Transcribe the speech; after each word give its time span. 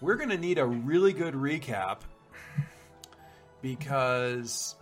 We're 0.00 0.16
going 0.16 0.30
to 0.30 0.38
need 0.38 0.56
a 0.56 0.64
really 0.64 1.12
good 1.12 1.34
recap 1.34 1.98
because 3.60 4.74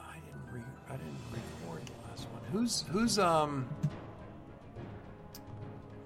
I 0.00 0.14
didn't 0.14 0.50
re- 0.50 0.60
I 0.88 0.92
didn't 0.92 1.18
record 1.30 1.82
the 1.86 2.08
last 2.08 2.26
one. 2.30 2.42
Who's 2.50 2.84
who's 2.90 3.18
um 3.18 3.68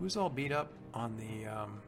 who's 0.00 0.16
all 0.16 0.28
beat 0.28 0.50
up 0.50 0.72
on 0.92 1.16
the 1.16 1.46
um 1.46 1.80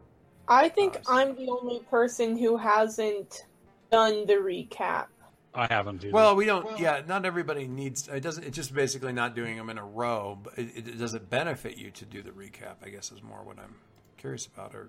I 0.49 0.69
think 0.69 0.97
Us. 0.97 1.03
I'm 1.09 1.35
the 1.37 1.49
only 1.49 1.81
person 1.91 2.37
who 2.37 2.57
hasn't 2.57 3.47
done 3.91 4.27
the 4.27 4.35
recap. 4.35 5.07
I 5.55 5.67
haven't. 5.67 6.05
Either. 6.05 6.13
Well, 6.13 6.37
we 6.37 6.45
don't. 6.45 6.79
yeah, 6.79 7.01
not 7.09 7.25
everybody 7.25 7.67
needs. 7.67 8.09
It 8.09 8.21
doesn't. 8.21 8.45
It's 8.45 8.55
just 8.57 8.75
basically 8.75 9.13
not 9.13 9.35
doing 9.35 9.57
them 9.57 9.71
in 9.71 9.79
a 9.79 9.85
row. 9.85 10.39
But 10.43 10.59
it, 10.59 10.77
it 10.77 10.99
does 10.99 11.15
it 11.15 11.31
benefit 11.31 11.79
you 11.79 11.91
to 11.93 12.05
do 12.05 12.23
the 12.23 12.31
recap? 12.31 12.77
I 12.85 12.91
guess 12.91 13.11
is 13.11 13.23
more 13.23 13.43
what 13.43 13.59
I'm 13.59 13.75
curious 14.19 14.47
about, 14.47 14.75
or 14.75 14.89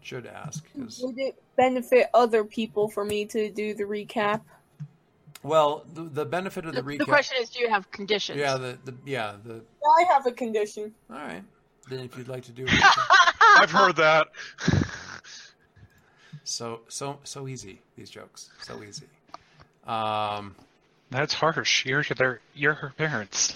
should 0.00 0.24
ask. 0.26 0.64
'cause- 0.72 1.00
Would 1.02 1.18
it 1.18 1.42
benefit 1.56 2.06
other 2.14 2.44
people 2.44 2.88
for 2.88 3.04
me 3.04 3.24
to 3.26 3.50
do 3.50 3.74
the 3.74 3.82
recap? 3.84 4.40
well, 5.42 5.84
the, 5.94 6.02
the 6.02 6.24
benefit 6.24 6.64
of 6.66 6.74
the, 6.74 6.82
The, 6.82 6.88
recap. 6.94 6.98
the 6.98 7.04
question 7.04 7.38
is, 7.42 7.50
do 7.50 7.60
you 7.60 7.68
have 7.68 7.90
conditions? 7.90 8.38
Yeah, 8.38 8.56
the, 8.56 8.78
the 8.84 8.94
yeah 9.04 9.34
the. 9.44 9.60
I 9.98 10.04
have 10.12 10.26
a 10.26 10.32
condition. 10.32 10.94
All 11.10 11.16
right. 11.16 11.42
Then 11.90 12.00
if 12.00 12.16
you'd 12.16 12.28
like 12.28 12.44
to 12.44 12.52
do 12.52 12.64
a 12.64 12.66
recap. 12.68 13.16
I've 13.56 13.70
heard 13.70 13.96
that. 13.96 14.28
so 16.44 16.80
so 16.88 17.18
so 17.24 17.46
easy 17.46 17.80
these 17.96 18.10
jokes 18.10 18.50
so 18.62 18.82
easy. 18.82 19.06
Um, 19.88 20.54
That's 21.10 21.32
harsh. 21.32 21.86
You're 21.86 22.04
their, 22.16 22.40
you're 22.54 22.74
her 22.74 22.90
parents. 22.90 23.54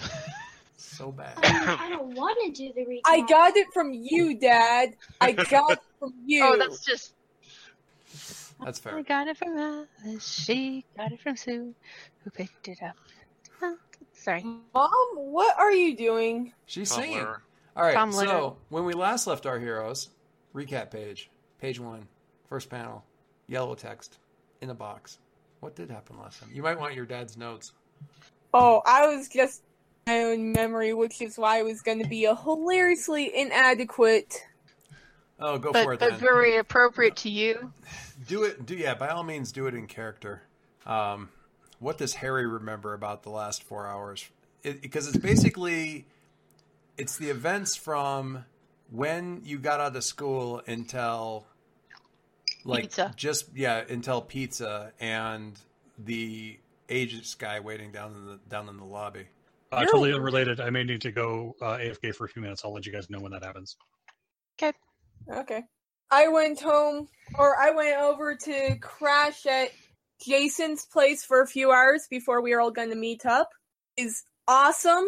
so 0.77 1.11
bad. 1.11 1.37
I 1.43 1.89
don't 1.89 2.15
want 2.15 2.37
to 2.43 2.51
do 2.51 2.73
the 2.73 2.81
recap. 2.81 3.01
I 3.05 3.21
got 3.21 3.55
it 3.55 3.67
from 3.71 3.93
you, 3.93 4.37
Dad. 4.37 4.95
I 5.21 5.33
got 5.33 5.73
it 5.73 5.79
from 5.99 6.13
you. 6.25 6.43
Oh, 6.43 6.57
that's 6.57 6.83
just. 6.83 7.13
That's 8.63 8.79
fair. 8.79 8.97
I 8.97 9.01
got 9.03 9.27
it 9.27 9.37
from 9.37 9.57
Alice. 9.57 10.27
She 10.27 10.85
got 10.97 11.11
it 11.11 11.19
from 11.19 11.35
Sue, 11.37 11.75
who 12.23 12.29
picked 12.31 12.67
it 12.67 12.79
up. 12.81 12.95
Sorry. 14.13 14.43
Mom, 14.73 14.91
what 15.15 15.57
are 15.59 15.71
you 15.71 15.95
doing? 15.95 16.53
She's 16.65 16.91
singing. 16.91 17.27
Tumblr. 17.75 17.79
All 17.79 17.83
right. 17.83 17.93
Tom 17.93 18.11
so 18.11 18.17
Leonard. 18.19 18.53
when 18.69 18.85
we 18.85 18.93
last 18.93 19.27
left 19.27 19.45
our 19.45 19.59
heroes, 19.59 20.09
recap 20.53 20.91
page, 20.91 21.29
page 21.59 21.79
one, 21.79 22.07
first 22.49 22.69
panel, 22.69 23.03
yellow 23.47 23.75
text 23.75 24.17
in 24.61 24.69
a 24.69 24.73
box. 24.73 25.19
What 25.59 25.75
did 25.75 25.89
happen 25.89 26.17
last 26.19 26.39
time? 26.39 26.49
You 26.53 26.61
might 26.61 26.79
want 26.79 26.93
your 26.93 27.05
dad's 27.05 27.37
notes. 27.37 27.71
Oh, 28.53 28.81
I 28.85 29.07
was 29.07 29.29
just 29.29 29.63
my 30.05 30.23
own 30.23 30.51
memory, 30.51 30.93
which 30.93 31.21
is 31.21 31.37
why 31.37 31.59
it 31.59 31.63
was 31.63 31.81
going 31.81 32.01
to 32.01 32.07
be 32.07 32.25
a 32.25 32.35
hilariously 32.35 33.31
inadequate. 33.35 34.45
Oh, 35.39 35.57
go 35.57 35.73
for 35.73 35.93
it 35.93 35.99
but 35.99 36.11
then. 36.11 36.19
very 36.19 36.57
appropriate 36.57 37.15
to 37.17 37.29
you. 37.29 37.73
Do 38.27 38.43
it. 38.43 38.65
Do 38.65 38.75
yeah. 38.75 38.93
By 38.93 39.09
all 39.09 39.23
means, 39.23 39.51
do 39.51 39.67
it 39.67 39.73
in 39.73 39.87
character. 39.87 40.43
Um, 40.85 41.29
what 41.79 41.97
does 41.97 42.13
Harry 42.15 42.45
remember 42.45 42.93
about 42.93 43.23
the 43.23 43.29
last 43.29 43.63
four 43.63 43.87
hours? 43.87 44.29
Because 44.61 45.07
it's 45.07 45.17
basically 45.17 46.05
it's 46.97 47.17
the 47.17 47.29
events 47.29 47.75
from 47.75 48.45
when 48.91 49.41
you 49.43 49.59
got 49.59 49.79
out 49.79 49.95
of 49.95 50.03
school 50.03 50.61
until 50.67 51.45
like 52.65 52.83
Pizza. 52.83 53.13
just 53.15 53.45
yeah 53.55 53.83
until 53.89 54.21
pizza 54.21 54.93
and 54.99 55.59
the 55.97 56.57
agents 56.89 57.35
guy 57.35 57.59
waiting 57.59 57.91
down 57.91 58.13
in 58.15 58.25
the 58.25 58.39
down 58.49 58.69
in 58.69 58.77
the 58.77 58.85
lobby. 58.85 59.25
uh, 59.71 59.85
totally 59.85 60.13
unrelated. 60.13 60.59
I 60.59 60.69
may 60.69 60.83
need 60.83 61.01
to 61.01 61.11
go 61.11 61.55
uh, 61.61 61.77
AFK 61.77 62.15
for 62.15 62.25
a 62.25 62.29
few 62.29 62.41
minutes. 62.41 62.63
I'll 62.63 62.73
let 62.73 62.85
you 62.85 62.91
guys 62.91 63.09
know 63.09 63.19
when 63.19 63.31
that 63.31 63.43
happens. 63.43 63.75
Okay. 64.61 64.77
Okay. 65.29 65.63
I 66.11 66.27
went 66.27 66.61
home, 66.61 67.07
or 67.39 67.57
I 67.57 67.71
went 67.71 67.97
over 67.99 68.35
to 68.35 68.77
crash 68.79 69.47
at 69.47 69.69
Jason's 70.23 70.85
place 70.85 71.23
for 71.23 71.41
a 71.41 71.47
few 71.47 71.71
hours 71.71 72.07
before 72.07 72.41
we 72.41 72.53
were 72.53 72.61
all 72.61 72.71
going 72.71 72.91
to 72.91 72.95
meet 72.95 73.25
up. 73.25 73.49
Is 73.97 74.23
awesome, 74.47 75.07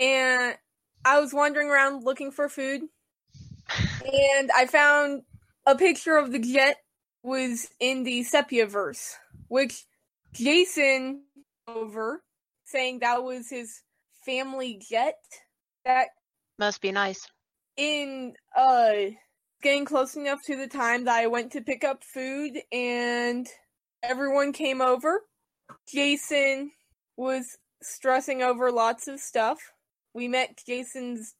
and 0.00 0.56
I 1.04 1.20
was 1.20 1.32
wandering 1.32 1.68
around 1.68 2.04
looking 2.04 2.30
for 2.30 2.48
food, 2.48 2.82
and 3.70 4.50
I 4.56 4.66
found 4.66 5.22
a 5.66 5.74
picture 5.74 6.16
of 6.16 6.32
the 6.32 6.38
jet 6.38 6.76
was 7.22 7.68
in 7.80 8.04
the 8.04 8.22
Sepia 8.22 8.66
verse, 8.66 9.16
which 9.48 9.84
Jason 10.32 11.22
over 11.66 12.22
saying 12.64 13.00
that 13.00 13.22
was 13.22 13.48
his 13.50 13.82
family 14.24 14.80
jet. 14.88 15.16
That 15.84 16.08
Must 16.58 16.80
be 16.80 16.92
nice. 16.92 17.26
in 17.76 18.34
uh 18.56 18.92
getting 19.62 19.84
close 19.84 20.16
enough 20.16 20.40
to 20.46 20.56
the 20.56 20.68
time 20.68 21.04
that 21.04 21.16
I 21.16 21.26
went 21.26 21.52
to 21.52 21.60
pick 21.60 21.82
up 21.84 22.04
food 22.04 22.58
and 22.72 23.46
everyone 24.02 24.52
came 24.52 24.80
over. 24.80 25.22
Jason 25.92 26.70
was 27.16 27.58
stressing 27.82 28.42
over 28.42 28.70
lots 28.70 29.08
of 29.08 29.18
stuff. 29.20 29.58
We 30.18 30.26
met 30.26 30.60
Jason's 30.66 31.36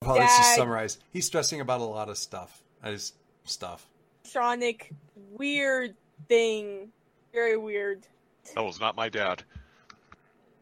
Well, 0.00 0.16
let's 0.16 0.34
just 0.38 0.56
summarize. 0.56 0.96
He's 1.12 1.26
stressing 1.26 1.60
about 1.60 1.82
a 1.82 1.84
lot 1.84 2.08
of 2.08 2.16
stuff. 2.16 2.62
I 2.82 2.92
just 2.92 3.14
stuff. 3.44 3.86
Sonic 4.24 4.90
weird 5.32 5.94
thing. 6.26 6.88
Very 7.34 7.58
weird. 7.58 8.06
That 8.54 8.64
was 8.64 8.80
not 8.80 8.96
my 8.96 9.10
dad. 9.10 9.42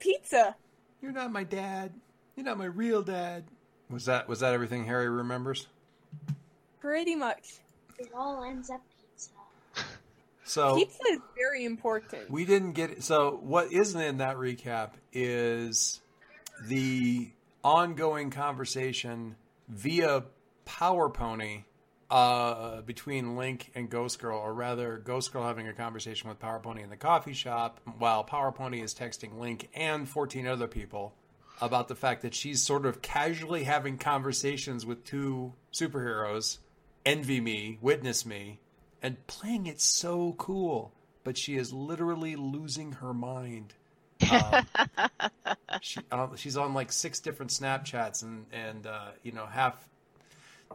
Pizza. 0.00 0.56
You're 1.00 1.12
not 1.12 1.31
my 1.31 1.44
dad. 1.44 1.93
You're 2.34 2.44
not 2.44 2.59
my 2.59 2.64
real 2.64 3.03
dad. 3.03 3.44
Was 3.88 4.06
that 4.06 4.28
was 4.28 4.41
that 4.41 4.53
everything 4.53 4.84
Harry 4.87 5.09
remembers? 5.09 5.69
Pretty 6.81 7.14
much. 7.14 7.60
It 8.00 8.09
all 8.16 8.43
ends 8.43 8.69
up 8.69 8.82
pizza. 9.00 9.31
So 10.47 10.75
Pizza 10.75 10.98
is 11.10 11.20
very 11.37 11.64
important. 11.64 12.28
we 12.31 12.44
didn't 12.44 12.72
get 12.72 12.91
it. 12.91 13.04
So 13.04 13.38
what 13.43 13.72
isn't 13.72 13.98
in 13.98 14.19
that 14.19 14.37
recap 14.38 14.91
is 15.12 16.00
the 16.66 17.31
ongoing 17.64 18.30
conversation 18.30 19.36
via 19.69 20.25
Power 20.66 21.08
Pony 21.08 21.64
uh, 22.10 22.82
between 22.82 23.36
Link 23.36 23.72
and 23.75 23.88
Ghost 23.91 24.20
Girl, 24.20 24.38
or 24.38 24.52
rather, 24.52 24.98
Ghost 24.98 25.32
Girl 25.32 25.44
having 25.44 25.66
a 25.66 25.72
conversation 25.72 26.28
with 26.28 26.38
Power 26.38 26.60
Pony 26.60 26.82
in 26.82 26.91
the 26.91 26.97
coffee 26.97 27.32
shop, 27.32 27.80
while 27.98 28.22
Power 28.22 28.52
Pony 28.52 28.82
is 28.82 28.94
texting 28.94 29.38
Link 29.38 29.70
and 29.75 30.08
14 30.08 30.46
other 30.46 30.69
people 30.69 31.14
about 31.61 31.88
the 31.88 31.94
fact 31.94 32.22
that 32.22 32.34
she's 32.34 32.62
sort 32.62 32.84
of 32.84 33.00
casually 33.00 33.64
having 33.64 33.96
conversations 33.96 34.84
with 34.84 35.05
two 35.05 35.55
superheroes, 35.72 36.58
Envy 37.06 37.40
Me, 37.40 37.78
Witness 37.81 38.26
Me, 38.26 38.61
and 39.02 39.26
playing 39.26 39.66
it 39.66 39.81
so 39.81 40.34
cool. 40.37 40.93
But 41.22 41.38
she 41.38 41.56
is 41.56 41.72
literally 41.72 42.37
losing 42.37 42.93
her 42.93 43.14
mind. 43.14 43.75
Um, 44.31 44.67
she, 45.81 46.00
she's 46.37 46.56
on 46.56 46.75
like 46.75 46.93
six 46.93 47.21
different 47.21 47.50
Snapchats 47.50 48.23
and 48.23 48.47
and 48.53 48.87
uh, 48.87 49.09
you 49.23 49.32
know 49.32 49.47
half 49.47 49.88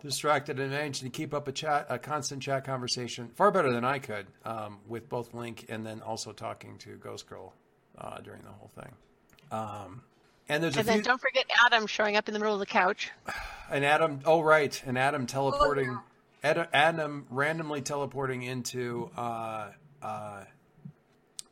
distracted 0.02 0.60
and 0.60 0.72
managing 0.72 1.10
to 1.12 1.16
keep 1.16 1.34
up 1.34 1.48
a 1.48 1.52
chat, 1.52 1.88
a 1.90 2.00
constant 2.00 2.42
chat 2.42 2.64
conversation, 2.64 3.30
far 3.36 3.52
better 3.52 3.72
than 3.72 3.84
I 3.84 4.00
could 4.00 4.28
um, 4.46 4.78
with 4.88 5.10
both 5.10 5.34
Link 5.34 5.66
and 5.70 5.86
then 5.86 6.02
also 6.02 6.32
talking 6.32 6.78
to 6.80 6.96
Ghost 6.96 7.28
Girl 7.28 7.54
uh, 7.98 8.20
during 8.20 8.42
the 8.44 8.50
whole 8.50 8.72
thing. 8.76 8.94
Um, 9.52 10.02
and 10.48 10.64
there's 10.64 10.76
a 10.76 10.80
And 10.80 10.88
then 10.88 10.96
few, 10.98 11.04
don't 11.04 11.22
forget 11.22 11.46
Adam 11.66 11.86
showing 11.88 12.16
up 12.16 12.28
in 12.28 12.34
the 12.34 12.40
middle 12.40 12.54
of 12.54 12.60
the 12.60 12.66
couch. 12.66 13.12
and 13.72 13.86
Adam. 13.86 14.22
Oh 14.26 14.42
right, 14.42 14.82
and 14.86 14.98
Adam 14.98 15.26
teleporting. 15.26 16.00
Adam, 16.42 16.68
Adam 16.72 17.26
randomly 17.30 17.82
teleporting 17.82 18.44
into, 18.44 19.12
uh, 19.18 19.72
uh, 20.02 20.44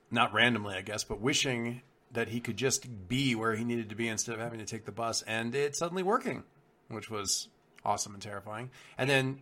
not 0.10 0.34
randomly, 0.34 0.76
I 0.76 0.82
guess, 0.82 1.04
but 1.04 1.20
wishing 1.20 1.82
that 2.12 2.30
he 2.30 2.39
could 2.39 2.57
just 2.57 3.07
be 3.07 3.36
where 3.36 3.56
he 3.56 3.63
needed 3.63 3.89
to 3.89 3.95
be 3.95 4.07
instead 4.07 4.36
of 4.36 4.42
having 4.42 4.59
to 4.59 4.65
take 4.65 4.86
the 4.86 4.92
bus, 4.92 5.21
and 5.24 5.54
it 5.54 5.75
suddenly 5.75 6.04
working, 6.04 6.44
which 6.88 7.09
was 7.09 7.50
awesome 7.83 8.13
and 8.13 8.21
terrifying. 8.21 8.69
And 8.98 9.09
then, 9.09 9.39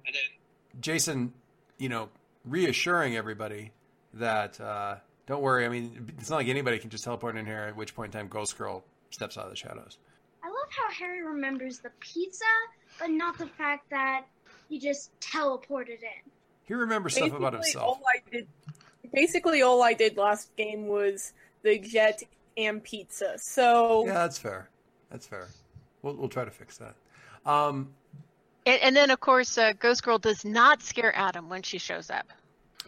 Jason, 0.82 1.34
you 1.78 1.90
know, 1.90 2.10
reassuring 2.46 3.16
everybody 3.16 3.72
that 4.14 4.60
uh, 4.60 4.96
don't 5.26 5.42
worry. 5.42 5.66
I 5.66 5.70
mean, 5.70 6.12
it's 6.20 6.30
not 6.30 6.38
like 6.38 6.48
anybody 6.48 6.80
can 6.80 6.90
just 6.90 7.04
teleport 7.04 7.38
in 7.38 7.46
here. 7.46 7.66
At 7.70 7.76
which 7.76 7.96
point 7.96 8.14
in 8.14 8.20
time, 8.20 8.28
Ghost 8.28 8.58
Girl 8.58 8.84
steps 9.10 9.38
out 9.38 9.46
of 9.46 9.50
the 9.52 9.56
shadows. 9.56 9.98
I 10.44 10.48
love 10.48 10.70
how 10.70 10.92
Harry 10.92 11.24
remembers 11.24 11.80
the 11.80 11.92
pizza, 12.00 12.46
but 13.00 13.10
not 13.10 13.38
the 13.38 13.48
fact 13.48 13.90
that 13.90 14.26
he 14.70 14.80
just 14.80 15.12
teleported 15.20 16.02
in. 16.02 16.32
He 16.66 16.74
remembers 16.74 17.16
stuff 17.16 17.34
about 17.34 17.54
himself. 17.54 17.86
All 17.86 18.02
I 18.08 18.22
did, 18.32 18.48
basically, 19.14 19.62
all 19.62 19.84
I 19.84 19.94
did 19.94 20.18
last 20.18 20.56
game 20.56 20.88
was 20.88 21.34
the 21.62 21.80
jet 21.80 22.24
and 22.58 22.84
pizza. 22.84 23.38
So 23.38 24.06
Yeah, 24.06 24.14
that's 24.14 24.38
fair. 24.38 24.70
That's 25.12 25.28
fair. 25.28 25.48
We'll 26.02 26.16
we'll 26.16 26.30
try 26.30 26.46
to 26.46 26.52
fix 26.52 26.78
that. 26.78 26.96
Um, 27.46 27.94
And, 28.66 28.82
and 28.82 28.96
then, 28.96 29.12
of 29.12 29.20
course, 29.20 29.58
uh, 29.58 29.74
Ghost 29.74 30.04
Girl 30.04 30.18
does 30.18 30.44
not 30.44 30.82
scare 30.82 31.16
Adam 31.16 31.50
when 31.50 31.62
she 31.62 31.78
shows 31.78 32.10
up, 32.10 32.26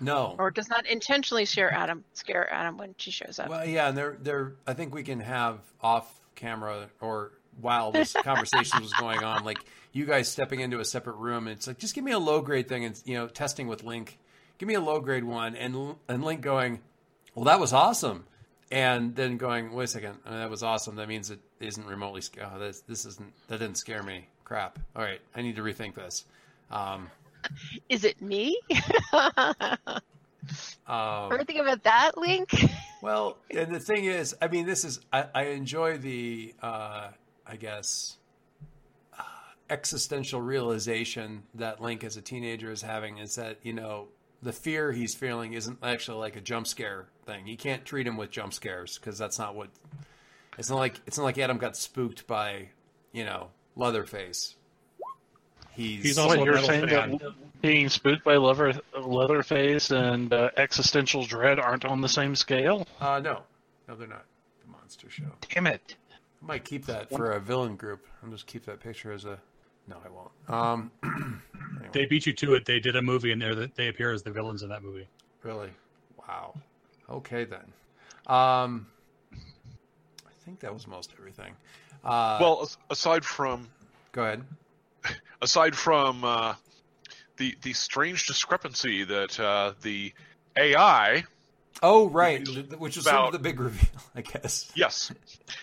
no. 0.02 0.36
or 0.40 0.50
does 0.50 0.70
not 0.70 0.88
intentionally 0.88 1.46
scare 1.46 1.72
Adam 1.72 2.04
scare 2.14 2.52
Adam 2.52 2.78
when 2.78 2.96
she 2.98 3.12
shows 3.12 3.40
up. 3.40 3.50
Well, 3.50 3.66
yeah, 3.66 3.90
and 3.90 3.98
they're 3.98 4.18
they're. 4.20 4.56
I 4.66 4.74
think 4.74 4.94
we 4.94 5.04
can 5.04 5.20
have 5.20 5.60
off 5.82 6.22
camera 6.36 6.90
or 7.02 7.32
while 7.60 7.92
this 7.92 8.14
conversation 8.24 8.82
was 8.82 8.94
going 8.94 9.24
on, 9.24 9.44
like 9.44 9.60
you 9.92 10.06
guys 10.06 10.28
stepping 10.28 10.60
into 10.60 10.80
a 10.80 10.86
separate 10.86 11.18
room, 11.18 11.48
and 11.48 11.58
it's 11.58 11.68
like 11.68 11.78
just 11.78 11.96
give 11.96 12.04
me 12.04 12.12
a 12.12 12.20
low 12.20 12.42
grade 12.42 12.68
thing, 12.68 12.86
and 12.86 13.00
you 13.06 13.16
know, 13.16 13.28
testing 13.28 13.68
with 13.68 13.84
Link, 13.84 14.18
give 14.58 14.68
me 14.68 14.76
a 14.76 14.82
low 14.82 15.00
grade 15.00 15.24
one, 15.24 15.56
and 15.56 15.96
and 16.08 16.24
Link 16.24 16.42
going, 16.42 16.80
well, 17.36 17.46
that 17.46 17.60
was 17.60 17.74
awesome, 17.74 18.26
and 18.72 19.16
then 19.16 19.38
going, 19.38 19.72
wait 19.72 19.86
a 19.86 19.88
second, 19.88 20.18
uh, 20.26 20.40
that 20.40 20.50
was 20.50 20.64
awesome. 20.64 20.96
That 20.96 21.08
means 21.08 21.32
it 21.32 21.40
isn't 21.60 21.86
remotely. 21.86 22.22
Oh, 22.42 22.60
this 22.60 22.82
this 22.82 23.06
isn't 23.06 23.34
that 23.48 23.60
didn't 23.60 23.78
scare 23.78 24.04
me. 24.04 24.28
Crap. 24.44 24.80
All 24.96 25.04
right, 25.04 25.22
I 25.36 25.42
need 25.42 25.56
to 25.58 25.62
rethink 25.62 25.96
this. 25.96 26.26
Um, 26.72 27.10
Is 27.90 28.04
it 28.04 28.22
me? 28.22 28.60
um, 29.14 29.30
Ever 30.88 31.44
think 31.44 31.60
about 31.60 31.84
that, 31.84 32.18
Link? 32.18 32.50
Well, 33.00 33.38
and 33.52 33.74
the 33.74 33.80
thing 33.80 34.06
is, 34.06 34.36
I 34.42 34.48
mean, 34.48 34.66
this 34.66 34.84
is 34.84 35.00
I, 35.14 35.26
I 35.36 35.44
enjoy 35.50 36.00
the 36.00 36.56
uh, 36.64 37.10
I 37.46 37.56
guess 37.58 38.18
uh, 39.18 39.22
existential 39.70 40.42
realization 40.42 41.44
that 41.54 41.80
Link 41.80 42.04
as 42.04 42.18
a 42.18 42.24
teenager 42.24 42.72
is 42.72 42.82
having 42.82 43.20
is 43.20 43.36
that 43.36 43.58
you 43.62 43.74
know 43.74 44.08
the 44.42 44.52
fear 44.52 44.92
he's 44.92 45.14
feeling 45.14 45.54
isn't 45.54 45.78
actually 45.84 46.18
like 46.18 46.36
a 46.38 46.42
jump 46.42 46.66
scare 46.66 47.06
thing. 47.28 47.46
You 47.46 47.58
can't 47.58 47.86
treat 47.86 48.08
him 48.08 48.18
with 48.18 48.32
jump 48.32 48.54
scares 48.54 48.98
because 48.98 49.18
that's 49.20 49.38
not 49.38 49.54
what. 49.56 49.70
It's 50.58 50.70
not 50.72 50.78
like 50.78 51.00
it's 51.06 51.18
not 51.20 51.26
like 51.26 51.38
Adam 51.38 51.58
got 51.60 51.78
spooked 51.78 52.26
by 52.26 52.70
you 53.12 53.24
know 53.26 53.50
Leatherface. 53.76 54.56
He's, 55.74 56.02
He's 56.04 56.18
also 56.18 56.38
What, 56.38 56.46
you're 56.46 56.56
metal 56.56 56.68
saying 56.70 56.88
fan. 56.88 57.12
that 57.20 57.34
being 57.62 57.90
spooked 57.90 58.24
by 58.24 58.38
Leather, 58.38 58.74
Leatherface 59.00 59.92
and 59.92 60.34
uh, 60.34 60.50
existential 60.58 61.24
dread 61.24 61.60
aren't 61.60 61.86
on 61.86 62.02
the 62.02 62.10
same 62.10 62.36
scale? 62.36 62.88
uh, 63.00 63.20
no, 63.20 63.44
no, 63.88 63.96
they're 63.96 64.08
not. 64.08 64.26
The 64.66 64.72
monster 64.72 65.08
show. 65.12 65.26
Damn 65.54 65.68
it. 65.68 65.96
I 66.42 66.46
might 66.48 66.66
keep 66.66 66.88
that 66.88 67.12
for 67.12 67.32
a 67.34 67.40
villain 67.40 67.76
group. 67.76 68.08
I'll 68.24 68.32
just 68.32 68.48
keep 68.48 68.66
that 68.66 68.80
picture 68.80 69.12
as 69.12 69.26
a. 69.26 69.38
No, 69.88 69.98
I 70.04 70.10
won't. 70.10 70.92
Um, 71.04 71.42
They 71.94 72.06
beat 72.06 72.26
you 72.26 72.34
to 72.34 72.56
it. 72.56 72.66
They 72.66 72.80
did 72.80 72.96
a 72.96 73.02
movie 73.02 73.32
in 73.32 73.40
there 73.40 73.54
that 73.56 73.76
they 73.76 73.88
appear 73.88 74.12
as 74.12 74.22
the 74.24 74.32
villains 74.32 74.62
in 74.64 74.70
that 74.70 74.82
movie. 74.84 75.08
really? 75.44 75.70
Wow. 76.28 76.56
Okay 77.10 77.46
then. 77.46 77.64
Um, 78.28 78.88
I 79.34 80.32
think 80.46 80.60
that 80.62 80.74
was 80.74 80.88
most 80.88 81.14
everything. 81.18 81.54
Uh, 82.04 82.38
well, 82.42 82.70
aside 82.90 83.24
from 83.26 83.68
go 84.12 84.24
ahead. 84.24 84.44
aside 85.42 85.76
from 85.76 86.24
uh, 86.24 86.56
the 87.38 87.56
the 87.62 87.74
strange 87.74 88.26
discrepancy 88.28 89.04
that 89.06 89.40
uh, 89.40 89.74
the 89.82 90.14
AI, 90.58 91.24
Oh, 91.84 92.10
right, 92.10 92.46
which 92.78 92.98
is 92.98 93.04
sort 93.04 93.16
of 93.16 93.22
About- 93.22 93.32
the 93.34 93.40
big 93.40 93.60
reveal, 93.60 93.90
I 94.16 94.22
guess. 94.22 94.72
yes, 94.76 95.12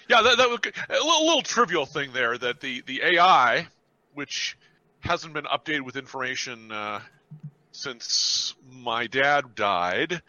yeah, 0.09 0.23
that, 0.23 0.37
that 0.39 0.49
was 0.49 0.59
a 0.89 0.93
little, 1.05 1.27
little 1.27 1.43
trivial 1.43 1.87
thing 1.87 2.13
there 2.13 2.37
that 2.39 2.61
the 2.61 2.83
the 2.87 3.03
AI, 3.03 3.67
which 4.15 4.57
hasn't 5.01 5.35
been 5.35 5.45
updated 5.45 5.83
with 5.83 5.97
information 5.97 6.73
uh, 6.73 7.01
since 7.73 8.55
my 8.73 9.07
dad 9.07 9.55
died, 9.55 10.23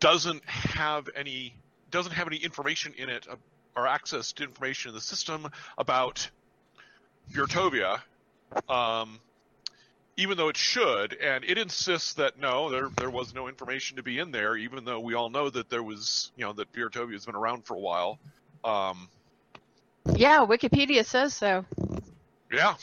doesn't 0.00 0.44
have 0.48 1.08
any 1.14 1.54
doesn't 1.90 2.12
have 2.12 2.26
any 2.26 2.36
information 2.36 2.92
in 2.96 3.08
it 3.08 3.26
uh, 3.30 3.36
or 3.76 3.86
access 3.86 4.32
to 4.32 4.44
information 4.44 4.90
in 4.90 4.94
the 4.94 5.00
system 5.00 5.48
about 5.78 6.28
Buretovia, 7.32 8.00
um, 8.68 9.18
even 10.16 10.36
though 10.36 10.48
it 10.48 10.56
should, 10.56 11.14
and 11.14 11.44
it 11.44 11.58
insists 11.58 12.14
that 12.14 12.38
no, 12.38 12.70
there 12.70 12.88
there 12.96 13.10
was 13.10 13.34
no 13.34 13.48
information 13.48 13.96
to 13.96 14.02
be 14.02 14.18
in 14.18 14.30
there, 14.32 14.56
even 14.56 14.84
though 14.84 15.00
we 15.00 15.14
all 15.14 15.30
know 15.30 15.48
that 15.50 15.70
there 15.70 15.82
was, 15.82 16.32
you 16.36 16.44
know, 16.44 16.52
that 16.54 16.72
Buretovia 16.72 17.12
has 17.12 17.26
been 17.26 17.36
around 17.36 17.64
for 17.64 17.74
a 17.74 17.80
while. 17.80 18.18
Um, 18.64 19.08
Yeah, 20.16 20.44
Wikipedia 20.46 21.04
says 21.04 21.34
so. 21.34 21.64
yeah. 22.52 22.74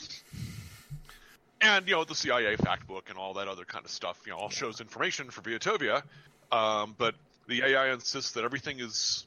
And, 1.60 1.88
you 1.88 1.96
know, 1.96 2.04
the 2.04 2.14
CIA 2.16 2.56
fact 2.56 2.86
book 2.88 3.10
and 3.10 3.18
all 3.18 3.34
that 3.34 3.48
other 3.48 3.66
kind 3.66 3.84
of 3.84 3.90
stuff, 3.90 4.22
you 4.26 4.32
know, 4.32 4.38
all 4.38 4.50
shows 4.50 4.80
information 4.80 5.32
for 5.32 5.42
Viatovia. 5.42 6.04
Um, 6.52 6.96
but 6.98 7.16
the 7.48 7.64
AI 7.64 7.94
insists 7.94 8.32
that 8.34 8.44
everything 8.44 8.80
is 8.80 9.26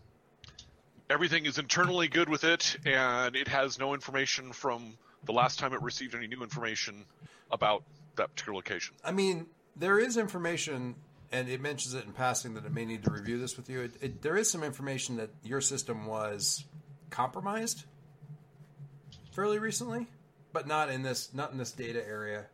everything 1.08 1.44
is 1.44 1.58
internally 1.58 2.06
good 2.06 2.28
with 2.28 2.44
it 2.44 2.76
and 2.86 3.34
it 3.34 3.48
has 3.48 3.78
no 3.78 3.94
information 3.94 4.52
from 4.52 4.96
the 5.24 5.32
last 5.32 5.58
time 5.58 5.72
it 5.72 5.82
received 5.82 6.14
any 6.14 6.26
new 6.26 6.42
information 6.42 7.04
about 7.50 7.82
that 8.16 8.30
particular 8.30 8.54
location. 8.56 8.94
I 9.04 9.12
mean, 9.12 9.46
there 9.76 9.98
is 9.98 10.16
information, 10.16 10.94
and 11.32 11.48
it 11.48 11.60
mentions 11.60 11.94
it 11.94 12.04
in 12.04 12.12
passing 12.12 12.54
that 12.54 12.64
it 12.64 12.72
may 12.72 12.84
need 12.84 13.04
to 13.04 13.10
review 13.10 13.38
this 13.38 13.56
with 13.56 13.68
you. 13.68 13.82
It, 13.82 13.92
it, 14.00 14.22
there 14.22 14.36
is 14.36 14.50
some 14.50 14.62
information 14.62 15.16
that 15.16 15.30
your 15.42 15.60
system 15.60 16.06
was 16.06 16.64
compromised 17.10 17.84
fairly 19.32 19.58
recently, 19.58 20.06
but 20.52 20.66
not 20.66 20.90
in 20.90 21.02
this 21.02 21.32
not 21.34 21.52
in 21.52 21.58
this 21.58 21.72
data 21.72 22.06
area, 22.06 22.46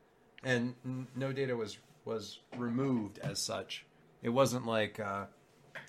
and 0.42 0.74
n- 0.84 1.06
no 1.14 1.32
data 1.32 1.56
was 1.56 1.78
was 2.04 2.40
removed 2.56 3.18
as 3.18 3.42
such. 3.42 3.84
It 4.22 4.28
wasn't 4.30 4.66
like 4.66 4.98
uh, 5.00 5.26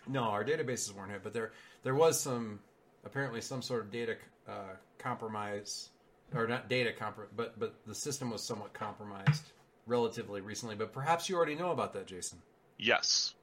no, 0.08 0.24
our 0.24 0.44
databases 0.44 0.94
weren't 0.94 1.12
hit, 1.12 1.24
but 1.24 1.34
there 1.34 1.52
there 1.84 1.96
was 1.96 2.20
some 2.20 2.60
apparently 3.06 3.42
some 3.42 3.62
sort 3.62 3.82
of 3.82 3.92
data 3.92 4.16
uh, 4.48 4.76
compromise 4.98 5.90
or 6.36 6.48
not 6.48 6.70
data 6.70 6.92
compromise, 6.92 7.32
but 7.36 7.60
but 7.60 7.76
the 7.86 7.96
system 7.96 8.30
was 8.30 8.44
somewhat 8.44 8.74
compromised 8.74 9.44
relatively 9.86 10.42
recently. 10.42 10.76
But 10.76 10.94
perhaps 10.94 11.30
you 11.30 11.36
already 11.36 11.56
know 11.56 11.72
about 11.72 11.94
that, 11.94 12.08
Jason. 12.08 12.40
Yes. 12.78 13.34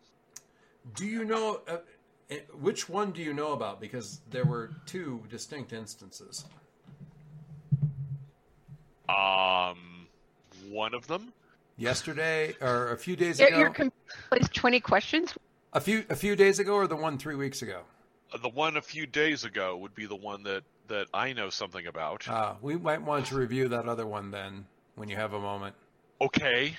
Do 0.94 1.06
you 1.06 1.24
know 1.24 1.62
uh, 1.66 1.78
eh, 2.30 2.40
which 2.60 2.88
one 2.88 3.10
do 3.10 3.22
you 3.22 3.32
know 3.32 3.52
about? 3.52 3.80
Because 3.80 4.20
there 4.30 4.44
were 4.44 4.70
two 4.86 5.22
distinct 5.30 5.72
instances. 5.72 6.44
Um, 9.08 10.06
one 10.68 10.94
of 10.94 11.06
them. 11.06 11.32
Yesterday 11.76 12.54
or 12.60 12.92
a 12.92 12.96
few 12.96 13.16
days 13.16 13.40
ago, 13.40 13.58
your 13.58 13.70
computer 13.70 13.96
plays 14.30 14.48
20 14.48 14.80
questions? 14.80 15.34
a 15.72 15.80
few 15.80 16.04
a 16.08 16.14
few 16.14 16.36
days 16.36 16.60
ago, 16.60 16.74
or 16.74 16.86
the 16.86 16.96
one 16.96 17.18
three 17.18 17.34
weeks 17.34 17.62
ago. 17.62 17.80
Uh, 18.32 18.38
The 18.38 18.48
one 18.48 18.76
a 18.76 18.82
few 18.82 19.06
days 19.06 19.44
ago 19.44 19.76
would 19.76 19.94
be 19.94 20.06
the 20.06 20.14
one 20.16 20.44
that, 20.44 20.62
that 20.88 21.08
I 21.12 21.32
know 21.32 21.50
something 21.50 21.86
about. 21.86 22.28
Uh, 22.28 22.54
we 22.62 22.76
might 22.76 23.02
want 23.02 23.26
to 23.26 23.34
review 23.36 23.68
that 23.68 23.88
other 23.88 24.06
one 24.06 24.30
then 24.30 24.66
when 24.94 25.08
you 25.08 25.16
have 25.16 25.32
a 25.32 25.40
moment. 25.40 25.74
Okay. 26.20 26.76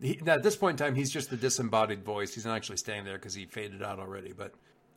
He, 0.00 0.20
now, 0.22 0.34
at 0.34 0.42
this 0.42 0.56
point 0.56 0.78
in 0.80 0.86
time, 0.86 0.94
he's 0.94 1.10
just 1.10 1.30
the 1.30 1.36
disembodied 1.36 2.04
voice. 2.04 2.34
He's 2.34 2.44
not 2.44 2.54
actually 2.54 2.76
staying 2.76 3.04
there 3.04 3.16
because 3.16 3.34
he 3.34 3.46
faded 3.46 3.82
out 3.82 3.98
already. 3.98 4.32
But 4.32 4.52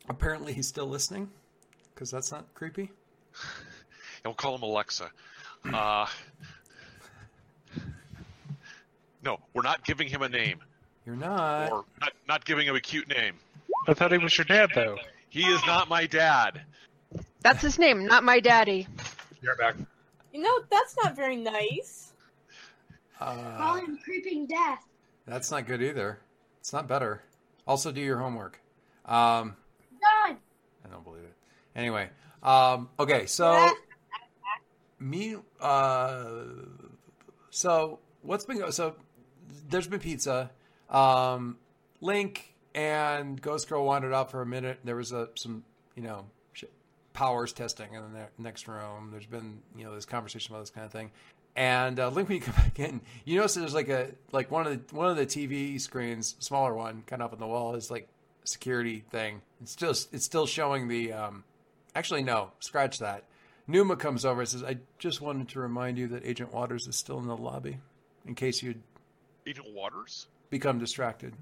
apparently, 0.08 0.52
he's 0.52 0.68
still 0.68 0.86
listening 0.86 1.28
because 1.94 2.10
that's 2.10 2.30
not 2.30 2.54
creepy. 2.54 2.90
And 4.22 4.28
we'll 4.28 4.34
call 4.34 4.54
him 4.54 4.62
Alexa. 4.62 5.10
Uh, 5.72 6.06
no, 9.24 9.38
we're 9.54 9.62
not 9.62 9.84
giving 9.84 10.08
him 10.08 10.22
a 10.22 10.28
name, 10.28 10.60
You're 11.06 11.16
not. 11.16 11.70
or 11.72 11.84
not, 12.00 12.12
not 12.28 12.44
giving 12.44 12.66
him 12.66 12.74
a 12.76 12.80
cute 12.80 13.08
name. 13.08 13.34
I 13.88 13.94
thought 13.94 14.12
he 14.12 14.18
was 14.18 14.36
your 14.36 14.44
dad, 14.44 14.70
though. 14.74 14.96
He 15.28 15.42
is 15.44 15.60
not 15.66 15.88
my 15.88 16.06
dad. 16.06 16.60
That's 17.40 17.62
his 17.62 17.78
name, 17.78 18.06
not 18.06 18.24
my 18.24 18.40
daddy. 18.40 18.86
You're 19.42 19.56
back. 19.56 19.76
You 20.32 20.42
know, 20.42 20.60
that's 20.70 20.96
not 21.02 21.16
very 21.16 21.36
nice. 21.36 22.12
Call 23.18 23.28
Uh, 23.28 23.74
him 23.76 23.98
Creeping 24.04 24.46
Death. 24.46 24.84
that's 25.26 25.50
not 25.50 25.66
good 25.66 25.82
either. 25.82 26.18
It's 26.60 26.72
not 26.72 26.86
better. 26.88 27.22
Also, 27.66 27.92
do 27.92 28.00
your 28.00 28.18
homework. 28.18 28.58
Um, 29.06 29.56
God. 30.00 30.36
I 30.84 30.88
don't 30.90 31.04
believe 31.04 31.22
it. 31.24 31.34
Anyway, 31.76 32.08
um, 32.42 32.88
okay, 32.98 33.26
so 33.26 33.68
me, 34.98 35.36
uh, 35.60 36.24
so 37.50 37.98
what's 38.22 38.44
been 38.44 38.58
go- 38.58 38.70
so 38.70 38.94
there's 39.68 39.86
been 39.86 40.00
pizza. 40.00 40.50
Um, 40.88 41.58
Link 42.00 42.54
and 42.74 43.40
Ghost 43.40 43.68
Girl 43.68 43.84
wandered 43.84 44.12
out 44.12 44.30
for 44.30 44.42
a 44.42 44.46
minute. 44.46 44.80
There 44.84 44.96
was 44.96 45.12
a 45.12 45.28
some 45.36 45.64
you 45.94 46.02
know 46.02 46.26
sh- 46.52 46.64
powers 47.12 47.52
testing 47.52 47.94
in 47.94 48.02
the 48.12 48.26
next 48.38 48.68
room. 48.68 49.10
There's 49.10 49.26
been 49.26 49.60
you 49.76 49.84
know 49.84 49.94
this 49.94 50.06
conversation 50.06 50.54
about 50.54 50.62
this 50.62 50.70
kind 50.70 50.86
of 50.86 50.92
thing. 50.92 51.10
And 51.56 51.98
uh, 51.98 52.08
Link, 52.08 52.28
when 52.28 52.36
you 52.38 52.42
come 52.42 52.54
back 52.56 52.78
in, 52.78 53.00
you 53.24 53.36
notice 53.36 53.54
there's 53.54 53.74
like 53.74 53.88
a 53.88 54.12
like 54.32 54.50
one 54.50 54.66
of 54.66 54.88
the 54.88 54.94
one 54.94 55.08
of 55.08 55.16
the 55.16 55.26
TV 55.26 55.80
screens, 55.80 56.36
smaller 56.38 56.74
one, 56.74 57.02
kind 57.06 57.22
of 57.22 57.26
up 57.26 57.32
on 57.32 57.38
the 57.38 57.46
wall, 57.46 57.74
is 57.74 57.90
like 57.90 58.08
security 58.44 59.04
thing. 59.10 59.42
It's 59.60 59.72
still 59.72 59.90
it's 59.90 60.24
still 60.24 60.46
showing 60.46 60.88
the. 60.88 61.12
Um, 61.12 61.44
actually, 61.94 62.22
no, 62.22 62.52
scratch 62.60 62.98
that. 62.98 63.24
Numa 63.66 63.96
comes 63.96 64.24
over 64.24 64.40
and 64.40 64.48
says, 64.48 64.64
"I 64.64 64.78
just 64.98 65.20
wanted 65.20 65.48
to 65.50 65.60
remind 65.60 65.98
you 65.98 66.08
that 66.08 66.24
Agent 66.24 66.52
Waters 66.52 66.86
is 66.86 66.96
still 66.96 67.18
in 67.18 67.26
the 67.26 67.36
lobby, 67.36 67.78
in 68.26 68.34
case 68.34 68.62
you'd 68.62 68.82
Agent 69.46 69.72
Waters? 69.72 70.26
become 70.50 70.78
distracted." 70.78 71.34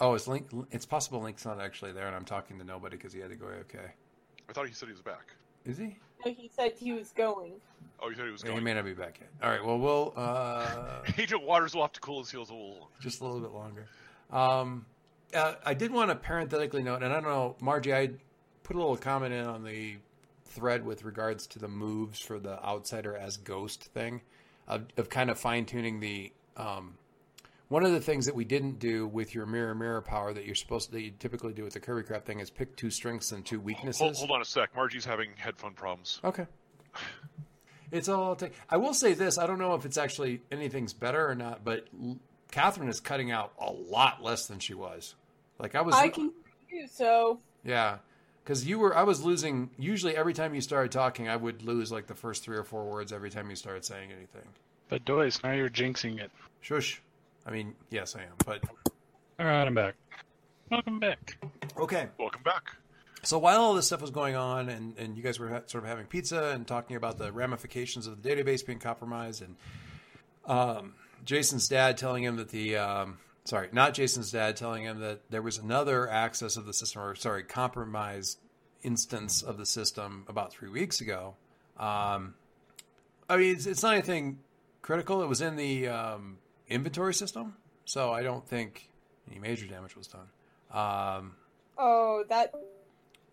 Oh, 0.00 0.14
it's 0.14 0.26
Link. 0.26 0.48
It's 0.70 0.86
possible 0.86 1.20
Link's 1.20 1.44
not 1.44 1.60
actually 1.60 1.92
there, 1.92 2.06
and 2.06 2.16
I'm 2.16 2.24
talking 2.24 2.58
to 2.58 2.64
nobody 2.64 2.96
because 2.96 3.12
he 3.12 3.20
had 3.20 3.30
to 3.30 3.36
go. 3.36 3.46
Okay, 3.46 3.92
I 4.48 4.52
thought 4.52 4.66
he 4.66 4.72
said 4.74 4.88
he 4.88 4.92
was 4.92 5.02
back. 5.02 5.34
is 5.64 5.76
he? 5.78 5.96
No, 6.24 6.32
He 6.32 6.50
said 6.54 6.72
he 6.78 6.92
was 6.92 7.12
going. 7.12 7.52
Oh, 8.02 8.08
he 8.08 8.14
said 8.16 8.24
he 8.26 8.30
was 8.30 8.42
going. 8.42 8.56
he 8.56 8.62
may 8.62 8.72
not 8.74 8.84
be 8.84 8.94
back 8.94 9.18
yet. 9.20 9.28
All 9.42 9.50
right. 9.50 9.64
Well, 9.64 9.78
we'll 9.78 10.12
uh, 10.16 11.00
Agent 11.18 11.42
Waters 11.42 11.74
will 11.74 11.82
have 11.82 11.92
to 11.92 12.00
cool 12.00 12.20
his 12.20 12.30
heels 12.30 12.50
a 12.50 12.54
little. 12.54 12.90
just 13.00 13.20
a 13.20 13.24
little 13.24 13.40
bit 13.40 13.52
longer. 13.52 13.86
Um, 14.30 14.86
uh, 15.34 15.54
I 15.64 15.74
did 15.74 15.92
want 15.92 16.10
to 16.10 16.16
parenthetically 16.16 16.82
note, 16.82 17.02
and 17.02 17.12
I 17.12 17.20
don't 17.20 17.24
know, 17.24 17.56
Margie, 17.60 17.92
I 17.94 18.10
put 18.62 18.76
a 18.76 18.78
little 18.78 18.96
comment 18.96 19.32
in 19.34 19.46
on 19.46 19.64
the 19.64 19.96
thread 20.46 20.84
with 20.84 21.04
regards 21.04 21.46
to 21.48 21.58
the 21.58 21.68
moves 21.68 22.20
for 22.20 22.38
the 22.38 22.62
outsider 22.64 23.16
as 23.16 23.36
ghost 23.36 23.84
thing, 23.92 24.22
of, 24.66 24.86
of 24.96 25.08
kind 25.08 25.30
of 25.30 25.38
fine 25.38 25.66
tuning 25.66 26.00
the 26.00 26.32
um, 26.56 26.94
one 27.70 27.84
of 27.84 27.92
the 27.92 28.00
things 28.00 28.26
that 28.26 28.34
we 28.34 28.44
didn't 28.44 28.80
do 28.80 29.06
with 29.06 29.32
your 29.32 29.46
mirror 29.46 29.74
mirror 29.74 30.02
power 30.02 30.32
that 30.34 30.44
you're 30.44 30.56
supposed 30.56 30.86
to 30.86 30.92
that 30.92 31.02
you 31.02 31.12
typically 31.18 31.52
do 31.52 31.62
with 31.62 31.72
the 31.72 31.80
Kirby 31.80 32.02
Crap 32.02 32.26
thing 32.26 32.40
is 32.40 32.50
pick 32.50 32.76
two 32.76 32.90
strengths 32.90 33.32
and 33.32 33.46
two 33.46 33.60
weaknesses. 33.60 34.00
Hold, 34.00 34.16
hold 34.16 34.30
on 34.32 34.42
a 34.42 34.44
sec. 34.44 34.74
Margie's 34.74 35.04
having 35.04 35.30
headphone 35.36 35.72
problems. 35.72 36.20
Okay. 36.22 36.46
It's 37.92 38.08
all 38.08 38.24
I'll 38.24 38.36
take. 38.36 38.52
I 38.68 38.76
will 38.76 38.94
say 38.94 39.14
this: 39.14 39.38
I 39.38 39.46
don't 39.46 39.58
know 39.58 39.74
if 39.74 39.84
it's 39.84 39.96
actually 39.96 40.42
anything's 40.52 40.92
better 40.92 41.28
or 41.28 41.34
not, 41.34 41.64
but 41.64 41.86
L- 42.00 42.18
Catherine 42.50 42.88
is 42.88 43.00
cutting 43.00 43.30
out 43.30 43.52
a 43.58 43.70
lot 43.70 44.22
less 44.22 44.46
than 44.46 44.58
she 44.58 44.74
was. 44.74 45.14
Like 45.58 45.74
I 45.74 45.80
was, 45.80 45.94
I 45.94 46.08
can 46.08 46.32
hear 46.68 46.82
you, 46.82 46.88
so 46.88 47.40
yeah, 47.64 47.98
because 48.44 48.66
you 48.66 48.78
were. 48.78 48.96
I 48.96 49.02
was 49.02 49.24
losing. 49.24 49.70
Usually, 49.76 50.16
every 50.16 50.34
time 50.34 50.54
you 50.54 50.60
started 50.60 50.92
talking, 50.92 51.28
I 51.28 51.36
would 51.36 51.62
lose 51.62 51.90
like 51.90 52.06
the 52.06 52.14
first 52.14 52.44
three 52.44 52.56
or 52.56 52.64
four 52.64 52.84
words 52.84 53.12
every 53.12 53.30
time 53.30 53.50
you 53.50 53.56
started 53.56 53.84
saying 53.84 54.10
anything. 54.12 54.48
But 54.88 55.04
Doyce, 55.04 55.42
now 55.42 55.52
you're 55.52 55.70
jinxing 55.70 56.20
it. 56.20 56.30
Shush. 56.60 57.02
I 57.46 57.50
mean, 57.50 57.74
yes, 57.90 58.16
I 58.16 58.22
am, 58.22 58.34
but 58.44 58.62
All 59.38 59.46
right, 59.46 59.66
I'm 59.66 59.74
back. 59.74 59.94
Welcome 60.70 61.00
back. 61.00 61.36
okay. 61.78 62.08
Welcome 62.18 62.42
back. 62.44 62.76
So 63.22 63.38
while 63.38 63.60
all 63.60 63.74
this 63.74 63.86
stuff 63.86 64.00
was 64.00 64.10
going 64.10 64.34
on, 64.34 64.68
and, 64.68 64.96
and 64.98 65.16
you 65.16 65.22
guys 65.22 65.38
were 65.38 65.48
ha- 65.48 65.62
sort 65.66 65.84
of 65.84 65.90
having 65.90 66.06
pizza 66.06 66.52
and 66.54 66.66
talking 66.66 66.96
about 66.96 67.18
the 67.18 67.32
ramifications 67.32 68.06
of 68.06 68.22
the 68.22 68.28
database 68.28 68.64
being 68.64 68.78
compromised, 68.78 69.42
and 69.42 69.56
um, 70.46 70.94
Jason's 71.24 71.68
dad 71.68 71.98
telling 71.98 72.24
him 72.24 72.36
that 72.36 72.48
the 72.48 72.76
um, 72.76 73.18
sorry, 73.44 73.68
not 73.72 73.94
Jason's 73.94 74.30
dad 74.30 74.56
telling 74.56 74.84
him 74.84 75.00
that 75.00 75.28
there 75.30 75.42
was 75.42 75.58
another 75.58 76.08
access 76.08 76.56
of 76.56 76.64
the 76.66 76.72
system, 76.72 77.02
or 77.02 77.14
sorry, 77.14 77.42
compromised 77.42 78.38
instance 78.82 79.42
of 79.42 79.58
the 79.58 79.66
system 79.66 80.24
about 80.28 80.52
three 80.52 80.70
weeks 80.70 81.00
ago. 81.00 81.34
Um, 81.78 82.34
I 83.28 83.36
mean, 83.36 83.54
it's, 83.54 83.66
it's 83.66 83.82
not 83.82 83.94
anything 83.94 84.38
critical. 84.82 85.22
It 85.22 85.28
was 85.28 85.40
in 85.42 85.56
the 85.56 85.88
um, 85.88 86.38
inventory 86.70 87.14
system, 87.14 87.56
so 87.84 88.12
I 88.12 88.22
don't 88.22 88.46
think 88.46 88.88
any 89.30 89.38
major 89.40 89.66
damage 89.66 89.96
was 89.96 90.06
done. 90.06 90.28
Um, 90.72 91.34
oh 91.76 92.24
that 92.28 92.54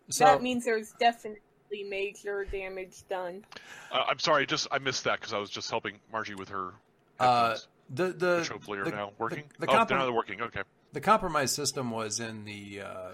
so, 0.10 0.26
that 0.26 0.42
means 0.42 0.66
there's 0.66 0.92
definitely 1.00 1.42
major 1.88 2.46
damage 2.46 3.08
done. 3.10 3.46
Uh, 3.92 4.04
I'm 4.10 4.20
sorry, 4.20 4.46
just 4.46 4.68
I 4.72 4.80
missed 4.80 5.04
that 5.04 5.20
because 5.20 5.34
I 5.34 5.38
was 5.38 5.50
just 5.50 5.70
helping 5.70 6.00
Margie 6.12 6.36
with 6.36 6.50
her 6.50 6.74
Uh, 7.20 7.58
the 7.90 8.08
the 8.14 8.38
which 8.40 8.50
hopefully 8.50 8.80
are 8.80 8.86
the- 8.86 8.92
now 8.92 9.12
working. 9.18 9.44
The, 9.60 9.66
the, 9.68 9.72
oh, 9.72 9.76
comprom- 9.76 9.88
they're 9.88 9.98
now 10.00 10.12
working. 10.12 10.42
Okay. 10.42 10.62
the 10.94 11.02
compromise 11.02 11.54
system 11.54 11.92
was 11.92 12.20
in 12.20 12.44
the 12.46 12.82
uh, 12.82 13.10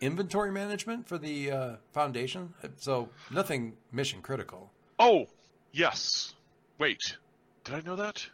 inventory 0.00 0.50
management 0.52 1.06
for 1.08 1.18
the 1.18 1.50
uh, 1.50 1.76
foundation, 1.92 2.54
so 2.76 3.08
nothing 3.30 3.74
mission 3.92 4.22
critical. 4.22 4.70
Oh, 4.98 5.26
yes. 5.72 6.34
Wait, 6.78 7.16
did 7.64 7.74
I 7.74 7.80
know 7.80 7.96
that? 7.96 8.26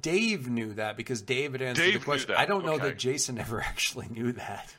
Dave 0.00 0.48
knew 0.48 0.74
that 0.74 0.96
because 0.96 1.22
Dave 1.22 1.52
had 1.52 1.62
answered 1.62 1.82
Dave 1.82 1.94
the 1.94 2.04
question. 2.04 2.34
I 2.36 2.46
don't 2.46 2.64
know 2.64 2.74
okay. 2.74 2.88
that 2.88 2.98
Jason 2.98 3.38
ever 3.40 3.60
actually 3.60 4.08
knew 4.08 4.32
that. 4.32 4.72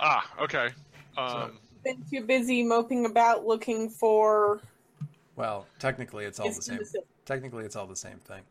Ah, 0.00 0.28
okay. 0.42 0.70
Um, 1.16 1.58
Been 1.84 2.02
too 2.10 2.22
busy 2.22 2.62
moping 2.62 3.06
about 3.06 3.46
looking 3.46 3.90
for 3.90 4.60
Well, 5.36 5.66
technically, 5.78 6.24
it's 6.24 6.40
all 6.40 6.48
the 6.48 6.62
same. 6.62 6.78
the. 6.78 7.02
Technically, 7.26 7.64
it's 7.64 7.76
all 7.76 7.86
the 7.86 7.96
same 7.96 8.18
thing. 8.18 8.42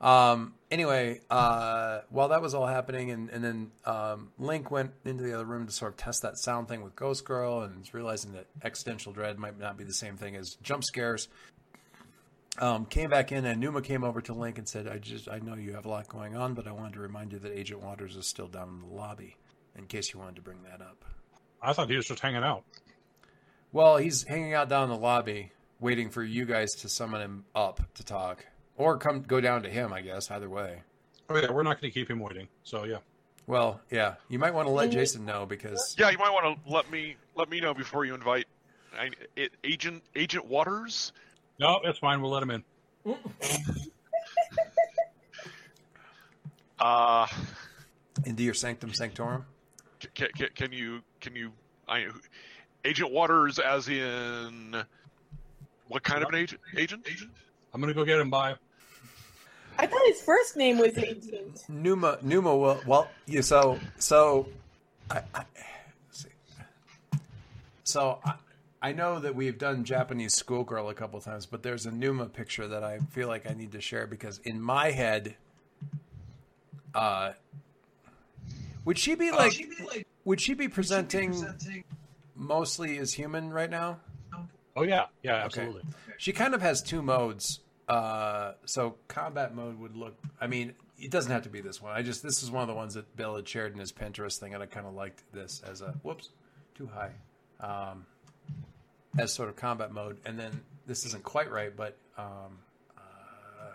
Um, 0.00 0.54
anyway, 0.70 1.20
uh, 1.30 2.00
while 2.08 2.28
that 2.28 2.40
was 2.40 2.54
all 2.54 2.66
happening, 2.66 3.10
and, 3.10 3.28
and 3.30 3.44
then 3.44 3.70
um, 3.84 4.30
Link 4.38 4.70
went 4.70 4.92
into 5.04 5.22
the 5.22 5.34
other 5.34 5.44
room 5.44 5.66
to 5.66 5.72
sort 5.72 5.92
of 5.92 5.98
test 5.98 6.22
that 6.22 6.38
sound 6.38 6.68
thing 6.68 6.82
with 6.82 6.96
Ghost 6.96 7.24
Girl, 7.24 7.62
and 7.62 7.88
realizing 7.92 8.32
that 8.32 8.46
existential 8.62 9.12
dread 9.12 9.38
might 9.38 9.58
not 9.58 9.76
be 9.76 9.84
the 9.84 9.92
same 9.92 10.16
thing 10.16 10.36
as 10.36 10.54
jump 10.62 10.84
scares. 10.84 11.28
Um, 12.58 12.84
came 12.84 13.08
back 13.10 13.32
in, 13.32 13.44
and 13.44 13.60
Numa 13.60 13.80
came 13.80 14.02
over 14.04 14.20
to 14.22 14.34
Link 14.34 14.58
and 14.58 14.68
said, 14.68 14.88
"I 14.88 14.98
just 14.98 15.28
I 15.28 15.38
know 15.38 15.54
you 15.54 15.72
have 15.74 15.86
a 15.86 15.88
lot 15.88 16.08
going 16.08 16.36
on, 16.36 16.54
but 16.54 16.66
I 16.66 16.72
wanted 16.72 16.94
to 16.94 17.00
remind 17.00 17.32
you 17.32 17.38
that 17.38 17.56
Agent 17.56 17.82
Waters 17.82 18.16
is 18.16 18.26
still 18.26 18.48
down 18.48 18.68
in 18.68 18.88
the 18.88 18.94
lobby, 18.94 19.36
in 19.76 19.86
case 19.86 20.12
you 20.12 20.18
wanted 20.18 20.36
to 20.36 20.42
bring 20.42 20.62
that 20.64 20.80
up." 20.80 21.04
I 21.62 21.72
thought 21.72 21.88
he 21.88 21.96
was 21.96 22.06
just 22.06 22.20
hanging 22.20 22.42
out. 22.42 22.64
Well, 23.72 23.98
he's 23.98 24.24
hanging 24.24 24.52
out 24.52 24.68
down 24.68 24.84
in 24.84 24.90
the 24.90 24.96
lobby, 24.96 25.52
waiting 25.78 26.10
for 26.10 26.24
you 26.24 26.44
guys 26.44 26.70
to 26.80 26.88
summon 26.88 27.20
him 27.20 27.44
up 27.54 27.80
to 27.94 28.04
talk, 28.04 28.44
or 28.76 28.98
come 28.98 29.22
go 29.22 29.40
down 29.40 29.62
to 29.62 29.70
him. 29.70 29.92
I 29.92 30.00
guess 30.00 30.30
either 30.30 30.50
way. 30.50 30.82
Oh 31.28 31.36
yeah, 31.36 31.52
we're 31.52 31.62
not 31.62 31.80
going 31.80 31.92
to 31.92 31.94
keep 31.98 32.10
him 32.10 32.18
waiting. 32.18 32.48
So 32.64 32.82
yeah, 32.84 32.98
Well, 33.46 33.80
yeah, 33.90 34.14
you 34.28 34.40
might 34.40 34.52
want 34.52 34.66
to 34.66 34.72
let 34.72 34.90
Jason 34.90 35.24
know 35.24 35.46
because 35.46 35.94
yeah, 35.96 36.10
you 36.10 36.18
might 36.18 36.30
want 36.30 36.64
to 36.64 36.70
let 36.70 36.90
me 36.90 37.14
let 37.36 37.48
me 37.48 37.60
know 37.60 37.72
before 37.72 38.04
you 38.04 38.14
invite 38.14 38.46
I, 38.98 39.10
it, 39.36 39.52
Agent 39.62 40.02
Agent 40.16 40.46
Waters. 40.46 41.12
No, 41.60 41.80
it's 41.84 41.98
fine. 41.98 42.20
We'll 42.20 42.30
let 42.32 42.42
him 42.42 42.50
in. 42.50 42.64
Uh, 46.80 47.26
into 48.24 48.42
your 48.42 48.54
sanctum 48.54 48.94
sanctorum. 48.94 49.44
can, 50.14 50.28
can, 50.34 50.48
can 50.54 50.72
you 50.72 51.02
can 51.20 51.36
you 51.36 51.52
I, 51.86 52.06
Agent 52.84 53.12
Waters 53.12 53.58
as 53.58 53.88
in 53.88 54.82
what 55.88 56.02
kind 56.02 56.22
of 56.22 56.30
an 56.30 56.36
agent? 56.36 56.60
Agent? 56.76 57.06
I'm 57.74 57.80
going 57.82 57.92
to 57.92 57.94
go 57.94 58.04
get 58.04 58.18
him 58.18 58.30
by. 58.30 58.54
I 59.78 59.86
thought 59.86 60.00
his 60.06 60.22
first 60.22 60.56
name 60.56 60.78
was 60.78 60.96
Agent. 60.96 61.64
Numa, 61.68 62.18
Numa 62.22 62.56
will. 62.56 62.80
Well, 62.86 63.08
you 63.26 63.42
so 63.42 63.78
so. 63.98 64.48
I, 65.10 65.18
I 65.34 65.44
let's 66.08 66.22
see. 66.22 67.18
So 67.84 68.20
I, 68.24 68.34
I 68.82 68.92
know 68.92 69.18
that 69.18 69.34
we've 69.34 69.58
done 69.58 69.84
Japanese 69.84 70.34
schoolgirl 70.34 70.88
a 70.88 70.94
couple 70.94 71.20
times, 71.20 71.46
but 71.46 71.62
there's 71.62 71.84
a 71.84 71.90
Numa 71.90 72.26
picture 72.26 72.66
that 72.68 72.82
I 72.82 72.98
feel 73.10 73.28
like 73.28 73.48
I 73.48 73.52
need 73.52 73.72
to 73.72 73.80
share 73.80 74.06
because 74.06 74.38
in 74.38 74.60
my 74.60 74.90
head, 74.90 75.36
uh, 76.94 77.32
would 78.84 78.98
she 78.98 79.14
be 79.14 79.30
like? 79.30 79.68
would 80.24 80.40
she 80.40 80.54
be 80.54 80.68
presenting 80.68 81.44
mostly 82.34 82.98
as 82.98 83.12
human 83.12 83.50
right 83.50 83.70
now? 83.70 84.00
Oh 84.76 84.82
yeah, 84.82 85.06
yeah, 85.22 85.36
absolutely. 85.36 85.82
She 86.16 86.32
kind 86.32 86.54
of 86.54 86.62
has 86.62 86.82
two 86.82 87.02
modes. 87.02 87.60
Uh, 87.88 88.52
so 88.64 88.96
combat 89.08 89.54
mode 89.54 89.78
would 89.78 89.96
look. 89.96 90.14
I 90.40 90.46
mean, 90.46 90.74
it 90.98 91.10
doesn't 91.10 91.32
have 91.32 91.42
to 91.42 91.48
be 91.48 91.60
this 91.60 91.82
one. 91.82 91.92
I 91.92 92.02
just 92.02 92.22
this 92.22 92.42
is 92.42 92.50
one 92.50 92.62
of 92.62 92.68
the 92.68 92.74
ones 92.74 92.94
that 92.94 93.14
Bill 93.16 93.36
had 93.36 93.48
shared 93.48 93.72
in 93.72 93.78
his 93.78 93.92
Pinterest 93.92 94.38
thing, 94.38 94.54
and 94.54 94.62
I 94.62 94.66
kind 94.66 94.86
of 94.86 94.94
liked 94.94 95.22
this 95.32 95.62
as 95.68 95.82
a 95.82 95.92
whoops, 96.02 96.30
too 96.74 96.88
high, 96.94 97.10
um, 97.60 98.06
as 99.18 99.32
sort 99.32 99.48
of 99.48 99.56
combat 99.56 99.92
mode. 99.92 100.18
And 100.24 100.38
then 100.38 100.60
this 100.86 101.06
isn't 101.06 101.24
quite 101.24 101.50
right, 101.50 101.74
but 101.76 101.96
um, 102.18 102.58
uh, 102.96 103.72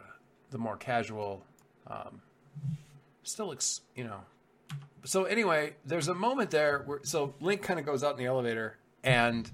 the 0.51 0.57
more 0.57 0.77
casual, 0.77 1.43
um, 1.87 2.21
still 3.23 3.47
looks, 3.47 3.81
you 3.95 4.03
know. 4.03 4.19
So 5.03 5.25
anyway, 5.25 5.75
there's 5.85 6.07
a 6.07 6.15
moment 6.15 6.49
there 6.51 6.83
where 6.85 6.99
so 7.03 7.35
Link 7.39 7.61
kind 7.61 7.79
of 7.79 7.85
goes 7.85 8.03
out 8.03 8.11
in 8.13 8.17
the 8.17 8.25
elevator, 8.25 8.77
and 9.03 9.49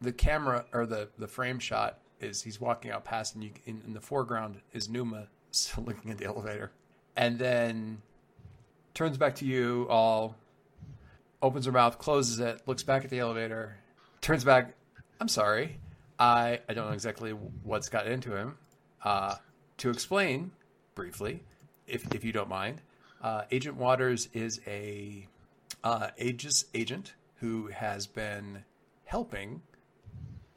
the 0.00 0.12
camera 0.12 0.64
or 0.72 0.86
the 0.86 1.08
the 1.18 1.28
frame 1.28 1.58
shot 1.58 1.98
is 2.20 2.42
he's 2.42 2.60
walking 2.60 2.90
out 2.90 3.04
past, 3.04 3.34
and 3.34 3.44
you 3.44 3.50
in, 3.66 3.82
in 3.86 3.92
the 3.92 4.00
foreground 4.00 4.60
is 4.72 4.88
Numa 4.88 5.28
still 5.50 5.84
looking 5.84 6.10
at 6.10 6.18
the 6.18 6.24
elevator, 6.24 6.72
and 7.16 7.38
then 7.38 8.00
turns 8.94 9.18
back 9.18 9.34
to 9.36 9.44
you 9.44 9.86
all, 9.90 10.36
opens 11.42 11.66
her 11.66 11.72
mouth, 11.72 11.98
closes 11.98 12.38
it, 12.40 12.62
looks 12.66 12.82
back 12.82 13.04
at 13.04 13.10
the 13.10 13.18
elevator, 13.18 13.76
turns 14.20 14.44
back. 14.44 14.74
I'm 15.24 15.28
sorry, 15.28 15.78
I 16.18 16.60
I 16.68 16.74
don't 16.74 16.88
know 16.88 16.92
exactly 16.92 17.30
what's 17.30 17.88
got 17.88 18.06
into 18.06 18.36
him. 18.36 18.58
Uh, 19.02 19.36
to 19.78 19.88
explain 19.88 20.50
briefly, 20.94 21.42
if 21.86 22.14
if 22.14 22.24
you 22.24 22.30
don't 22.30 22.50
mind, 22.50 22.82
uh, 23.22 23.44
Agent 23.50 23.78
Waters 23.78 24.28
is 24.34 24.60
a 24.66 25.26
uh, 25.82 26.08
Aegis 26.18 26.66
agent 26.74 27.14
who 27.36 27.68
has 27.68 28.06
been 28.06 28.64
helping 29.06 29.62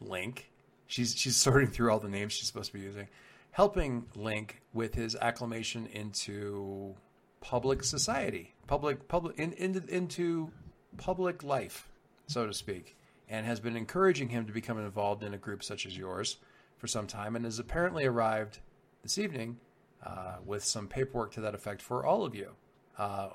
Link. 0.02 0.52
She's 0.88 1.16
she's 1.16 1.38
sorting 1.38 1.70
through 1.70 1.90
all 1.90 2.02
the 2.02 2.10
names 2.10 2.34
she's 2.34 2.48
supposed 2.48 2.74
to 2.74 2.78
be 2.78 2.84
using, 2.84 3.08
helping 3.52 4.08
Link 4.18 4.62
with 4.74 4.96
his 4.96 5.16
acclimation 5.16 5.88
into 5.94 6.94
public 7.40 7.86
society, 7.86 8.54
public 8.68 9.08
public 9.08 9.40
in, 9.40 9.54
in, 9.54 9.82
into 9.88 10.52
public 10.98 11.42
life, 11.42 11.88
so 12.28 12.46
to 12.46 12.54
speak, 12.54 12.97
and 13.30 13.46
has 13.46 13.60
been 13.60 13.76
encouraging 13.76 14.30
him 14.30 14.46
to 14.46 14.54
become 14.54 14.78
involved 14.78 15.24
in 15.24 15.34
a 15.34 15.38
group 15.38 15.64
such 15.64 15.86
as 15.86 15.98
yours 15.98 16.38
for 16.78 16.88
some 16.88 17.08
time, 17.08 17.36
and 17.36 17.46
has 17.46 17.60
apparently 17.60 18.06
arrived 18.06 18.60
this 19.04 19.18
evening 19.18 19.58
uh, 20.06 20.36
with 20.46 20.64
some 20.64 20.88
paperwork 20.88 21.32
to 21.34 21.42
that 21.42 21.56
effect 21.56 21.82
for 21.82 22.06
all 22.06 22.24
of 22.24 22.36
you, 22.36 22.52
uh, 22.98 23.30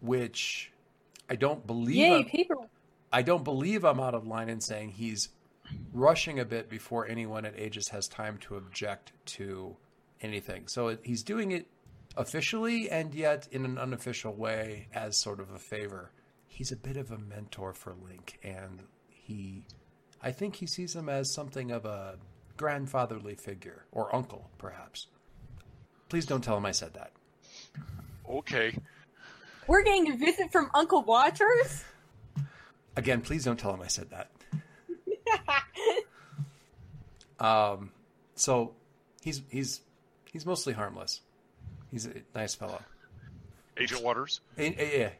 which 0.00 0.72
I 1.30 1.36
don't 1.36 1.66
believe. 1.66 1.96
Yay, 1.96 2.14
I'm- 2.14 2.24
paper. 2.24 2.54
I 3.10 3.22
don't 3.22 3.44
believe 3.44 3.84
I'm 3.84 4.00
out 4.00 4.14
of 4.14 4.26
line 4.26 4.50
in 4.50 4.60
saying 4.60 4.90
he's 4.90 5.30
rushing 5.94 6.38
a 6.38 6.44
bit 6.44 6.68
before 6.68 7.06
anyone 7.08 7.46
at 7.46 7.58
Aegis 7.58 7.88
has 7.88 8.06
time 8.06 8.36
to 8.38 8.56
object 8.56 9.12
to 9.24 9.76
anything. 10.20 10.68
So 10.68 10.88
it, 10.88 11.00
he's 11.04 11.22
doing 11.22 11.52
it 11.52 11.66
officially 12.16 12.90
and 12.90 13.14
yet 13.14 13.48
in 13.50 13.64
an 13.64 13.78
unofficial 13.78 14.34
way 14.34 14.88
as 14.92 15.18
sort 15.18 15.40
of 15.40 15.50
a 15.50 15.58
favor. 15.58 16.10
He's 16.46 16.72
a 16.72 16.76
bit 16.76 16.96
of 16.96 17.10
a 17.10 17.18
mentor 17.18 17.72
for 17.72 17.94
Link, 17.94 18.38
and 18.42 18.82
he, 19.28 19.62
I 20.20 20.32
think 20.32 20.56
he 20.56 20.66
sees 20.66 20.96
him 20.96 21.08
as 21.08 21.32
something 21.32 21.70
of 21.70 21.84
a 21.84 22.16
grandfatherly 22.56 23.36
figure 23.36 23.84
or 23.92 24.12
uncle, 24.14 24.50
perhaps. 24.58 25.06
Please 26.08 26.26
don't 26.26 26.42
tell 26.42 26.56
him 26.56 26.66
I 26.66 26.72
said 26.72 26.94
that. 26.94 27.12
Okay. 28.28 28.74
We're 29.68 29.82
getting 29.84 30.10
a 30.10 30.16
visit 30.16 30.50
from 30.50 30.70
Uncle 30.74 31.02
Watchers. 31.02 31.84
Again, 32.96 33.20
please 33.20 33.44
don't 33.44 33.58
tell 33.60 33.72
him 33.74 33.82
I 33.82 33.86
said 33.88 34.08
that. 34.10 34.30
Um, 37.40 37.92
so 38.34 38.72
he's 39.22 39.42
he's 39.48 39.80
he's 40.32 40.44
mostly 40.44 40.72
harmless. 40.72 41.20
He's 41.92 42.06
a 42.06 42.14
nice 42.34 42.54
fellow. 42.56 42.82
Agent 43.76 44.02
Waters. 44.02 44.40
A- 44.58 44.62
a- 44.82 44.98
yeah, 44.98 45.10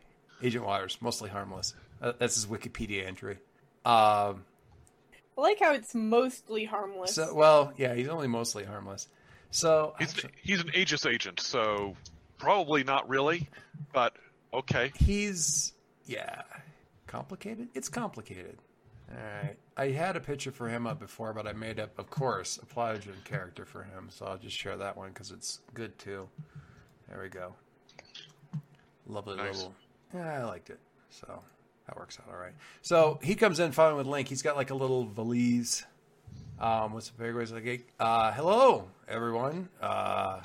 Agent 0.43 0.65
Waters, 0.65 0.99
mostly 1.01 1.31
harmless. 1.31 1.75
Uh, 2.03 2.13
that's 2.19 2.35
his 2.35 2.47
Wikipedia 2.47 3.07
entry. 3.07 3.39
Um, 3.85 4.45
I 5.37 5.41
like 5.41 5.61
how 5.61 5.73
it's 5.73 5.95
mostly 5.95 6.65
harmless. 6.65 7.15
so 7.15 7.33
well, 7.35 7.73
yeah, 7.77 7.95
he's 7.95 8.09
only 8.09 8.27
mostly 8.29 8.65
harmless. 8.65 9.09
So 9.51 9.95
He's 9.99 10.11
actu- 10.11 10.29
he's 10.43 10.61
an 10.61 10.71
Aegis 10.75 11.07
agent, 11.07 11.41
so 11.41 11.97
probably 12.39 12.85
not 12.85 13.09
really, 13.09 13.49
but 13.95 14.15
okay. 14.53 14.93
he's 14.97 15.73
yeah, 16.07 16.43
complicated. 17.07 17.69
It's 17.75 17.89
complicated. 17.89 18.59
All 19.11 19.17
right, 19.43 19.57
I 19.79 19.87
had 19.89 20.17
a 20.17 20.21
picture 20.21 20.53
for 20.53 20.69
him 20.69 20.87
up 20.87 20.99
before, 21.01 21.33
but 21.33 21.47
I 21.47 21.55
made 21.55 21.81
up, 21.81 21.99
of 21.99 22.11
course, 22.11 22.59
a 22.63 22.67
Plogen 22.67 23.25
character 23.25 23.65
for 23.65 23.85
him. 23.85 24.09
So 24.11 24.27
I'll 24.27 24.37
just 24.37 24.55
share 24.57 24.77
that 24.77 24.97
one 24.99 25.09
because 25.11 25.31
it's 25.31 25.61
good 25.73 25.99
too. 25.99 26.29
There 27.09 27.23
we 27.23 27.31
go. 27.31 27.55
Lovely 29.07 29.37
Nice. 29.37 29.57
little. 29.57 29.75
Yeah, 30.15 30.41
I 30.43 30.45
liked 30.45 30.69
it. 30.69 30.79
So 31.09 31.41
that 31.89 31.97
works 31.97 32.19
out 32.21 32.33
all 32.33 32.39
right. 32.39 32.53
So 32.83 33.19
he 33.23 33.35
comes 33.35 33.59
in 33.59 33.73
following 33.73 33.97
with 33.97 34.07
Link. 34.07 34.29
He's 34.29 34.43
got 34.43 34.57
like 34.57 34.71
a 34.71 34.75
little 34.75 35.07
valise. 35.07 35.85
Um, 36.61 36.93
what's 36.93 37.09
the 37.09 37.23
big 37.23 37.35
was 37.35 37.51
like? 37.51 37.89
Uh, 37.99 38.31
hello, 38.33 38.89
everyone. 39.09 39.69
Uh, 39.81 40.43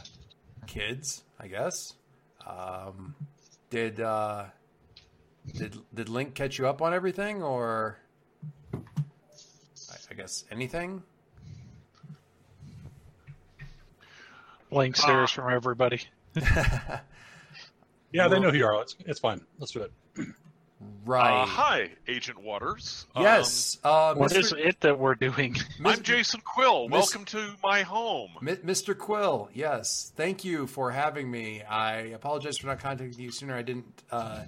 kids, 0.65 1.23
I 1.39 1.47
guess. 1.47 1.93
Um, 2.47 3.15
did 3.69 3.99
uh, 3.99 4.45
did 5.53 5.77
did 5.93 6.09
Link 6.09 6.33
catch 6.33 6.57
you 6.57 6.67
up 6.67 6.81
on 6.81 6.93
everything, 6.93 7.43
or 7.43 7.97
I, 8.73 9.95
I 10.09 10.13
guess 10.15 10.45
anything? 10.49 11.03
Blank 14.69 14.95
stares 14.95 15.29
from 15.29 15.53
everybody. 15.53 16.01
Yeah, 18.13 18.27
they 18.27 18.39
know 18.39 18.51
who 18.51 18.57
you 18.57 18.65
are. 18.67 18.79
It's, 18.83 18.95
it's 19.07 19.19
fine. 19.19 19.41
Let's 19.57 19.71
do 19.71 19.81
it. 19.81 19.91
Right. 21.05 21.41
Uh, 21.43 21.45
hi, 21.45 21.89
Agent 22.07 22.41
Waters. 22.41 23.05
Um, 23.15 23.23
Yes. 23.23 23.77
uh, 23.83 24.13
What 24.15 24.31
Mr. 24.31 24.37
is 24.39 24.53
it 24.57 24.79
that 24.81 24.99
we're 24.99 25.15
doing? 25.15 25.55
I'm 25.83 26.01
Jason 26.03 26.41
Quill. 26.41 26.87
Miss- 26.89 26.97
Welcome 27.13 27.25
to 27.25 27.55
my 27.63 27.81
home. 27.83 28.31
Mi- 28.41 28.55
Mr. 28.57 28.97
Quill, 28.97 29.49
yes. 29.53 30.11
Thank 30.15 30.43
you 30.43 30.67
for 30.67 30.91
having 30.91 31.29
me. 31.29 31.61
I 31.63 31.97
apologize 32.13 32.57
for 32.57 32.67
not 32.67 32.79
contacting 32.79 33.19
you 33.19 33.31
sooner. 33.31 33.55
I 33.55 33.61
didn't. 33.61 34.03
Uh, 34.11 34.43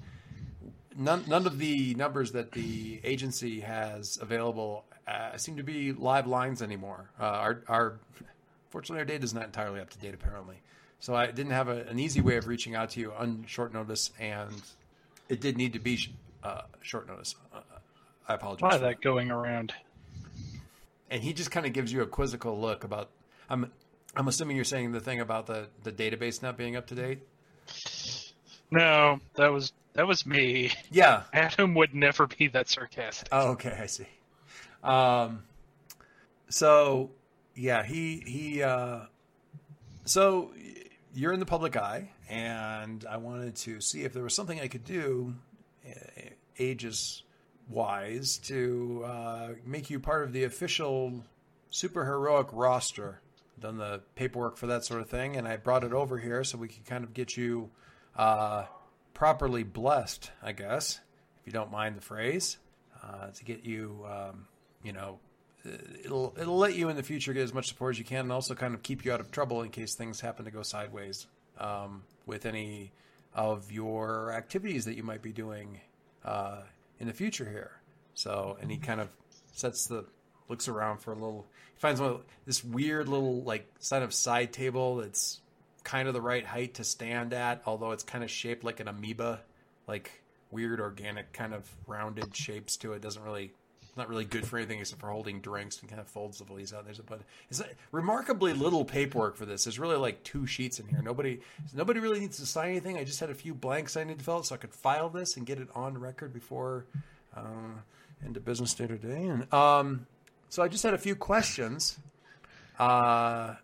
none, 0.97 1.23
none 1.27 1.45
of 1.45 1.57
the 1.59 1.93
numbers 1.95 2.31
that 2.33 2.51
the 2.51 2.99
agency 3.03 3.61
has 3.61 4.17
available 4.21 4.85
uh, 5.07 5.37
seem 5.37 5.57
to 5.57 5.63
be 5.63 5.91
live 5.93 6.25
lines 6.27 6.61
anymore. 6.61 7.09
Uh, 7.19 7.23
our, 7.25 7.63
our, 7.67 7.99
fortunately, 8.69 8.99
our 8.99 9.05
data 9.05 9.23
is 9.23 9.33
not 9.33 9.43
entirely 9.45 9.79
up 9.79 9.89
to 9.91 9.99
date, 9.99 10.13
apparently. 10.13 10.55
So 10.99 11.13
I 11.13 11.27
didn't 11.27 11.51
have 11.51 11.67
a, 11.67 11.83
an 11.83 11.99
easy 11.99 12.21
way 12.21 12.37
of 12.37 12.47
reaching 12.47 12.73
out 12.73 12.89
to 12.91 12.99
you 12.99 13.11
on 13.11 13.45
short 13.47 13.71
notice, 13.73 14.11
and 14.19 14.51
it 15.29 15.41
did 15.41 15.57
need 15.57 15.73
to 15.73 15.79
be 15.79 15.97
sh- 15.97 16.09
uh, 16.45 16.61
short 16.81 17.07
notice. 17.07 17.35
Uh, 17.53 17.59
I 18.27 18.33
apologize. 18.35 18.61
Why 18.71 18.77
that 18.77 19.01
going 19.01 19.31
around? 19.31 19.73
and 21.11 21.21
he 21.21 21.33
just 21.33 21.51
kind 21.51 21.65
of 21.67 21.73
gives 21.73 21.93
you 21.93 22.01
a 22.01 22.07
quizzical 22.07 22.59
look 22.59 22.83
about 22.83 23.11
i'm 23.47 23.71
i'm 24.15 24.27
assuming 24.27 24.55
you're 24.55 24.65
saying 24.65 24.91
the 24.91 24.99
thing 24.99 25.19
about 25.19 25.45
the 25.45 25.67
the 25.83 25.91
database 25.91 26.41
not 26.41 26.57
being 26.57 26.75
up 26.75 26.87
to 26.87 26.95
date 26.95 27.19
No, 28.71 29.19
that 29.35 29.49
was 29.53 29.71
that 29.93 30.07
was 30.07 30.25
me. 30.25 30.71
yeah 30.91 31.23
Adam 31.33 31.75
would 31.75 31.93
never 31.93 32.25
be 32.27 32.47
that 32.49 32.67
sarcastic. 32.67 33.27
oh 33.31 33.51
okay 33.51 33.77
i 33.79 33.85
see 33.85 34.07
um 34.83 35.43
so 36.49 37.11
yeah 37.55 37.83
he 37.83 38.23
he 38.25 38.63
uh 38.63 39.01
so 40.05 40.51
you're 41.13 41.33
in 41.33 41.39
the 41.39 41.45
public 41.45 41.77
eye 41.77 42.09
and 42.29 43.05
i 43.09 43.17
wanted 43.17 43.55
to 43.55 43.79
see 43.79 44.03
if 44.03 44.11
there 44.11 44.23
was 44.23 44.33
something 44.33 44.59
i 44.59 44.67
could 44.67 44.83
do 44.83 45.35
aegis 46.57 47.23
wise 47.69 48.37
to 48.37 49.03
uh, 49.05 49.49
make 49.65 49.89
you 49.89 49.99
part 49.99 50.23
of 50.23 50.33
the 50.33 50.43
official 50.43 51.23
superheroic 51.71 52.49
roster. 52.51 53.21
Done 53.59 53.77
the 53.77 54.01
paperwork 54.15 54.57
for 54.57 54.67
that 54.67 54.83
sort 54.83 55.01
of 55.01 55.09
thing, 55.09 55.37
and 55.37 55.47
I 55.47 55.55
brought 55.55 55.83
it 55.83 55.93
over 55.93 56.17
here 56.17 56.43
so 56.43 56.57
we 56.57 56.67
could 56.67 56.85
kind 56.85 57.03
of 57.03 57.13
get 57.13 57.37
you 57.37 57.69
uh, 58.15 58.65
properly 59.13 59.63
blessed, 59.63 60.31
I 60.43 60.51
guess, 60.51 60.99
if 61.39 61.47
you 61.47 61.53
don't 61.53 61.71
mind 61.71 61.95
the 61.95 62.01
phrase, 62.01 62.57
uh, 63.01 63.27
to 63.27 63.45
get 63.45 63.63
you, 63.63 64.05
um, 64.05 64.47
you 64.83 64.91
know, 64.91 65.19
it'll 66.03 66.35
it'll 66.37 66.57
let 66.57 66.75
you 66.75 66.89
in 66.89 66.95
the 66.95 67.03
future 67.03 67.33
get 67.33 67.43
as 67.43 67.53
much 67.53 67.67
support 67.67 67.95
as 67.95 67.99
you 67.99 68.05
can, 68.05 68.21
and 68.21 68.31
also 68.31 68.55
kind 68.55 68.73
of 68.73 68.83
keep 68.83 69.05
you 69.05 69.13
out 69.13 69.21
of 69.21 69.31
trouble 69.31 69.61
in 69.61 69.69
case 69.69 69.95
things 69.95 70.19
happen 70.19 70.45
to 70.45 70.51
go 70.51 70.61
sideways 70.61 71.27
um, 71.57 72.03
with 72.25 72.45
any 72.45 72.91
of 73.33 73.71
your 73.71 74.31
activities 74.31 74.85
that 74.85 74.95
you 74.95 75.03
might 75.03 75.21
be 75.21 75.31
doing 75.31 75.79
uh, 76.25 76.57
in 76.99 77.07
the 77.07 77.13
future 77.13 77.47
here. 77.49 77.71
So, 78.15 78.57
and 78.61 78.69
he 78.69 78.77
kind 78.77 78.99
of 78.99 79.09
sets 79.53 79.87
the 79.87 80.05
looks 80.49 80.67
around 80.67 80.99
for 80.99 81.11
a 81.11 81.15
little. 81.15 81.45
He 81.73 81.79
finds 81.79 82.01
one 82.01 82.19
this 82.45 82.63
weird 82.63 83.07
little 83.07 83.43
like 83.43 83.67
kind 83.89 84.03
of 84.03 84.13
side 84.13 84.51
table 84.51 84.97
that's 84.97 85.39
kind 85.83 86.07
of 86.07 86.13
the 86.13 86.21
right 86.21 86.45
height 86.45 86.75
to 86.75 86.83
stand 86.83 87.33
at, 87.33 87.61
although 87.65 87.91
it's 87.91 88.03
kind 88.03 88.23
of 88.23 88.31
shaped 88.31 88.63
like 88.63 88.79
an 88.79 88.87
amoeba, 88.87 89.41
like 89.87 90.11
weird 90.51 90.79
organic 90.79 91.31
kind 91.33 91.53
of 91.53 91.69
rounded 91.87 92.35
shapes 92.35 92.77
to 92.77 92.93
it. 92.93 93.01
Doesn't 93.01 93.23
really. 93.23 93.53
Not 93.97 94.09
really 94.09 94.25
good 94.25 94.45
for 94.45 94.57
anything 94.57 94.79
except 94.79 94.99
for 94.99 95.09
holding 95.09 95.39
drinks 95.39 95.79
and 95.79 95.89
kind 95.89 96.01
of 96.01 96.07
folds 96.07 96.39
the 96.39 96.43
valise 96.43 96.73
out. 96.73 96.83
There's 96.83 96.99
a 96.99 97.03
but 97.03 97.21
it's 97.49 97.61
a 97.61 97.67
remarkably 97.91 98.51
little 98.53 98.83
paperwork 98.83 99.37
for 99.37 99.45
this. 99.45 99.63
There's 99.63 99.79
really 99.79 99.95
like 99.95 100.21
two 100.23 100.45
sheets 100.45 100.79
in 100.79 100.87
here. 100.87 101.01
Nobody 101.01 101.39
nobody 101.73 102.01
really 102.01 102.19
needs 102.19 102.37
to 102.37 102.45
sign 102.45 102.71
anything. 102.71 102.97
I 102.97 103.05
just 103.05 103.21
had 103.21 103.29
a 103.29 103.33
few 103.33 103.53
blanks 103.53 103.95
I 103.95 104.03
need 104.03 104.19
to 104.19 104.25
fill 104.25 104.37
out 104.37 104.45
so 104.45 104.55
I 104.55 104.57
could 104.57 104.73
file 104.73 105.09
this 105.09 105.37
and 105.37 105.45
get 105.45 105.59
it 105.59 105.69
on 105.73 105.97
record 105.97 106.33
before 106.33 106.85
uh, 107.35 107.79
into 108.25 108.41
business 108.41 108.73
day 108.73 108.87
today. 108.87 109.23
And 109.23 109.53
um, 109.53 110.07
so 110.49 110.61
I 110.61 110.67
just 110.67 110.83
had 110.83 110.93
a 110.93 110.97
few 110.97 111.15
questions. 111.15 111.97
Uh, 112.77 113.55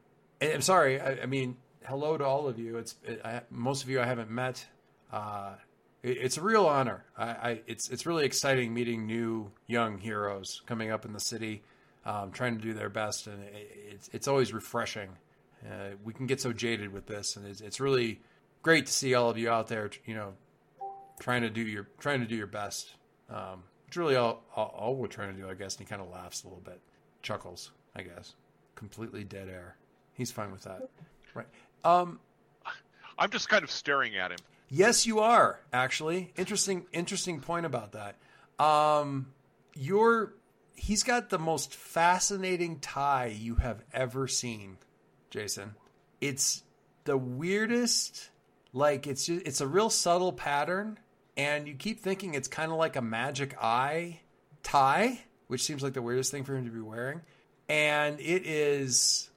I'm 0.42 0.62
sorry. 0.62 1.02
I, 1.02 1.24
I 1.24 1.26
mean, 1.26 1.58
hello 1.86 2.18
to 2.18 2.24
all 2.24 2.48
of 2.48 2.58
you. 2.58 2.78
It's 2.78 2.96
it, 3.04 3.22
I, 3.26 3.42
most 3.50 3.84
of 3.84 3.90
you 3.90 4.00
I 4.00 4.06
haven't 4.06 4.30
met. 4.30 4.66
Uh, 5.12 5.56
it's 6.04 6.38
a 6.38 6.42
real 6.42 6.66
honor. 6.66 7.06
I, 7.18 7.26
I 7.26 7.62
it's 7.68 7.90
it's 7.90 8.06
really 8.06 8.26
exciting 8.26 8.74
meeting 8.74 9.06
new 9.06 9.52
young 9.68 9.98
heroes 9.98 10.62
coming 10.66 10.92
up 10.92 11.06
in 11.06 11.14
the 11.14 11.20
city, 11.20 11.64
um, 12.06 12.32
trying 12.32 12.58
to 12.58 12.62
do 12.62 12.74
their 12.74 12.90
best, 12.90 13.28
and 13.28 13.44
it, 13.44 13.72
it's 13.92 14.10
it's 14.14 14.28
always 14.28 14.54
refreshing. 14.54 15.10
Uh, 15.64 15.96
we 16.04 16.14
can 16.14 16.26
get 16.26 16.42
so 16.42 16.52
jaded 16.52 16.92
with 16.92 17.06
this, 17.06 17.36
and 17.36 17.46
it's, 17.46 17.62
it's 17.62 17.80
really 17.80 18.20
great 18.64 18.88
to 18.88 18.92
see 18.94 19.14
all 19.14 19.30
of 19.30 19.38
you 19.38 19.50
out 19.50 19.68
there. 19.68 19.90
You 20.06 20.16
know, 20.16 20.34
trying 21.20 21.44
to 21.44 21.50
do 21.50 21.62
your 21.62 21.88
trying 22.00 22.22
to 22.22 22.26
do 22.26 22.36
your 22.36 22.48
best. 22.48 22.96
Um, 23.30 23.64
it's 23.88 23.98
really 23.98 24.16
all, 24.16 24.44
all 24.56 24.74
all 24.76 24.96
we're 24.96 25.08
trying 25.08 25.36
to 25.36 25.40
do, 25.40 25.50
I 25.50 25.54
guess. 25.54 25.76
And 25.76 25.88
he 25.88 25.90
kind 25.90 26.02
of 26.02 26.10
laughs 26.10 26.44
a 26.44 26.48
little 26.48 26.64
bit, 26.64 26.80
chuckles, 27.22 27.72
I 27.96 28.02
guess. 28.02 28.34
Completely 28.76 29.24
dead 29.24 29.50
air. 29.50 29.76
He's 30.14 30.32
fine 30.32 30.52
with 30.52 30.64
that, 30.64 30.90
right? 31.36 31.48
Um, 31.84 32.20
I'm 33.18 33.30
just 33.30 33.50
kind 33.50 33.64
of 33.64 33.70
staring 33.70 34.16
at 34.16 34.32
him. 34.32 34.40
Yes, 34.74 35.06
you 35.06 35.20
are 35.20 35.60
actually. 35.74 36.32
Interesting, 36.38 36.86
interesting 36.94 37.42
point 37.42 37.66
about 37.66 37.92
that. 37.92 38.16
Um, 38.58 39.34
you're 39.76 40.34
he's 40.76 41.04
got 41.04 41.30
the 41.30 41.38
most 41.38 41.76
fascinating 41.76 42.80
tie 42.80 43.36
you 43.38 43.56
have 43.56 43.84
ever 43.94 44.30
seen, 44.30 44.78
Jason. 45.30 45.76
It's 46.22 46.64
the 47.04 47.18
weirdest. 47.18 48.30
Like 48.72 49.08
it's 49.08 49.26
just, 49.26 49.46
it's 49.46 49.60
a 49.60 49.68
real 49.68 49.90
subtle 49.90 50.32
pattern, 50.32 50.98
and 51.36 51.68
you 51.68 51.74
keep 51.74 52.00
thinking 52.00 52.34
it's 52.34 52.48
kind 52.48 52.72
of 52.72 52.78
like 52.78 52.96
a 52.96 53.02
magic 53.02 53.58
eye 53.62 54.22
tie, 54.64 55.20
which 55.48 55.64
seems 55.64 55.84
like 55.84 55.92
the 55.92 56.02
weirdest 56.02 56.32
thing 56.32 56.46
for 56.46 56.56
him 56.56 56.64
to 56.64 56.72
be 56.72 56.80
wearing, 56.80 57.20
and 57.68 58.22
it 58.22 58.46
is 58.46 59.31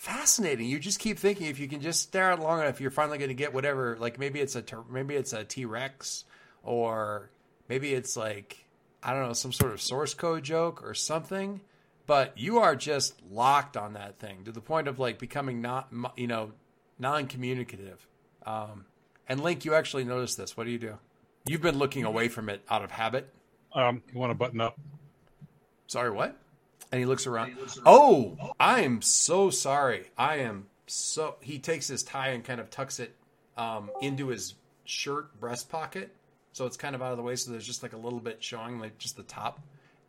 fascinating. 0.00 0.66
You 0.66 0.78
just 0.78 0.98
keep 0.98 1.18
thinking 1.18 1.46
if 1.48 1.58
you 1.58 1.68
can 1.68 1.82
just 1.82 2.00
stare 2.00 2.32
at 2.32 2.40
long 2.40 2.58
enough, 2.60 2.80
you're 2.80 2.90
finally 2.90 3.18
going 3.18 3.28
to 3.28 3.34
get 3.34 3.52
whatever. 3.52 3.98
Like 4.00 4.18
maybe 4.18 4.40
it's 4.40 4.56
a 4.56 4.62
ter- 4.62 4.82
maybe 4.90 5.14
it's 5.14 5.34
a 5.34 5.44
T 5.44 5.66
Rex, 5.66 6.24
or 6.62 7.28
maybe 7.68 7.92
it's 7.92 8.16
like 8.16 8.64
I 9.02 9.12
don't 9.12 9.28
know 9.28 9.34
some 9.34 9.52
sort 9.52 9.72
of 9.72 9.82
source 9.82 10.14
code 10.14 10.42
joke 10.42 10.82
or 10.82 10.94
something. 10.94 11.60
But 12.06 12.38
you 12.38 12.58
are 12.58 12.74
just 12.74 13.20
locked 13.30 13.76
on 13.76 13.92
that 13.92 14.18
thing 14.18 14.44
to 14.44 14.52
the 14.52 14.62
point 14.62 14.88
of 14.88 14.98
like 14.98 15.18
becoming 15.18 15.60
not 15.60 15.92
you 16.16 16.26
know 16.26 16.52
non-communicative. 16.98 18.06
Um, 18.46 18.86
and 19.28 19.40
Link, 19.40 19.66
you 19.66 19.74
actually 19.74 20.04
noticed 20.04 20.38
this. 20.38 20.56
What 20.56 20.64
do 20.64 20.70
you 20.70 20.78
do? 20.78 20.98
You've 21.46 21.60
been 21.60 21.78
looking 21.78 22.04
away 22.04 22.28
from 22.28 22.48
it 22.48 22.62
out 22.70 22.82
of 22.82 22.90
habit. 22.90 23.28
Um, 23.74 24.02
you 24.12 24.18
want 24.18 24.30
to 24.30 24.34
button 24.34 24.62
up? 24.62 24.78
Sorry, 25.86 26.10
what? 26.10 26.36
And 26.92 26.98
he 26.98 27.06
looks 27.06 27.26
around. 27.26 27.56
Oh, 27.86 28.36
I 28.58 28.80
am 28.80 29.00
so 29.02 29.50
sorry. 29.50 30.10
I 30.18 30.36
am 30.38 30.66
so. 30.86 31.36
He 31.40 31.58
takes 31.58 31.86
his 31.86 32.02
tie 32.02 32.28
and 32.30 32.44
kind 32.44 32.60
of 32.60 32.68
tucks 32.70 32.98
it 32.98 33.14
um, 33.56 33.90
into 34.02 34.28
his 34.28 34.54
shirt 34.84 35.38
breast 35.38 35.68
pocket, 35.70 36.10
so 36.52 36.66
it's 36.66 36.76
kind 36.76 36.96
of 36.96 37.02
out 37.02 37.12
of 37.12 37.16
the 37.16 37.22
way. 37.22 37.36
So 37.36 37.52
there's 37.52 37.66
just 37.66 37.82
like 37.84 37.92
a 37.92 37.96
little 37.96 38.18
bit 38.18 38.42
showing, 38.42 38.80
like 38.80 38.98
just 38.98 39.16
the 39.16 39.22
top. 39.22 39.60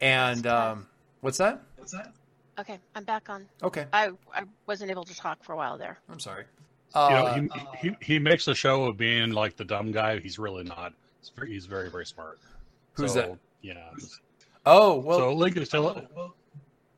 And 0.02 0.48
um, 0.48 0.88
what's 1.22 1.38
that? 1.38 1.62
What's 1.78 1.92
that? 1.92 2.14
Okay, 2.60 2.80
I'm 2.96 3.04
back 3.04 3.30
on. 3.30 3.46
Okay, 3.62 3.86
I 3.94 4.10
I 4.34 4.44
wasn't 4.66 4.90
able 4.90 5.04
to 5.04 5.16
talk 5.16 5.44
for 5.44 5.54
a 5.54 5.58
while 5.58 5.78
there. 5.78 6.00
I'm 6.10 6.20
sorry. 6.20 6.46
You 6.96 7.00
Uh, 7.02 7.38
know, 7.38 7.50
he, 7.80 7.90
he 7.90 7.96
he 8.02 8.20
makes 8.20 8.48
a 8.48 8.56
show 8.56 8.86
of 8.86 8.98
being 8.98 9.32
like 9.34 9.56
the 9.56 9.66
dumb 9.66 9.92
guy. 9.92 10.20
He's 10.20 10.40
really 10.40 10.64
not. 10.64 10.94
He's 11.20 11.30
very, 11.30 11.52
he's 11.52 11.66
very, 11.68 11.90
very 11.92 12.08
smart. 12.08 12.40
Who's 12.94 13.14
So, 13.14 13.22
that? 13.22 13.38
Yeah. 13.62 13.92
oh 14.66 14.98
well, 14.98 15.20
so 15.20 15.34
Link 15.34 15.56
is 15.58 15.68
still. 15.68 16.06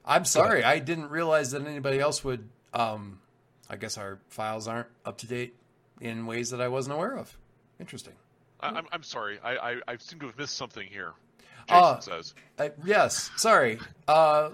I'm 0.06 0.26
sorry. 0.26 0.64
I 0.64 0.80
didn't 0.80 1.10
realize 1.10 1.52
that 1.52 1.66
anybody 1.66 2.00
else 2.00 2.24
would. 2.24 2.48
Um, 2.74 3.20
I 3.70 3.76
guess 3.78 3.98
our 3.98 4.20
files 4.30 4.68
aren't 4.68 4.88
up 5.06 5.18
to 5.20 5.28
date 5.28 5.56
in 6.02 6.26
ways 6.26 6.50
that 6.50 6.60
I 6.62 6.68
wasn't 6.68 6.96
aware 6.96 7.18
of. 7.18 7.36
Interesting. 7.80 8.14
I, 8.60 8.70
I'm, 8.70 8.86
I'm 8.92 9.04
sorry. 9.04 9.40
I, 9.44 9.56
I, 9.56 9.76
I 9.88 9.98
seem 9.98 10.20
to 10.20 10.26
have 10.28 10.38
missed 10.38 10.56
something 10.56 10.88
here. 10.88 11.14
Jason 11.68 11.84
Uh, 11.84 12.00
says. 12.00 12.34
Uh, 12.60 12.70
yes, 12.84 13.32
sorry. 13.38 13.80
Uh, 14.08 14.50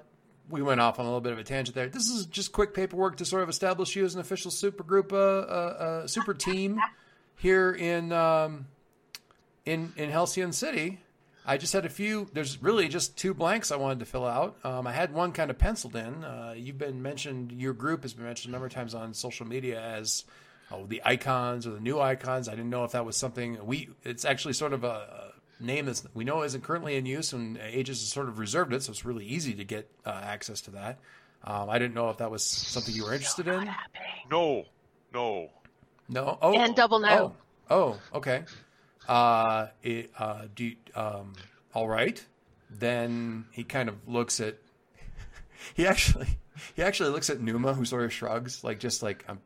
we 0.49 0.61
went 0.61 0.79
off 0.81 0.99
on 0.99 1.05
a 1.05 1.07
little 1.07 1.21
bit 1.21 1.33
of 1.33 1.39
a 1.39 1.43
tangent 1.43 1.75
there. 1.75 1.87
This 1.89 2.07
is 2.09 2.25
just 2.27 2.51
quick 2.51 2.73
paperwork 2.73 3.17
to 3.17 3.25
sort 3.25 3.43
of 3.43 3.49
establish 3.49 3.95
you 3.95 4.05
as 4.05 4.13
an 4.15 4.21
official 4.21 4.51
super 4.51 4.83
group, 4.83 5.11
uh, 5.11 5.15
uh, 5.15 6.01
uh, 6.03 6.07
super 6.07 6.33
team 6.33 6.79
here 7.35 7.71
in 7.71 8.11
um, 8.11 8.67
in 9.65 9.93
in 9.95 10.09
Halcyon 10.11 10.51
City. 10.51 10.99
I 11.45 11.57
just 11.57 11.73
had 11.73 11.85
a 11.85 11.89
few. 11.89 12.29
There's 12.33 12.61
really 12.61 12.87
just 12.87 13.17
two 13.17 13.33
blanks 13.33 13.71
I 13.71 13.77
wanted 13.77 13.99
to 13.99 14.05
fill 14.05 14.25
out. 14.25 14.57
Um, 14.63 14.85
I 14.85 14.93
had 14.93 15.13
one 15.13 15.31
kind 15.31 15.49
of 15.49 15.57
penciled 15.57 15.95
in. 15.95 16.23
Uh, 16.23 16.53
you've 16.55 16.77
been 16.77 17.01
mentioned. 17.01 17.51
Your 17.51 17.73
group 17.73 18.03
has 18.03 18.13
been 18.13 18.25
mentioned 18.25 18.51
a 18.51 18.53
number 18.53 18.67
of 18.67 18.73
times 18.73 18.93
on 18.93 19.13
social 19.13 19.47
media 19.47 19.81
as 19.81 20.25
oh, 20.71 20.85
the 20.85 21.01
icons 21.05 21.65
or 21.65 21.71
the 21.71 21.79
new 21.79 21.99
icons. 21.99 22.47
I 22.47 22.51
didn't 22.51 22.69
know 22.69 22.83
if 22.83 22.91
that 22.91 23.05
was 23.05 23.17
something 23.17 23.57
we. 23.65 23.89
It's 24.03 24.25
actually 24.25 24.53
sort 24.53 24.73
of 24.73 24.83
a, 24.83 25.31
a 25.59 25.63
name 25.63 25.85
that 25.85 26.03
we 26.13 26.23
know 26.23 26.43
isn't 26.43 26.63
currently 26.63 26.95
in 26.95 27.05
use, 27.05 27.33
and 27.33 27.57
Aegis 27.57 27.99
has 27.99 28.09
sort 28.09 28.27
of 28.27 28.39
reserved 28.39 28.73
it, 28.73 28.83
so 28.83 28.91
it's 28.91 29.05
really 29.05 29.25
easy 29.25 29.53
to 29.55 29.63
get 29.63 29.89
uh, 30.05 30.21
access 30.23 30.61
to 30.61 30.71
that. 30.71 30.99
Um, 31.43 31.69
I 31.69 31.79
didn't 31.79 31.95
know 31.95 32.09
if 32.09 32.17
that 32.17 32.31
was 32.31 32.43
something 32.43 32.93
you 32.93 33.05
were 33.05 33.13
interested 33.13 33.47
Not 33.47 33.61
in. 33.61 33.67
happening. 33.67 34.27
No, 34.29 34.65
no. 35.13 35.49
No. 36.09 36.37
Oh. 36.41 36.53
And 36.53 36.75
double 36.75 36.99
no. 36.99 37.33
Oh. 37.69 37.75
oh 37.75 38.17
okay. 38.17 38.43
Uh, 39.09 39.69
it, 39.81 40.11
uh, 40.19 40.43
do 40.55 40.71
um, 40.93 41.33
all 41.73 41.89
right. 41.89 42.23
Then 42.69 43.45
he 43.51 43.63
kind 43.63 43.89
of 43.89 44.07
looks 44.07 44.39
at. 44.39 44.55
He 45.73 45.85
actually, 45.85 46.27
he 46.75 46.83
actually 46.83 47.09
looks 47.09 47.29
at 47.29 47.41
Numa, 47.41 47.73
who 47.73 47.83
sort 47.85 48.05
of 48.05 48.13
shrugs, 48.13 48.63
like 48.63 48.79
just 48.79 49.03
like, 49.03 49.25
um, 49.27 49.39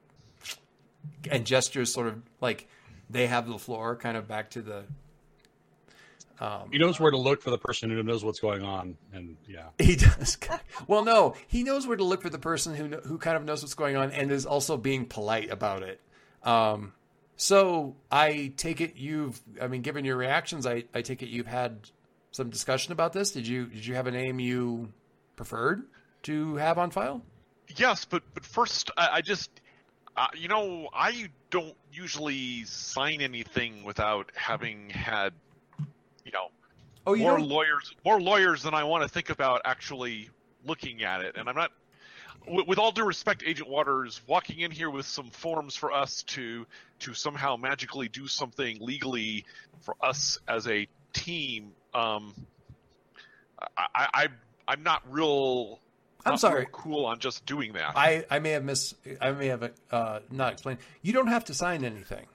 and 1.32 1.46
gestures 1.46 1.92
sort 1.92 2.08
of 2.08 2.22
like 2.40 2.68
they 3.10 3.26
have 3.28 3.48
the 3.48 3.58
floor, 3.58 3.96
kind 3.96 4.16
of 4.18 4.28
back 4.28 4.52
to 4.52 4.62
the. 4.62 4.84
Um, 6.40 6.70
He 6.72 6.78
knows 6.78 7.00
where 7.00 7.12
to 7.12 7.18
look 7.18 7.42
for 7.42 7.50
the 7.50 7.58
person 7.58 7.90
who 7.90 8.04
knows 8.04 8.24
what's 8.24 8.40
going 8.40 8.64
on, 8.64 8.98
and 9.14 9.38
yeah. 9.48 9.70
He 9.80 9.96
does. 9.96 10.38
Well, 10.88 11.04
no, 11.04 11.36
he 11.48 11.64
knows 11.64 11.88
where 11.88 11.98
to 11.98 12.04
look 12.04 12.22
for 12.22 12.30
the 12.30 12.40
person 12.40 12.76
who 12.76 12.98
who 12.98 13.18
kind 13.18 13.38
of 13.38 13.46
knows 13.46 13.64
what's 13.64 13.76
going 13.76 13.96
on 13.96 14.12
and 14.12 14.32
is 14.32 14.46
also 14.46 14.76
being 14.78 15.06
polite 15.06 15.50
about 15.50 15.84
it. 15.84 16.02
Um, 16.44 16.94
so 17.36 17.96
I 18.12 18.54
take 18.58 18.82
it 18.82 18.96
you've. 18.96 19.42
I 19.62 19.68
mean, 19.68 19.82
given 19.82 20.06
your 20.06 20.18
reactions, 20.18 20.66
I, 20.66 20.84
I 20.94 21.02
take 21.02 21.22
it 21.24 21.30
you've 21.30 21.48
had 21.48 21.90
some 22.32 22.50
discussion 22.50 22.92
about 22.94 23.14
this. 23.14 23.32
Did 23.32 23.48
you 23.48 23.68
did 23.68 23.86
you 23.86 23.96
have 23.96 24.08
a 24.08 24.12
name 24.12 24.40
you 24.40 24.92
preferred 25.36 25.84
to 26.24 26.56
have 26.56 26.78
on 26.78 26.92
file? 26.92 27.22
Yes, 27.76 28.06
but 28.06 28.24
but 28.34 28.46
first, 28.46 28.92
I, 28.98 29.10
I 29.14 29.22
just, 29.22 29.50
uh, 30.16 30.28
you 30.36 30.48
know, 30.48 30.90
I 30.94 31.30
don't 31.50 31.76
usually 31.92 32.64
sign 32.66 33.22
anything 33.22 33.84
without 33.84 34.32
having 34.36 34.90
had, 34.90 35.34
you 36.26 36.32
know, 36.32 36.50
Oh, 37.06 37.14
you 37.14 37.24
more 37.24 37.38
don't. 37.38 37.50
lawyers, 37.50 37.94
more 38.06 38.22
lawyers 38.22 38.64
than 38.64 38.74
I 38.74 38.84
want 38.86 39.04
to 39.04 39.10
think 39.10 39.30
about 39.30 39.62
actually 39.66 40.30
looking 40.66 41.04
at 41.04 41.22
it. 41.22 41.36
And 41.38 41.50
I'm 41.50 41.56
not, 41.56 41.72
with, 42.48 42.68
with 42.68 42.80
all 42.80 42.92
due 42.92 43.06
respect, 43.06 43.44
Agent 43.46 43.70
Waters, 43.70 44.22
walking 44.28 44.60
in 44.60 44.72
here 44.72 44.90
with 44.90 45.06
some 45.06 45.30
forms 45.30 45.76
for 45.76 45.92
us 45.92 46.24
to 46.24 46.66
to 47.00 47.14
somehow 47.14 47.56
magically 47.56 48.08
do 48.08 48.28
something 48.28 48.78
legally 48.80 49.46
for 49.82 49.96
us 50.02 50.40
as 50.48 50.68
a 50.68 50.88
team. 51.14 51.72
Um, 51.94 52.34
I, 53.78 53.88
I, 53.96 54.08
I 54.14 54.28
I'm 54.68 54.84
not 54.84 55.04
real. 55.10 55.80
I'm 56.26 56.34
not 56.34 56.40
sorry. 56.40 56.62
real 56.62 56.70
cool 56.72 57.06
on 57.06 57.20
just 57.20 57.46
doing 57.46 57.74
that. 57.74 57.98
I, 57.98 58.26
I 58.30 58.40
may 58.40 58.52
have 58.52 58.64
miss 58.64 58.94
I 59.20 59.32
may 59.32 59.48
have 59.48 59.72
uh, 59.92 60.20
not 60.32 60.54
explained. 60.54 60.80
You 61.02 61.14
don't 61.14 61.28
have 61.28 61.46
to 61.46 61.54
sign 61.54 61.84
anything. 61.84 62.26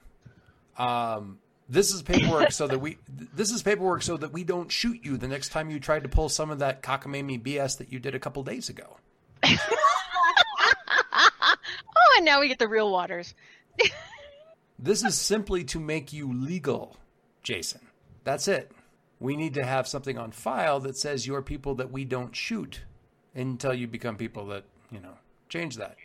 Um, 0.77 1.39
this 1.67 1.93
is 1.93 2.01
paperwork 2.01 2.51
so 2.51 2.67
that 2.67 2.79
we 2.79 2.97
this 3.33 3.51
is 3.51 3.61
paperwork 3.63 4.01
so 4.01 4.17
that 4.17 4.31
we 4.31 4.43
don't 4.43 4.71
shoot 4.71 4.99
you 5.03 5.17
the 5.17 5.27
next 5.27 5.49
time 5.49 5.69
you 5.69 5.79
try 5.79 5.99
to 5.99 6.07
pull 6.07 6.29
some 6.29 6.49
of 6.49 6.59
that 6.59 6.81
cockamamie 6.81 7.41
BS 7.41 7.77
that 7.77 7.91
you 7.91 7.99
did 7.99 8.15
a 8.15 8.19
couple 8.19 8.43
days 8.43 8.69
ago. 8.69 8.97
and 12.19 12.25
now 12.25 12.39
we 12.39 12.47
get 12.47 12.59
the 12.59 12.67
real 12.67 12.91
waters. 12.91 13.33
This 14.81 15.03
is 15.03 15.19
simply 15.19 15.65
to 15.65 15.79
make 15.79 16.13
you 16.13 16.31
legal, 16.31 16.95
Jason. 17.43 17.81
That's 18.23 18.47
it. 18.47 18.71
We 19.19 19.35
need 19.35 19.55
to 19.55 19.65
have 19.65 19.89
something 19.89 20.17
on 20.17 20.31
file 20.31 20.79
that 20.79 20.95
says 20.95 21.27
you're 21.27 21.41
people 21.41 21.75
that 21.75 21.91
we 21.91 22.05
don't 22.05 22.33
shoot 22.33 22.79
until 23.35 23.73
you 23.73 23.87
become 23.87 24.15
people 24.15 24.45
that, 24.47 24.63
you 24.89 25.01
know, 25.01 25.15
change 25.49 25.75
that. 25.75 25.97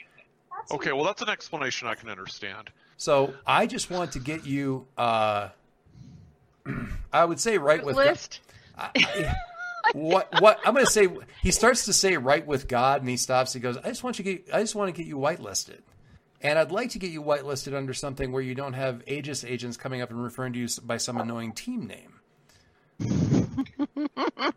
Okay, 0.72 0.90
well 0.90 1.04
that's 1.04 1.22
an 1.22 1.28
explanation 1.28 1.86
I 1.86 1.94
can 1.94 2.08
understand. 2.08 2.70
So 2.96 3.34
I 3.46 3.68
just 3.68 3.90
want 3.90 4.10
to 4.12 4.18
get 4.18 4.44
you, 4.44 4.88
uh, 4.98 5.50
I 7.12 7.24
would 7.24 7.38
say 7.38 7.58
right 7.58 7.84
with 7.84 7.94
list. 7.94 8.40
I- 8.76 8.90
I- 8.96 9.34
what 9.92 10.40
what 10.40 10.58
I'm 10.64 10.74
going 10.74 10.84
to 10.84 10.90
say. 10.90 11.06
He 11.42 11.52
starts 11.52 11.84
to 11.84 11.92
say 11.92 12.16
right 12.16 12.44
with 12.44 12.66
God, 12.66 13.02
and 13.02 13.08
he 13.08 13.16
stops. 13.16 13.52
He 13.52 13.60
goes, 13.60 13.76
"I 13.76 13.88
just 13.90 14.02
want 14.02 14.18
you 14.18 14.24
to 14.24 14.32
get. 14.34 14.54
I 14.54 14.60
just 14.60 14.74
want 14.74 14.92
to 14.92 15.00
get 15.00 15.06
you 15.06 15.16
whitelisted, 15.18 15.80
and 16.44 16.58
I'd 16.58 16.70
like 16.70 16.90
to 16.90 17.00
get 17.00 17.10
you 17.10 17.22
whitelisted 17.22 17.74
under 17.74 17.92
something 17.92 18.30
where 18.30 18.42
you 18.42 18.54
don't 18.54 18.74
have 18.74 19.02
Aegis 19.08 19.42
agents 19.44 19.76
coming 19.76 20.00
up 20.02 20.10
and 20.10 20.22
referring 20.22 20.52
to 20.52 20.58
you 20.60 20.68
by 20.84 20.98
some 20.98 21.16
annoying 21.16 21.52
team 21.52 21.88
name." 21.88 22.20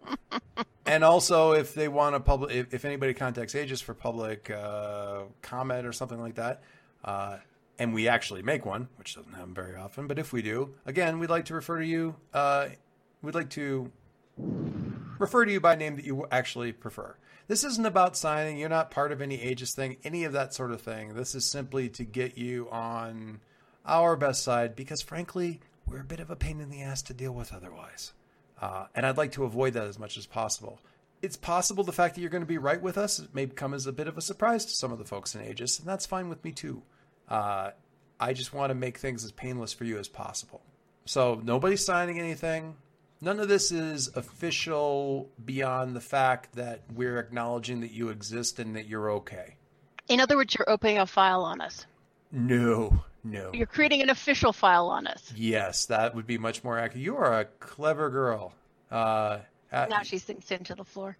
and 0.85 1.03
also, 1.03 1.53
if 1.53 1.73
they 1.73 1.87
want 1.87 2.13
to 2.15 2.19
public, 2.19 2.53
if, 2.53 2.73
if 2.73 2.85
anybody 2.85 3.15
contacts 3.15 3.55
Aegis 3.55 3.81
for 3.81 3.95
public 3.95 4.51
uh, 4.51 5.21
comment 5.41 5.87
or 5.87 5.93
something 5.93 6.19
like 6.19 6.35
that. 6.35 6.61
Uh, 7.03 7.37
and 7.79 7.93
we 7.93 8.07
actually 8.07 8.41
make 8.41 8.65
one, 8.65 8.87
which 8.97 9.15
doesn't 9.15 9.33
happen 9.33 9.53
very 9.53 9.75
often, 9.75 10.07
but 10.07 10.17
if 10.17 10.33
we 10.33 10.41
do, 10.41 10.73
again, 10.85 11.19
we'd 11.19 11.29
like 11.29 11.45
to 11.45 11.53
refer 11.53 11.79
to 11.79 11.85
you. 11.85 12.15
Uh, 12.33 12.69
we'd 13.21 13.35
like 13.35 13.49
to 13.51 13.91
refer 15.19 15.45
to 15.45 15.51
you 15.51 15.59
by 15.59 15.75
name 15.75 15.95
that 15.95 16.05
you 16.05 16.25
actually 16.31 16.71
prefer. 16.71 17.15
This 17.47 17.63
isn't 17.63 17.85
about 17.85 18.17
signing. 18.17 18.57
You're 18.57 18.69
not 18.69 18.91
part 18.91 19.11
of 19.11 19.21
any 19.21 19.41
Aegis 19.41 19.73
thing, 19.73 19.97
any 20.03 20.25
of 20.25 20.33
that 20.33 20.53
sort 20.53 20.71
of 20.71 20.81
thing. 20.81 21.13
This 21.13 21.33
is 21.33 21.45
simply 21.45 21.89
to 21.89 22.03
get 22.03 22.37
you 22.37 22.69
on 22.69 23.39
our 23.85 24.17
best 24.17 24.43
side 24.43 24.75
because, 24.75 25.01
frankly, 25.01 25.61
we're 25.85 26.01
a 26.01 26.05
bit 26.05 26.19
of 26.19 26.29
a 26.29 26.35
pain 26.35 26.59
in 26.59 26.69
the 26.69 26.81
ass 26.81 27.01
to 27.03 27.13
deal 27.13 27.31
with 27.31 27.53
otherwise. 27.53 28.11
Uh, 28.61 28.87
and 28.93 29.05
I'd 29.05 29.17
like 29.17 29.31
to 29.33 29.45
avoid 29.45 29.73
that 29.73 29.87
as 29.87 29.97
much 29.97 30.17
as 30.17 30.25
possible. 30.25 30.79
It's 31.21 31.37
possible 31.37 31.83
the 31.83 31.93
fact 31.93 32.15
that 32.15 32.21
you're 32.21 32.29
going 32.29 32.43
to 32.43 32.47
be 32.47 32.57
right 32.57 32.81
with 32.81 32.97
us 32.97 33.25
may 33.33 33.47
come 33.47 33.73
as 33.73 33.87
a 33.87 33.93
bit 33.93 34.07
of 34.07 34.17
a 34.17 34.21
surprise 34.21 34.65
to 34.65 34.71
some 34.71 34.91
of 34.91 34.97
the 34.97 35.05
folks 35.05 35.33
in 35.33 35.41
Aegis, 35.41 35.79
and 35.79 35.87
that's 35.87 36.05
fine 36.05 36.27
with 36.29 36.43
me 36.43 36.51
too. 36.51 36.83
Uh, 37.29 37.71
I 38.19 38.33
just 38.33 38.53
want 38.53 38.71
to 38.71 38.75
make 38.75 38.97
things 38.97 39.23
as 39.23 39.31
painless 39.31 39.73
for 39.73 39.85
you 39.85 39.97
as 39.97 40.07
possible. 40.07 40.61
So 41.05 41.41
nobody's 41.43 41.85
signing 41.85 42.19
anything. 42.19 42.75
None 43.19 43.39
of 43.39 43.47
this 43.47 43.71
is 43.71 44.09
official 44.15 45.29
beyond 45.43 45.95
the 45.95 46.01
fact 46.01 46.55
that 46.55 46.81
we're 46.93 47.19
acknowledging 47.19 47.81
that 47.81 47.91
you 47.91 48.09
exist 48.09 48.59
and 48.59 48.75
that 48.75 48.87
you're 48.87 49.09
okay. 49.11 49.55
In 50.07 50.19
other 50.19 50.35
words, 50.37 50.55
you're 50.55 50.69
opening 50.69 50.99
a 50.99 51.07
file 51.07 51.41
on 51.41 51.59
us. 51.59 51.85
No, 52.31 53.03
no. 53.23 53.51
You're 53.53 53.65
creating 53.67 54.01
an 54.01 54.09
official 54.09 54.53
file 54.53 54.87
on 54.87 55.07
us. 55.07 55.33
Yes, 55.35 55.87
that 55.87 56.13
would 56.15 56.27
be 56.27 56.37
much 56.37 56.63
more 56.63 56.77
accurate. 56.77 57.03
You 57.03 57.17
are 57.17 57.39
a 57.39 57.45
clever 57.45 58.09
girl. 58.09 58.53
Uh, 58.91 59.39
uh, 59.71 59.87
Now 59.89 60.03
she 60.03 60.17
sinks 60.19 60.51
into 60.51 60.75
the 60.75 60.83
floor. 60.83 61.17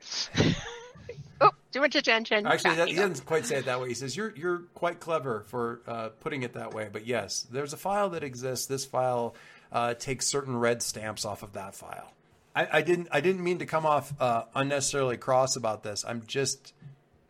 oh, 1.41 1.51
too 1.71 1.81
much 1.81 1.95
attention. 1.95 2.45
Actually, 2.45 2.75
that, 2.75 2.88
he 2.88 2.95
doesn't 2.95 3.25
quite 3.25 3.45
say 3.45 3.57
it 3.57 3.65
that 3.65 3.81
way. 3.81 3.89
He 3.89 3.93
says 3.93 4.15
you're 4.15 4.33
you're 4.36 4.60
quite 4.73 4.99
clever 4.99 5.41
for 5.47 5.81
uh, 5.88 6.10
putting 6.21 6.43
it 6.43 6.53
that 6.53 6.73
way. 6.73 6.89
But 6.91 7.05
yes, 7.07 7.45
there's 7.51 7.73
a 7.73 7.77
file 7.77 8.10
that 8.12 8.23
exists. 8.23 8.67
This 8.67 8.86
file 8.86 9.36
uh, 9.71 9.93
takes 9.93 10.27
certain 10.27 10.56
red 10.58 10.82
stamps 10.82 11.25
off 11.25 11.43
of 11.43 11.53
that 11.53 11.75
file. 11.75 12.13
I, 12.56 12.67
I 12.73 12.82
didn't 12.82 13.08
I 13.12 13.21
didn't 13.21 13.43
mean 13.43 13.60
to 13.60 13.65
come 13.65 13.86
off 13.86 14.13
uh, 14.19 14.43
unnecessarily 14.56 15.17
cross 15.17 15.56
about 15.56 15.84
this. 15.84 16.03
I'm 16.08 16.23
just 16.27 16.73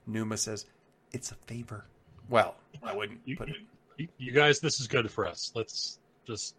Numa 0.05 0.37
says 0.37 0.65
it's 1.11 1.31
a 1.31 1.35
favor. 1.35 1.85
Well, 2.29 2.55
I 2.83 2.95
wouldn't 2.95 3.19
You, 3.25 3.35
put 3.37 3.49
it. 3.49 3.55
you, 3.97 4.07
you 4.17 4.31
guys, 4.31 4.59
this 4.59 4.79
is 4.79 4.87
good 4.87 5.09
for 5.11 5.25
us. 5.27 5.51
Let's 5.55 5.99
just 6.25 6.55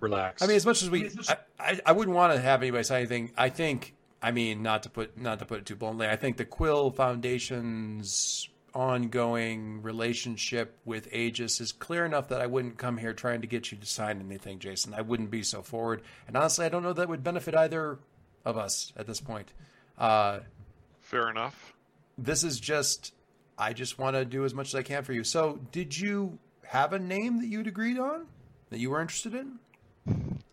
relax. 0.00 0.42
I 0.42 0.46
mean, 0.46 0.56
as 0.56 0.64
much 0.66 0.82
as 0.82 0.90
we, 0.90 1.10
I, 1.28 1.36
I, 1.58 1.80
I 1.86 1.92
wouldn't 1.92 2.16
want 2.16 2.32
to 2.32 2.40
have 2.40 2.62
anybody 2.62 2.84
say 2.84 2.98
anything. 2.98 3.32
I 3.36 3.48
think, 3.48 3.94
I 4.22 4.30
mean, 4.30 4.62
not 4.62 4.84
to 4.84 4.90
put 4.90 5.16
not 5.18 5.38
to 5.40 5.44
put 5.44 5.58
it 5.60 5.66
too 5.66 5.76
bluntly, 5.76 6.06
I 6.08 6.16
think 6.16 6.36
the 6.36 6.44
Quill 6.44 6.90
Foundation's 6.90 8.48
ongoing 8.74 9.82
relationship 9.82 10.76
with 10.84 11.12
Aegis 11.12 11.60
is 11.60 11.72
clear 11.72 12.04
enough 12.04 12.28
that 12.28 12.40
I 12.40 12.46
wouldn't 12.46 12.78
come 12.78 12.96
here 12.96 13.12
trying 13.12 13.40
to 13.40 13.46
get 13.46 13.70
you 13.72 13.78
to 13.78 13.86
sign 13.86 14.20
anything, 14.20 14.58
Jason. 14.58 14.94
I 14.94 15.00
wouldn't 15.02 15.30
be 15.30 15.42
so 15.42 15.62
forward. 15.62 16.02
And 16.26 16.36
honestly, 16.36 16.66
I 16.66 16.68
don't 16.68 16.82
know 16.82 16.92
that 16.92 17.08
would 17.08 17.24
benefit 17.24 17.54
either 17.54 17.98
of 18.44 18.56
us 18.56 18.92
at 18.96 19.06
this 19.06 19.20
point. 19.20 19.52
Uh, 19.98 20.40
Fair 21.00 21.30
enough. 21.30 21.72
this 22.16 22.44
is 22.44 22.60
just, 22.60 23.14
I 23.56 23.72
just 23.72 23.98
want 23.98 24.16
to 24.16 24.24
do 24.24 24.44
as 24.44 24.54
much 24.54 24.68
as 24.68 24.74
I 24.74 24.82
can 24.82 25.02
for 25.04 25.12
you. 25.12 25.24
So, 25.24 25.58
did 25.72 25.98
you 25.98 26.38
have 26.66 26.92
a 26.92 26.98
name 26.98 27.40
that 27.40 27.46
you'd 27.46 27.66
agreed 27.66 27.98
on 27.98 28.26
that 28.70 28.78
you 28.78 28.90
were 28.90 29.00
interested 29.00 29.34
in? 29.34 29.58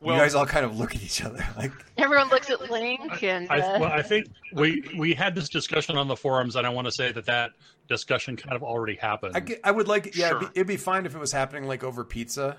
Well, 0.02 0.16
you 0.16 0.22
guys 0.22 0.36
all 0.36 0.46
kind 0.46 0.66
of 0.66 0.78
look 0.78 0.96
at 0.96 1.02
each 1.02 1.24
other 1.24 1.44
like, 1.58 1.72
Everyone 1.98 2.30
looks 2.30 2.50
at 2.50 2.70
Link 2.70 3.24
and 3.24 3.48
I, 3.50 3.60
uh, 3.60 3.80
well, 3.80 3.92
I 3.92 4.02
think 4.04 4.28
we 4.54 4.84
we 4.98 5.14
had 5.14 5.34
this 5.34 5.50
discussion 5.50 5.98
on 5.98 6.08
the 6.08 6.16
forums, 6.16 6.56
and 6.56 6.66
I 6.68 6.70
want 6.70 6.86
to 6.86 6.92
say 6.92 7.12
that 7.12 7.26
that 7.26 7.52
discussion 7.88 8.36
kind 8.38 8.56
of 8.56 8.64
already 8.64 8.96
happened. 8.96 9.36
I, 9.36 9.40
ge- 9.40 9.60
I 9.64 9.72
would 9.72 9.88
like, 9.88 10.16
yeah, 10.16 10.28
it'd, 10.30 10.40
be, 10.40 10.46
it'd 10.56 10.68
be 10.68 10.78
fine 10.78 11.06
if 11.06 11.16
it 11.16 11.20
was 11.20 11.32
happening 11.32 11.66
like 11.68 11.84
over 11.84 12.04
pizza, 12.04 12.58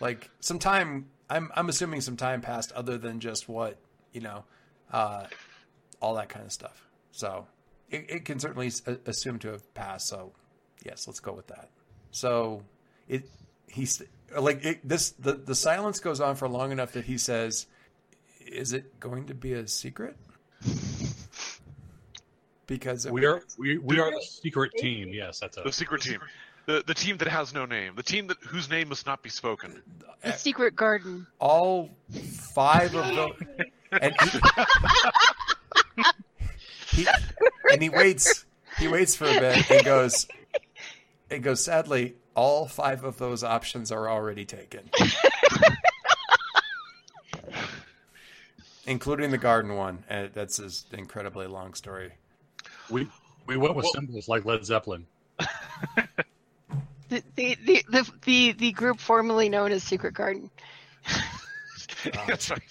like 0.00 0.30
some 0.40 0.58
time. 0.58 1.06
I'm 1.30 1.50
I'm 1.56 1.68
assuming 1.68 2.00
some 2.00 2.16
time 2.16 2.40
passed 2.40 2.72
other 2.72 2.96
than 2.96 3.20
just 3.20 3.48
what 3.48 3.76
you 4.12 4.20
know, 4.20 4.44
uh, 4.92 5.24
all 6.00 6.14
that 6.14 6.28
kind 6.28 6.44
of 6.46 6.52
stuff. 6.52 6.86
So 7.10 7.46
it, 7.90 8.06
it 8.08 8.24
can 8.24 8.38
certainly 8.38 8.68
s- 8.68 8.82
assume 9.06 9.38
to 9.40 9.48
have 9.48 9.74
passed. 9.74 10.06
So 10.06 10.32
yes, 10.84 11.06
let's 11.08 11.20
go 11.20 11.32
with 11.32 11.48
that. 11.48 11.70
So 12.12 12.62
it 13.08 13.28
he's 13.66 14.00
like 14.36 14.64
it, 14.64 14.88
this. 14.88 15.10
The 15.12 15.32
the 15.34 15.54
silence 15.54 16.00
goes 16.00 16.20
on 16.20 16.36
for 16.36 16.48
long 16.48 16.72
enough 16.72 16.92
that 16.92 17.04
he 17.04 17.18
says, 17.18 17.66
"Is 18.46 18.72
it 18.72 18.98
going 19.00 19.26
to 19.26 19.34
be 19.34 19.52
a 19.52 19.66
secret?" 19.68 20.16
Because 22.66 23.06
we 23.06 23.24
are 23.24 23.42
we, 23.56 23.78
we 23.78 23.98
are 23.98 24.10
the 24.10 24.20
secret 24.22 24.72
team. 24.76 25.08
Yes, 25.12 25.40
that's 25.40 25.56
the 25.56 25.66
a 25.66 25.72
secret 25.72 26.02
team, 26.02 26.20
the 26.66 26.84
the 26.86 26.92
team 26.94 27.16
that 27.18 27.28
has 27.28 27.54
no 27.54 27.64
name, 27.64 27.94
the 27.96 28.02
team 28.02 28.26
that 28.26 28.36
whose 28.42 28.68
name 28.68 28.90
must 28.90 29.06
not 29.06 29.22
be 29.22 29.30
spoken. 29.30 29.82
the 30.22 30.32
secret 30.32 30.76
garden. 30.76 31.26
all 31.40 31.90
five 32.54 32.94
of 32.94 33.06
them. 33.14 33.32
And 33.90 34.14
he, 34.20 34.38
he, 36.90 37.06
and 37.72 37.82
he 37.82 37.88
waits. 37.88 38.44
He 38.78 38.86
waits 38.86 39.16
for 39.16 39.24
a 39.24 39.40
bit 39.40 39.70
and 39.70 39.84
goes. 39.84 40.28
And 41.30 41.42
goes. 41.42 41.64
Sadly, 41.64 42.16
all 42.38 42.68
five 42.68 43.02
of 43.02 43.18
those 43.18 43.42
options 43.42 43.90
are 43.90 44.08
already 44.08 44.44
taken, 44.44 44.88
including 48.86 49.32
the 49.32 49.38
garden 49.38 49.74
one. 49.74 50.04
And 50.08 50.30
that's 50.32 50.60
an 50.60 50.70
incredibly 50.96 51.48
long 51.48 51.74
story. 51.74 52.12
we 52.90 53.08
we 53.46 53.56
went 53.56 53.74
with 53.74 53.84
Well- 53.84 53.92
symbols 53.92 54.28
like 54.28 54.44
Led 54.44 54.64
Zeppelin. 54.64 55.06
The 57.08 57.22
the, 57.36 57.56
the, 57.64 57.84
the, 57.88 58.10
the 58.24 58.52
the 58.52 58.72
group 58.72 59.00
formerly 59.00 59.48
known 59.48 59.72
as 59.72 59.82
Secret 59.82 60.14
Garden. 60.14 60.50
That's 62.28 62.50
right, 62.50 62.62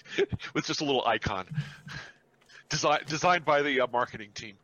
with 0.54 0.64
just 0.64 0.80
a 0.80 0.84
little 0.84 1.04
icon, 1.06 1.46
Design, 2.70 3.00
designed 3.08 3.44
by 3.44 3.62
the 3.62 3.80
uh, 3.80 3.86
marketing 3.92 4.30
team. 4.34 4.54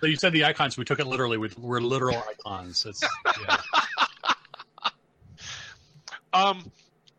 So 0.00 0.06
you 0.06 0.16
said 0.16 0.32
the 0.32 0.46
icons. 0.46 0.78
We 0.78 0.84
took 0.86 1.00
it 1.00 1.06
literally. 1.06 1.36
We, 1.36 1.50
we're 1.58 1.80
literal 1.80 2.16
icons. 2.30 2.86
It's 2.86 3.04
yeah. 3.46 3.58
Um, 6.32 6.70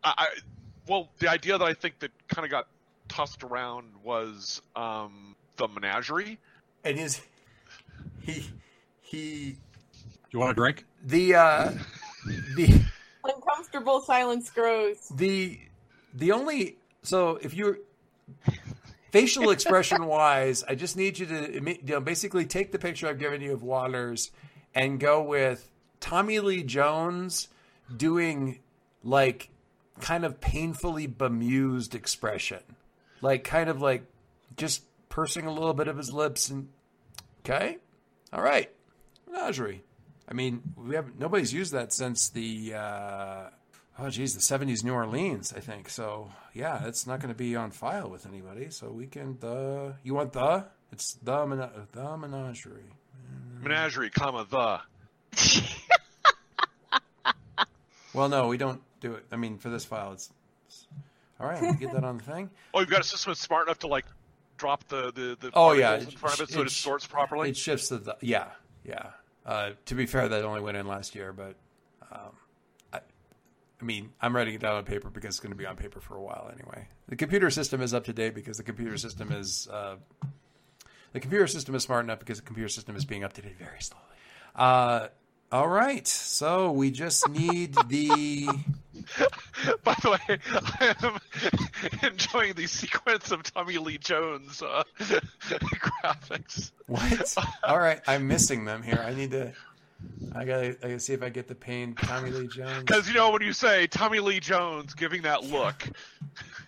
I, 0.04 0.14
I 0.16 0.26
well, 0.88 1.10
the 1.18 1.28
idea 1.28 1.58
that 1.58 1.64
I 1.64 1.74
think 1.74 1.98
that 2.00 2.10
kind 2.28 2.44
of 2.44 2.50
got 2.50 2.66
tossed 3.08 3.42
around 3.44 3.88
was 4.02 4.62
um 4.74 5.36
the 5.56 5.68
menagerie. 5.68 6.38
And 6.84 6.98
his 6.98 7.20
he 8.20 8.44
he 9.00 9.56
you 10.30 10.38
want 10.38 10.52
a 10.52 10.54
drink? 10.54 10.84
the 11.04 11.34
uh 11.34 11.70
the 12.56 12.80
Uncomfortable 13.24 14.00
silence 14.00 14.50
grows. 14.50 15.08
the 15.14 15.58
the 16.14 16.32
only 16.32 16.76
so 17.02 17.38
if 17.42 17.54
you're 17.54 17.78
facial 19.10 19.50
expression 19.50 20.06
wise 20.06 20.64
i 20.68 20.74
just 20.74 20.96
need 20.96 21.18
you 21.18 21.26
to 21.26 21.52
you 21.52 21.78
know, 21.84 22.00
basically 22.00 22.46
take 22.46 22.72
the 22.72 22.78
picture 22.78 23.08
i've 23.08 23.18
given 23.18 23.40
you 23.40 23.52
of 23.52 23.62
waters 23.62 24.30
and 24.74 24.98
go 25.00 25.22
with 25.22 25.70
tommy 26.00 26.38
lee 26.40 26.62
jones 26.62 27.48
doing 27.96 28.60
like 29.04 29.50
kind 30.00 30.24
of 30.24 30.40
painfully 30.40 31.06
bemused 31.06 31.94
expression 31.94 32.60
like 33.20 33.44
kind 33.44 33.68
of 33.68 33.80
like 33.80 34.04
just 34.56 34.82
pursing 35.08 35.46
a 35.46 35.52
little 35.52 35.74
bit 35.74 35.88
of 35.88 35.96
his 35.96 36.12
lips 36.12 36.48
and 36.48 36.68
okay 37.40 37.78
all 38.32 38.42
right 38.42 38.70
menagerie 39.30 39.82
i 40.28 40.32
mean 40.32 40.62
we 40.76 40.94
have 40.94 41.18
nobody's 41.18 41.52
used 41.52 41.72
that 41.72 41.92
since 41.92 42.30
the 42.30 42.74
uh 42.74 43.48
Oh 43.98 44.08
geez, 44.08 44.34
the 44.34 44.40
seventies 44.40 44.82
New 44.82 44.94
Orleans, 44.94 45.52
I 45.54 45.60
think. 45.60 45.90
So 45.90 46.30
yeah, 46.54 46.86
it's 46.86 47.06
not 47.06 47.20
going 47.20 47.28
to 47.28 47.36
be 47.36 47.54
on 47.56 47.70
file 47.70 48.08
with 48.08 48.26
anybody. 48.26 48.70
So 48.70 48.90
we 48.90 49.06
can 49.06 49.36
the 49.38 49.96
you 50.02 50.14
want 50.14 50.32
the 50.32 50.64
it's 50.90 51.18
the 51.22 51.46
mena- 51.46 51.88
the 51.92 52.16
menagerie. 52.16 52.94
Menagerie, 53.60 54.10
comma 54.10 54.46
the. 54.48 54.80
Well, 58.14 58.28
no, 58.28 58.48
we 58.48 58.58
don't 58.58 58.82
do 59.02 59.14
it. 59.14 59.26
I 59.30 59.36
mean, 59.36 59.58
for 59.58 59.68
this 59.68 59.84
file, 59.84 60.12
it's, 60.12 60.30
it's 60.66 60.86
all 61.40 61.48
right. 61.48 61.60
We 61.60 61.74
get 61.74 61.92
that 61.92 62.04
on 62.04 62.18
the 62.18 62.24
thing. 62.24 62.50
Oh, 62.74 62.80
you've 62.80 62.88
got 62.88 63.00
a 63.00 63.04
system 63.04 63.30
that's 63.30 63.40
smart 63.40 63.66
enough 63.66 63.80
to 63.80 63.88
like 63.88 64.06
drop 64.56 64.84
the 64.88 65.12
the, 65.12 65.36
the 65.38 65.50
Oh, 65.54 65.72
yeah, 65.72 65.96
in 65.96 66.06
front 66.06 66.40
of 66.40 66.48
it 66.48 66.52
so 66.52 66.60
it 66.60 66.68
it, 66.68 66.70
sorts 66.70 67.06
properly. 67.06 67.50
It 67.50 67.56
shifts 67.56 67.88
to 67.88 67.98
the 67.98 68.16
yeah 68.20 68.48
yeah. 68.84 69.10
Uh, 69.44 69.70
to 69.86 69.94
be 69.94 70.06
fair, 70.06 70.28
that 70.28 70.44
only 70.44 70.60
went 70.60 70.76
in 70.76 70.86
last 70.86 71.16
year, 71.16 71.32
but 71.32 71.56
um, 72.12 72.30
I, 72.92 73.00
I 73.80 73.84
mean, 73.84 74.12
I'm 74.20 74.36
writing 74.36 74.54
it 74.54 74.60
down 74.60 74.76
on 74.76 74.84
paper 74.84 75.10
because 75.10 75.30
it's 75.30 75.40
going 75.40 75.50
to 75.50 75.58
be 75.58 75.66
on 75.66 75.76
paper 75.76 76.00
for 76.00 76.16
a 76.16 76.22
while 76.22 76.48
anyway. 76.52 76.86
The 77.08 77.16
computer 77.16 77.50
system 77.50 77.82
is 77.82 77.92
up 77.92 78.04
to 78.04 78.12
date 78.12 78.36
because 78.36 78.56
the 78.56 78.62
computer 78.62 78.96
system 78.96 79.32
is 79.32 79.68
uh, 79.72 79.96
the 81.12 81.20
computer 81.20 81.48
system 81.48 81.74
is 81.74 81.82
smart 81.82 82.04
enough 82.04 82.20
because 82.20 82.38
the 82.38 82.44
computer 82.44 82.68
system 82.68 82.94
is 82.94 83.04
being 83.04 83.22
updated 83.22 83.56
very 83.56 83.80
slowly. 83.80 84.04
Uh, 84.54 85.08
all 85.50 85.68
right, 85.68 86.06
so 86.06 86.70
we 86.70 86.90
just 86.90 87.28
need 87.28 87.74
the 87.88 88.48
By 89.84 89.94
the 90.02 90.10
way, 90.10 90.38
I 90.80 90.94
am 91.02 91.18
enjoying 92.12 92.54
the 92.54 92.66
sequence 92.66 93.30
of 93.30 93.42
Tommy 93.42 93.78
Lee 93.78 93.98
Jones 93.98 94.62
uh, 94.62 94.82
graphics. 94.98 96.72
what? 96.86 97.34
All 97.64 97.78
right, 97.78 98.00
I'm 98.06 98.26
missing 98.28 98.64
them 98.64 98.82
here. 98.82 99.02
I 99.04 99.14
need 99.14 99.30
to. 99.32 99.52
I 100.34 100.44
gotta, 100.44 100.70
I 100.82 100.88
gotta 100.88 101.00
see 101.00 101.12
if 101.12 101.22
I 101.22 101.28
get 101.28 101.46
the 101.46 101.54
pain. 101.54 101.94
Tommy 101.94 102.30
Lee 102.30 102.48
Jones. 102.48 102.80
Because 102.80 103.06
you 103.06 103.14
know 103.14 103.30
when 103.30 103.42
you 103.42 103.52
say 103.52 103.86
Tommy 103.86 104.18
Lee 104.18 104.40
Jones 104.40 104.94
giving 104.94 105.22
that 105.22 105.44
look, 105.44 105.88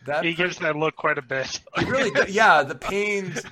That 0.07 0.25
He 0.25 0.35
gives 0.35 0.59
that 0.59 0.77
look 0.77 0.95
quite 0.95 1.19
a 1.19 1.23
bit. 1.23 1.61
He 1.79 1.85
really, 1.85 2.11
do- 2.11 2.31
yeah. 2.31 2.63
The 2.63 2.77
pains. 2.77 3.43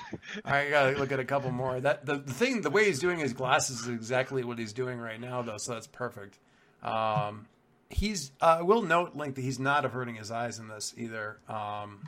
I 0.45 0.69
gotta 0.71 0.99
look 0.99 1.11
at 1.11 1.19
a 1.19 1.25
couple 1.25 1.51
more. 1.51 1.81
That 1.81 2.07
the, 2.07 2.17
the 2.19 2.33
thing, 2.33 2.61
the 2.61 2.71
way 2.71 2.85
he's 2.85 3.01
doing 3.01 3.19
his 3.19 3.33
glasses 3.33 3.81
is 3.81 3.89
exactly 3.89 4.45
what 4.45 4.57
he's 4.59 4.73
doing 4.73 5.01
right 5.01 5.21
now, 5.21 5.43
though. 5.43 5.57
So 5.59 5.73
that's 5.73 5.89
perfect. 5.89 6.39
Um, 6.85 7.47
he's. 7.95 8.33
Uh, 8.41 8.57
I 8.61 8.63
will 8.63 8.83
note, 8.83 9.15
Link, 9.15 9.35
that 9.37 9.43
he's 9.43 9.59
not 9.59 9.85
averting 9.85 10.17
his 10.17 10.31
eyes 10.31 10.59
in 10.59 10.69
this 10.69 10.95
either. 10.97 11.39
Um, 11.49 12.03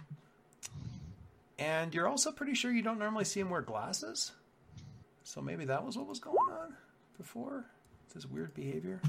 and 1.58 1.94
you're 1.94 2.08
also 2.08 2.32
pretty 2.32 2.54
sure 2.54 2.72
you 2.72 2.82
don't 2.82 2.98
normally 2.98 3.24
see 3.24 3.40
him 3.40 3.50
wear 3.50 3.62
glasses. 3.62 4.32
So 5.22 5.40
maybe 5.40 5.64
that 5.66 5.84
was 5.84 5.96
what 5.96 6.06
was 6.06 6.18
going 6.18 6.36
on 6.36 6.74
before. 7.16 7.64
This 8.14 8.26
weird 8.26 8.54
behavior. 8.54 9.00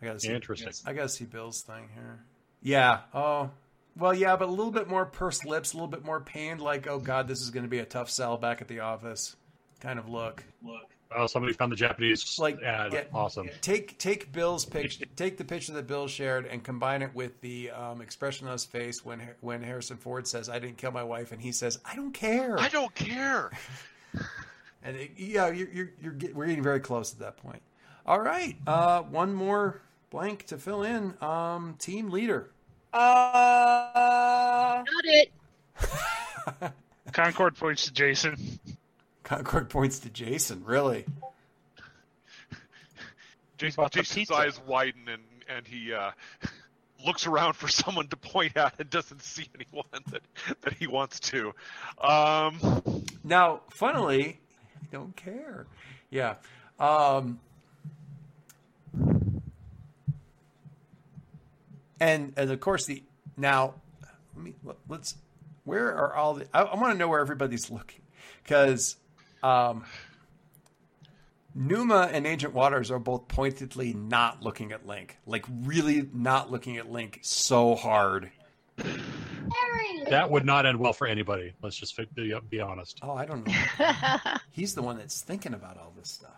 I 0.00 0.06
gotta 0.06 0.20
see. 0.20 0.32
Interesting. 0.32 0.72
I 0.86 0.92
gotta 0.92 1.08
see 1.08 1.24
Bill's 1.24 1.62
thing 1.62 1.88
here. 1.94 2.20
Yeah. 2.62 3.00
Oh. 3.12 3.50
Well, 3.96 4.14
yeah, 4.14 4.36
but 4.36 4.48
a 4.48 4.50
little 4.50 4.72
bit 4.72 4.88
more 4.88 5.06
pursed 5.06 5.46
lips, 5.46 5.72
a 5.72 5.76
little 5.76 5.88
bit 5.88 6.04
more 6.04 6.20
pained, 6.20 6.60
like, 6.60 6.88
oh 6.88 6.98
god, 6.98 7.28
this 7.28 7.40
is 7.40 7.50
going 7.50 7.62
to 7.62 7.68
be 7.68 7.78
a 7.78 7.84
tough 7.84 8.10
sell 8.10 8.36
back 8.36 8.60
at 8.60 8.66
the 8.66 8.80
office, 8.80 9.36
kind 9.78 10.00
of 10.00 10.08
look. 10.08 10.42
Look. 10.64 10.93
Oh, 11.16 11.26
somebody 11.26 11.52
found 11.52 11.70
the 11.72 11.76
Japanese 11.76 12.38
Like, 12.38 12.62
ad. 12.62 12.92
yeah. 12.92 13.04
Awesome. 13.14 13.48
Take 13.60 13.98
take 13.98 14.32
Bill's 14.32 14.64
picture, 14.64 15.04
take 15.16 15.36
the 15.36 15.44
picture 15.44 15.72
that 15.74 15.86
Bill 15.86 16.08
shared, 16.08 16.46
and 16.46 16.62
combine 16.64 17.02
it 17.02 17.14
with 17.14 17.40
the 17.40 17.70
um, 17.70 18.00
expression 18.00 18.46
on 18.46 18.52
his 18.52 18.64
face 18.64 19.04
when 19.04 19.20
when 19.40 19.62
Harrison 19.62 19.96
Ford 19.96 20.26
says, 20.26 20.48
"I 20.48 20.58
didn't 20.58 20.76
kill 20.78 20.90
my 20.90 21.04
wife," 21.04 21.32
and 21.32 21.40
he 21.40 21.52
says, 21.52 21.78
"I 21.84 21.94
don't 21.96 22.12
care." 22.12 22.58
I 22.58 22.68
don't 22.68 22.94
care. 22.94 23.50
And 24.86 24.96
it, 24.98 25.12
yeah, 25.16 25.48
you're 25.50 25.68
you're, 25.70 25.90
you're 26.02 26.12
get, 26.12 26.34
we're 26.36 26.44
getting 26.44 26.62
very 26.62 26.78
close 26.80 27.10
at 27.14 27.18
that 27.20 27.38
point. 27.38 27.62
All 28.04 28.20
right, 28.20 28.54
uh, 28.66 29.00
one 29.00 29.32
more 29.32 29.80
blank 30.10 30.44
to 30.48 30.58
fill 30.58 30.82
in. 30.82 31.14
Um, 31.22 31.76
team 31.78 32.10
leader. 32.10 32.50
Uh, 32.92 34.82
Got 34.84 35.04
it. 35.04 35.32
Concord 37.12 37.56
points 37.56 37.86
to 37.86 37.92
Jason. 37.94 38.36
Concord 39.24 39.70
points 39.70 39.98
to 40.00 40.10
Jason. 40.10 40.62
Really? 40.64 41.04
Jason, 43.58 43.88
Jason's 43.90 44.30
eyes 44.30 44.60
widen 44.66 45.08
and 45.08 45.22
and 45.48 45.66
he 45.66 45.92
uh, 45.92 46.10
looks 47.06 47.26
around 47.26 47.54
for 47.54 47.68
someone 47.82 48.06
to 48.08 48.16
point 48.16 48.56
at 48.56 48.74
and 48.78 48.88
doesn't 48.90 49.22
see 49.22 49.48
anyone 49.54 50.02
that 50.10 50.22
that 50.62 50.74
he 50.74 50.86
wants 50.86 51.18
to. 51.20 51.52
Um, 52.00 53.04
now, 53.24 53.62
funnily, 53.70 54.40
I 54.82 54.86
don't 54.92 55.16
care. 55.16 55.66
Yeah. 56.10 56.36
Um, 56.78 57.40
and 62.00 62.32
and 62.36 62.50
of 62.50 62.60
course 62.60 62.86
the 62.86 63.02
now 63.36 63.74
let 64.34 64.44
me 64.44 64.54
let's 64.88 65.16
where 65.64 65.94
are 65.94 66.14
all 66.14 66.34
the 66.34 66.46
I, 66.52 66.62
I 66.62 66.74
want 66.74 66.92
to 66.92 66.98
know 66.98 67.08
where 67.08 67.20
everybody's 67.20 67.70
looking 67.70 68.02
because 68.42 68.96
um 69.44 69.84
Numa 71.54 72.10
and 72.12 72.26
Ancient 72.26 72.52
Waters 72.52 72.90
are 72.90 72.98
both 72.98 73.28
pointedly 73.28 73.92
not 73.94 74.42
looking 74.42 74.72
at 74.72 74.86
Link, 74.86 75.18
like 75.24 75.44
really 75.62 76.08
not 76.12 76.50
looking 76.50 76.78
at 76.78 76.90
Link 76.90 77.20
so 77.22 77.76
hard. 77.76 78.30
That 80.10 80.30
would 80.30 80.44
not 80.44 80.66
end 80.66 80.80
well 80.80 80.92
for 80.92 81.06
anybody. 81.06 81.52
Let's 81.62 81.76
just 81.76 81.94
fi- 81.94 82.06
be, 82.12 82.34
be 82.50 82.60
honest. 82.60 82.98
Oh, 83.02 83.14
I 83.14 83.24
don't 83.24 83.46
know. 83.46 83.54
He's 84.50 84.74
the 84.74 84.82
one 84.82 84.98
that's 84.98 85.20
thinking 85.20 85.54
about 85.54 85.78
all 85.78 85.92
this 85.96 86.10
stuff. 86.10 86.30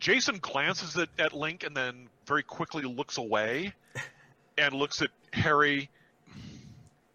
Jason 0.00 0.38
glances 0.40 0.96
at, 0.96 1.08
at 1.18 1.34
Link 1.34 1.62
and 1.64 1.76
then 1.76 2.08
very 2.26 2.42
quickly 2.42 2.84
looks 2.84 3.18
away 3.18 3.74
and 4.58 4.74
looks 4.74 5.02
at 5.02 5.10
Harry, 5.32 5.90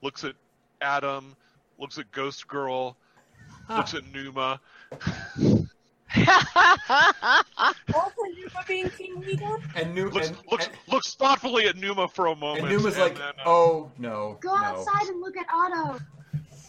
looks 0.03 0.23
at 0.23 0.35
Adam, 0.81 1.35
looks 1.79 1.97
at 1.97 2.11
Ghost 2.11 2.47
Girl, 2.47 2.95
looks 3.77 3.93
at 3.93 4.03
Numa. 4.13 4.59
Also, 6.13 6.27
you 8.35 8.43
were 8.53 8.63
being 8.67 8.89
team 8.91 9.21
leader. 9.21 9.57
And 9.75 9.95
Nu- 9.95 10.09
Looks 10.09 10.27
and, 10.27 10.37
looks 10.51 10.65
and, 10.67 10.75
looks 10.89 11.13
thoughtfully 11.15 11.67
at 11.67 11.77
Numa 11.77 12.07
for 12.09 12.25
a 12.27 12.35
moment. 12.35 12.67
and 12.67 12.77
Numa's 12.77 12.97
like, 12.97 13.15
then, 13.17 13.29
uh, 13.39 13.43
"Oh 13.49 13.89
no, 13.97 14.37
Go 14.41 14.53
no." 14.55 14.61
outside 14.61 15.07
and 15.07 15.21
look 15.21 15.37
at 15.37 15.45
Otto. 15.53 15.99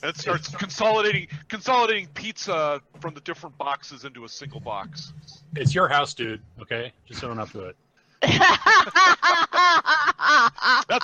and 0.05 0.17
starts 0.17 0.49
consolidating 0.55 1.27
consolidating 1.49 2.07
pizza 2.15 2.81
from 3.01 3.15
the 3.15 3.21
different 3.23 3.59
boxes 3.59 4.05
into 4.05 4.25
a 4.25 4.29
single 4.29 4.61
box. 4.61 5.12
It's 5.57 5.75
your 5.75 5.88
house, 5.88 6.15
dude. 6.15 6.41
Okay, 6.61 6.93
just 7.09 7.25
own 7.25 7.41
up 7.41 7.51
to 7.51 7.62
it. 7.67 7.77
That's 8.23 8.38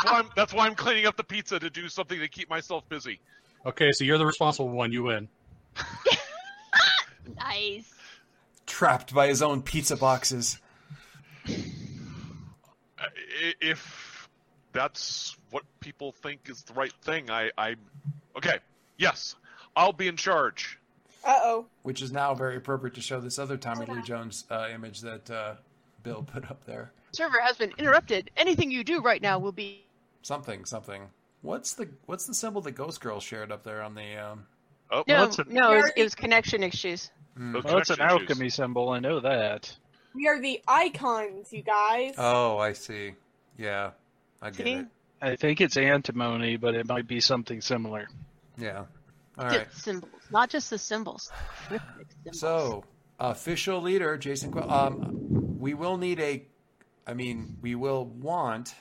why 0.04 0.20
I'm 0.20 0.28
that's 0.36 0.54
why 0.54 0.66
I'm 0.66 0.76
cleaning 0.76 1.06
up 1.06 1.16
the 1.16 1.24
pizza 1.24 1.58
to 1.58 1.68
do 1.70 1.88
something 1.88 2.20
to 2.20 2.28
keep 2.28 2.48
myself 2.48 2.88
busy. 2.88 3.18
Okay, 3.66 3.90
so 3.92 4.04
you're 4.04 4.18
the 4.18 4.26
responsible 4.26 4.68
one. 4.68 4.92
You 4.92 5.02
win. 5.04 5.28
nice. 7.36 7.92
Trapped 8.66 9.14
by 9.14 9.28
his 9.28 9.42
own 9.42 9.62
pizza 9.62 9.96
boxes. 9.96 10.58
If 13.60 14.28
that's 14.72 15.36
what 15.50 15.64
people 15.80 16.12
think 16.12 16.48
is 16.48 16.62
the 16.62 16.74
right 16.74 16.92
thing, 17.02 17.30
I 17.30 17.50
I 17.56 17.76
okay 18.36 18.58
yes 18.96 19.34
I'll 19.76 19.92
be 19.92 20.08
in 20.08 20.16
charge. 20.16 20.78
Uh 21.24 21.38
oh. 21.42 21.66
which 21.82 22.00
is 22.00 22.12
now 22.12 22.32
very 22.34 22.56
appropriate 22.56 22.94
to 22.94 23.00
show 23.00 23.20
this 23.20 23.38
other 23.38 23.56
Tommy 23.56 23.86
Lee 23.86 24.02
Jones 24.02 24.44
uh, 24.50 24.68
image 24.72 25.00
that 25.00 25.28
uh, 25.30 25.54
Bill 26.02 26.22
put 26.22 26.48
up 26.50 26.64
there. 26.64 26.92
Server 27.12 27.40
has 27.40 27.56
been 27.56 27.72
interrupted. 27.76 28.30
Anything 28.36 28.70
you 28.70 28.84
do 28.84 29.00
right 29.00 29.20
now 29.20 29.38
will 29.38 29.52
be. 29.52 29.84
Something, 30.22 30.64
something. 30.64 31.08
What's 31.42 31.74
the 31.74 31.88
what's 32.06 32.26
the 32.26 32.34
symbol 32.34 32.60
that 32.62 32.72
Ghost 32.72 33.00
Girl 33.00 33.20
shared 33.20 33.52
up 33.52 33.64
there 33.64 33.82
on 33.82 33.94
the? 33.94 34.16
Um... 34.16 34.46
Oh, 34.90 35.04
No, 35.06 35.14
Well, 35.14 35.24
it's 35.24 35.38
a- 35.38 35.44
no, 35.48 35.72
it 35.72 35.82
was, 35.82 35.92
it 35.96 36.02
was 36.02 36.14
connection 36.14 36.62
issues. 36.62 37.10
hmm. 37.36 37.52
Those 37.52 37.64
Well, 37.64 37.78
it's 37.78 37.90
an 37.90 37.96
connection 37.96 38.16
issues. 38.18 38.30
alchemy 38.30 38.48
symbol. 38.50 38.88
I 38.90 38.98
know 39.00 39.20
that. 39.20 39.76
We 40.14 40.26
are 40.28 40.40
the 40.40 40.60
icons, 40.66 41.52
you 41.52 41.62
guys. 41.62 42.14
Oh, 42.18 42.58
I 42.58 42.72
see. 42.72 43.14
Yeah, 43.58 43.90
I 44.40 44.50
get 44.50 44.64
See? 44.66 44.72
it. 44.74 44.86
I 45.20 45.36
think 45.36 45.60
it's 45.60 45.76
antimony, 45.76 46.56
but 46.56 46.74
it 46.74 46.86
might 46.88 47.06
be 47.06 47.20
something 47.20 47.60
similar. 47.60 48.08
Yeah. 48.56 48.84
All 49.36 49.48
The 49.50 49.58
right. 49.58 49.72
symbols, 49.72 50.10
not 50.30 50.48
just 50.48 50.70
the 50.70 50.78
symbols. 50.78 51.30
Symbols. 51.68 52.40
So, 52.40 52.84
official 53.20 53.80
leader 53.80 54.16
Jason. 54.16 54.50
Qu- 54.52 54.60
Um, 54.62 55.58
we 55.60 55.74
will 55.74 55.96
need 55.96 56.18
a. 56.20 56.44
I 57.06 57.14
mean, 57.14 57.56
we 57.60 57.74
will 57.74 58.06
want 58.06 58.74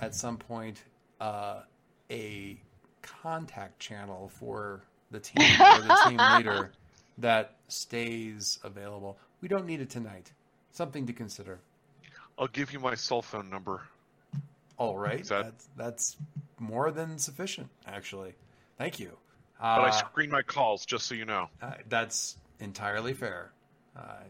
at 0.00 0.14
some 0.14 0.36
point 0.36 0.82
uh, 1.20 1.62
a 2.10 2.60
contact 3.02 3.78
channel 3.80 4.28
for 4.38 4.84
the 5.10 5.20
team 5.20 5.42
or 5.60 5.80
the 5.80 6.00
team 6.08 6.18
leader 6.36 6.72
that 7.18 7.56
stays 7.68 8.58
available. 8.64 9.18
We 9.40 9.48
don't 9.48 9.66
need 9.66 9.80
it 9.80 9.90
tonight. 9.90 10.32
Something 10.72 11.06
to 11.06 11.12
consider. 11.12 11.58
I'll 12.38 12.46
give 12.46 12.72
you 12.72 12.80
my 12.80 12.94
cell 12.94 13.22
phone 13.22 13.50
number. 13.50 13.82
All 14.78 14.96
right, 14.96 15.24
that- 15.26 15.44
that's 15.44 15.68
that's 15.76 16.16
more 16.58 16.90
than 16.90 17.18
sufficient, 17.18 17.68
actually. 17.86 18.34
Thank 18.78 18.98
you. 18.98 19.16
But 19.58 19.66
I 19.80 19.88
Uh, 19.88 19.92
screen 19.92 20.30
my 20.30 20.40
calls 20.42 20.86
just 20.86 21.06
so 21.06 21.14
you 21.14 21.26
know. 21.26 21.50
Uh, 21.60 21.74
that's 21.88 22.36
entirely 22.60 23.12
fair. 23.12 23.52
Uh, 23.94 24.20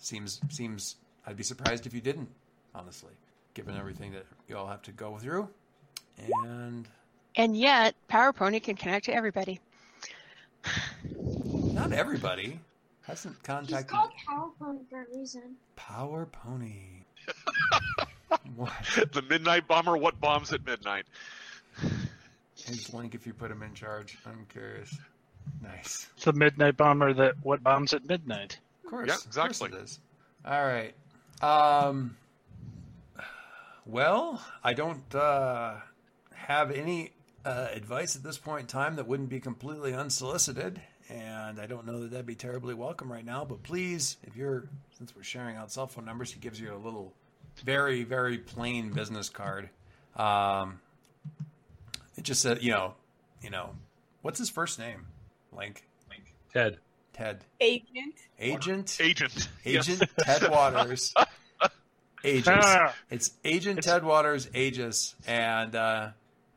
seems 0.00 0.40
seems 0.50 0.96
I'd 1.26 1.36
be 1.36 1.42
surprised 1.42 1.86
if 1.86 1.94
you 1.94 2.00
didn't, 2.02 2.28
honestly, 2.74 3.12
given 3.54 3.74
everything 3.76 4.12
that 4.12 4.26
you 4.48 4.56
all 4.58 4.66
have 4.66 4.82
to 4.82 4.92
go 4.92 5.16
through. 5.18 5.48
And 6.18 6.86
And 7.36 7.56
yet, 7.56 7.94
Power 8.08 8.32
Pony 8.34 8.60
can 8.60 8.76
connect 8.76 9.06
to 9.06 9.14
everybody. 9.14 9.60
Not 11.04 11.92
everybody 11.92 12.60
hasn't 13.02 13.34
He's 13.34 13.42
contacted 13.42 13.96
Power 14.26 14.50
Pony 14.58 14.80
for 14.90 15.02
a 15.02 15.16
reason. 15.16 15.56
Power 15.76 16.26
Pony. 16.26 17.04
what? 18.56 18.72
the 19.12 19.22
midnight 19.22 19.66
bomber. 19.66 19.96
What 19.96 20.20
bombs 20.20 20.52
at 20.52 20.64
midnight? 20.64 21.06
His 22.66 22.92
link 22.92 23.14
if 23.14 23.26
you 23.26 23.32
put 23.32 23.50
him 23.50 23.62
in 23.62 23.72
charge. 23.74 24.18
I'm 24.26 24.46
curious. 24.50 24.96
Nice. 25.62 26.08
It's 26.16 26.24
the 26.24 26.34
midnight 26.34 26.76
bomber 26.76 27.14
that 27.14 27.34
what 27.42 27.62
bombs 27.62 27.94
at 27.94 28.06
midnight. 28.06 28.58
Of 28.84 28.90
course. 28.90 29.08
Yeah, 29.08 29.14
of 29.14 29.20
course 29.20 29.26
exactly. 29.26 29.78
it 29.78 29.82
is. 29.82 30.00
All 30.44 30.64
right. 30.64 30.94
Um. 31.42 32.16
Well, 33.86 34.44
I 34.62 34.74
don't 34.74 35.14
uh, 35.14 35.76
have 36.34 36.70
any 36.70 37.12
uh, 37.44 37.68
advice 37.72 38.16
at 38.16 38.22
this 38.22 38.38
point 38.38 38.62
in 38.62 38.66
time 38.66 38.96
that 38.96 39.06
wouldn't 39.06 39.28
be 39.28 39.40
completely 39.40 39.94
unsolicited, 39.94 40.80
and 41.08 41.58
I 41.60 41.66
don't 41.66 41.86
know 41.86 42.00
that 42.00 42.10
that'd 42.10 42.26
be 42.26 42.34
terribly 42.34 42.74
welcome 42.74 43.10
right 43.10 43.24
now. 43.24 43.44
But 43.44 43.62
please, 43.62 44.16
if 44.24 44.36
you're 44.36 44.68
since 44.98 45.14
we're 45.16 45.22
sharing 45.22 45.56
out 45.56 45.70
cell 45.72 45.86
phone 45.86 46.04
numbers, 46.04 46.32
he 46.32 46.40
gives 46.40 46.60
you 46.60 46.74
a 46.74 46.76
little, 46.76 47.12
very 47.64 48.04
very 48.04 48.38
plain 48.38 48.90
business 48.92 49.28
card. 49.28 49.70
Um. 50.16 50.80
It 52.16 52.24
just 52.24 52.40
said, 52.42 52.62
you 52.64 52.72
know, 52.72 52.94
you 53.42 53.50
know, 53.50 53.70
what's 54.22 54.40
his 54.40 54.50
first 54.50 54.80
name? 54.80 55.06
Link. 55.56 55.84
Link. 56.10 56.34
Ted. 56.52 56.78
Ted. 57.12 57.44
Agent. 57.60 58.14
Agent. 58.40 58.98
Agent. 59.00 59.48
Agent 59.64 60.02
Ted 60.18 60.50
Waters. 60.50 61.14
Aegis. 62.24 62.46
No, 62.46 62.54
no, 62.56 62.60
no, 62.60 62.90
It's 63.10 63.30
Agent 63.44 63.78
It's- 63.78 63.84
Ted 63.94 64.02
Waters, 64.04 64.48
Aegis, 64.52 65.14
and 65.28 65.76
uh, 65.76 66.08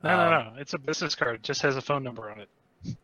no, 0.04 0.10
no, 0.18 0.24
um, 0.24 0.30
no, 0.32 0.54
no. 0.54 0.60
It's 0.60 0.74
a 0.74 0.80
business 0.80 1.16
card. 1.16 1.36
It 1.36 1.44
just 1.44 1.62
has 1.62 1.76
a 1.76 1.82
phone 1.82 2.04
number 2.04 2.30
on 2.30 2.40
it. 2.40 2.50
You 2.84 2.96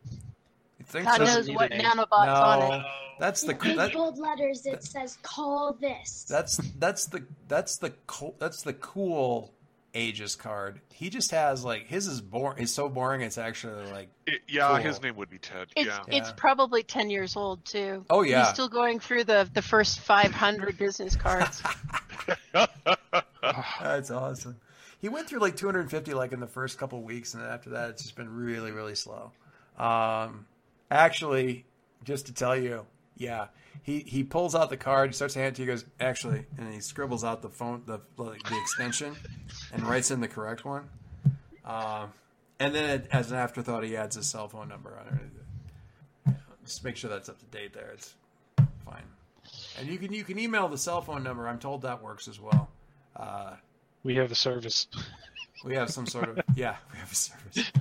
think 0.84 1.04
God 1.06 1.18
so? 1.18 1.24
knows 1.24 1.50
what 1.50 1.72
an 1.72 1.80
nanobot's 1.80 2.26
no, 2.26 2.32
on 2.34 2.80
it. 2.80 2.86
that's 3.20 3.42
the 3.42 3.52
In 3.52 3.58
big 3.58 3.76
that, 3.76 3.92
bold 3.92 4.18
letters, 4.18 4.64
it 4.66 4.82
says 4.84 5.18
"Call 5.22 5.76
this." 5.80 6.24
that's 6.28 6.56
that's 6.78 7.06
the 7.06 7.24
that's 7.48 7.76
the 7.78 7.90
cool 8.06 8.34
that's 8.38 8.62
the 8.62 8.72
cool 8.74 9.52
Aegis 9.94 10.36
card. 10.36 10.80
He 10.92 11.08
just 11.10 11.30
has 11.30 11.64
like 11.64 11.86
his 11.86 12.06
is 12.06 12.20
boring. 12.20 12.62
Is 12.62 12.72
so 12.74 12.88
boring. 12.88 13.20
It's 13.22 13.38
actually 13.38 13.90
like 13.90 14.08
It- 14.26 14.42
yeah, 14.48 14.68
Cool. 14.68 14.76
his 14.76 15.02
name 15.02 15.16
would 15.16 15.30
be 15.30 15.38
Ted. 15.38 15.68
It's 15.76 15.86
yeah. 15.86 16.00
it's 16.08 16.28
Yeah. 16.28 16.34
probably 16.36 16.82
ten 16.82 17.10
years 17.10 17.36
old 17.36 17.64
too. 17.64 18.04
Oh, 18.10 18.22
yeah. 18.22 18.40
He's 18.44 18.54
still 18.54 18.68
going 18.68 18.98
through 19.00 19.24
the 19.24 19.48
the 19.54 19.62
first 19.62 20.00
five 20.00 20.32
hundred 20.32 20.76
business 20.78 21.16
cards. 21.16 21.62
that's 23.80 24.10
awesome. 24.10 24.56
He 25.00 25.08
went 25.08 25.28
through 25.28 25.40
like 25.40 25.56
250 25.56 26.14
like 26.14 26.32
in 26.32 26.40
the 26.40 26.46
first 26.46 26.78
couple 26.78 27.02
weeks, 27.02 27.34
and 27.34 27.42
then 27.42 27.50
after 27.50 27.70
that, 27.70 27.90
it's 27.90 28.02
just 28.02 28.16
been 28.16 28.34
really 28.34 28.72
really 28.72 28.94
slow. 28.94 29.32
Um, 29.78 30.46
actually, 30.90 31.64
just 32.04 32.26
to 32.26 32.34
tell 32.34 32.56
you, 32.56 32.84
yeah, 33.16 33.46
he 33.82 34.00
he 34.00 34.24
pulls 34.24 34.54
out 34.54 34.70
the 34.70 34.76
card, 34.76 35.14
starts 35.14 35.34
to 35.34 35.40
hand 35.40 35.54
it 35.54 35.56
to 35.56 35.62
you, 35.62 35.68
goes 35.68 35.84
actually, 36.00 36.46
and 36.56 36.72
he 36.72 36.80
scribbles 36.80 37.24
out 37.24 37.42
the 37.42 37.48
phone 37.48 37.82
the 37.86 38.00
like, 38.16 38.42
the 38.42 38.58
extension, 38.60 39.14
and 39.72 39.82
writes 39.84 40.10
in 40.10 40.20
the 40.20 40.28
correct 40.28 40.64
one. 40.64 40.88
Um, 41.64 42.12
and 42.58 42.74
then 42.74 42.90
it, 42.90 43.08
as 43.12 43.30
an 43.30 43.38
afterthought, 43.38 43.84
he 43.84 43.96
adds 43.96 44.16
his 44.16 44.26
cell 44.26 44.48
phone 44.48 44.68
number 44.68 44.98
on 44.98 45.06
it. 45.14 46.34
Just 46.64 46.84
make 46.84 46.96
sure 46.96 47.08
that's 47.08 47.28
up 47.28 47.38
to 47.38 47.46
date. 47.46 47.72
There, 47.72 47.90
it's 47.94 48.14
fine. 48.84 49.04
And 49.78 49.88
you 49.88 49.98
can 49.98 50.12
you 50.12 50.24
can 50.24 50.38
email 50.38 50.68
the 50.68 50.78
cell 50.78 51.00
phone 51.00 51.22
number. 51.22 51.46
I'm 51.46 51.58
told 51.58 51.82
that 51.82 52.02
works 52.02 52.28
as 52.28 52.40
well. 52.40 52.68
Uh, 53.14 53.54
We 54.02 54.16
have 54.16 54.30
a 54.30 54.34
service. 54.34 54.86
we 55.64 55.74
have 55.74 55.90
some 55.90 56.06
sort 56.06 56.28
of 56.28 56.40
yeah, 56.54 56.76
we 56.92 56.98
have 56.98 57.10
a 57.10 57.14
service. 57.14 57.72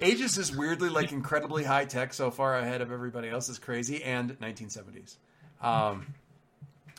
Aegis 0.00 0.38
is 0.38 0.56
weirdly 0.56 0.88
like 0.88 1.12
incredibly 1.12 1.64
high 1.64 1.84
tech, 1.84 2.14
so 2.14 2.30
far 2.30 2.56
ahead 2.58 2.80
of 2.80 2.90
everybody 2.92 3.28
else. 3.28 3.48
is 3.48 3.58
crazy 3.58 4.02
and 4.02 4.38
1970s. 4.40 5.16
Um, 5.60 6.14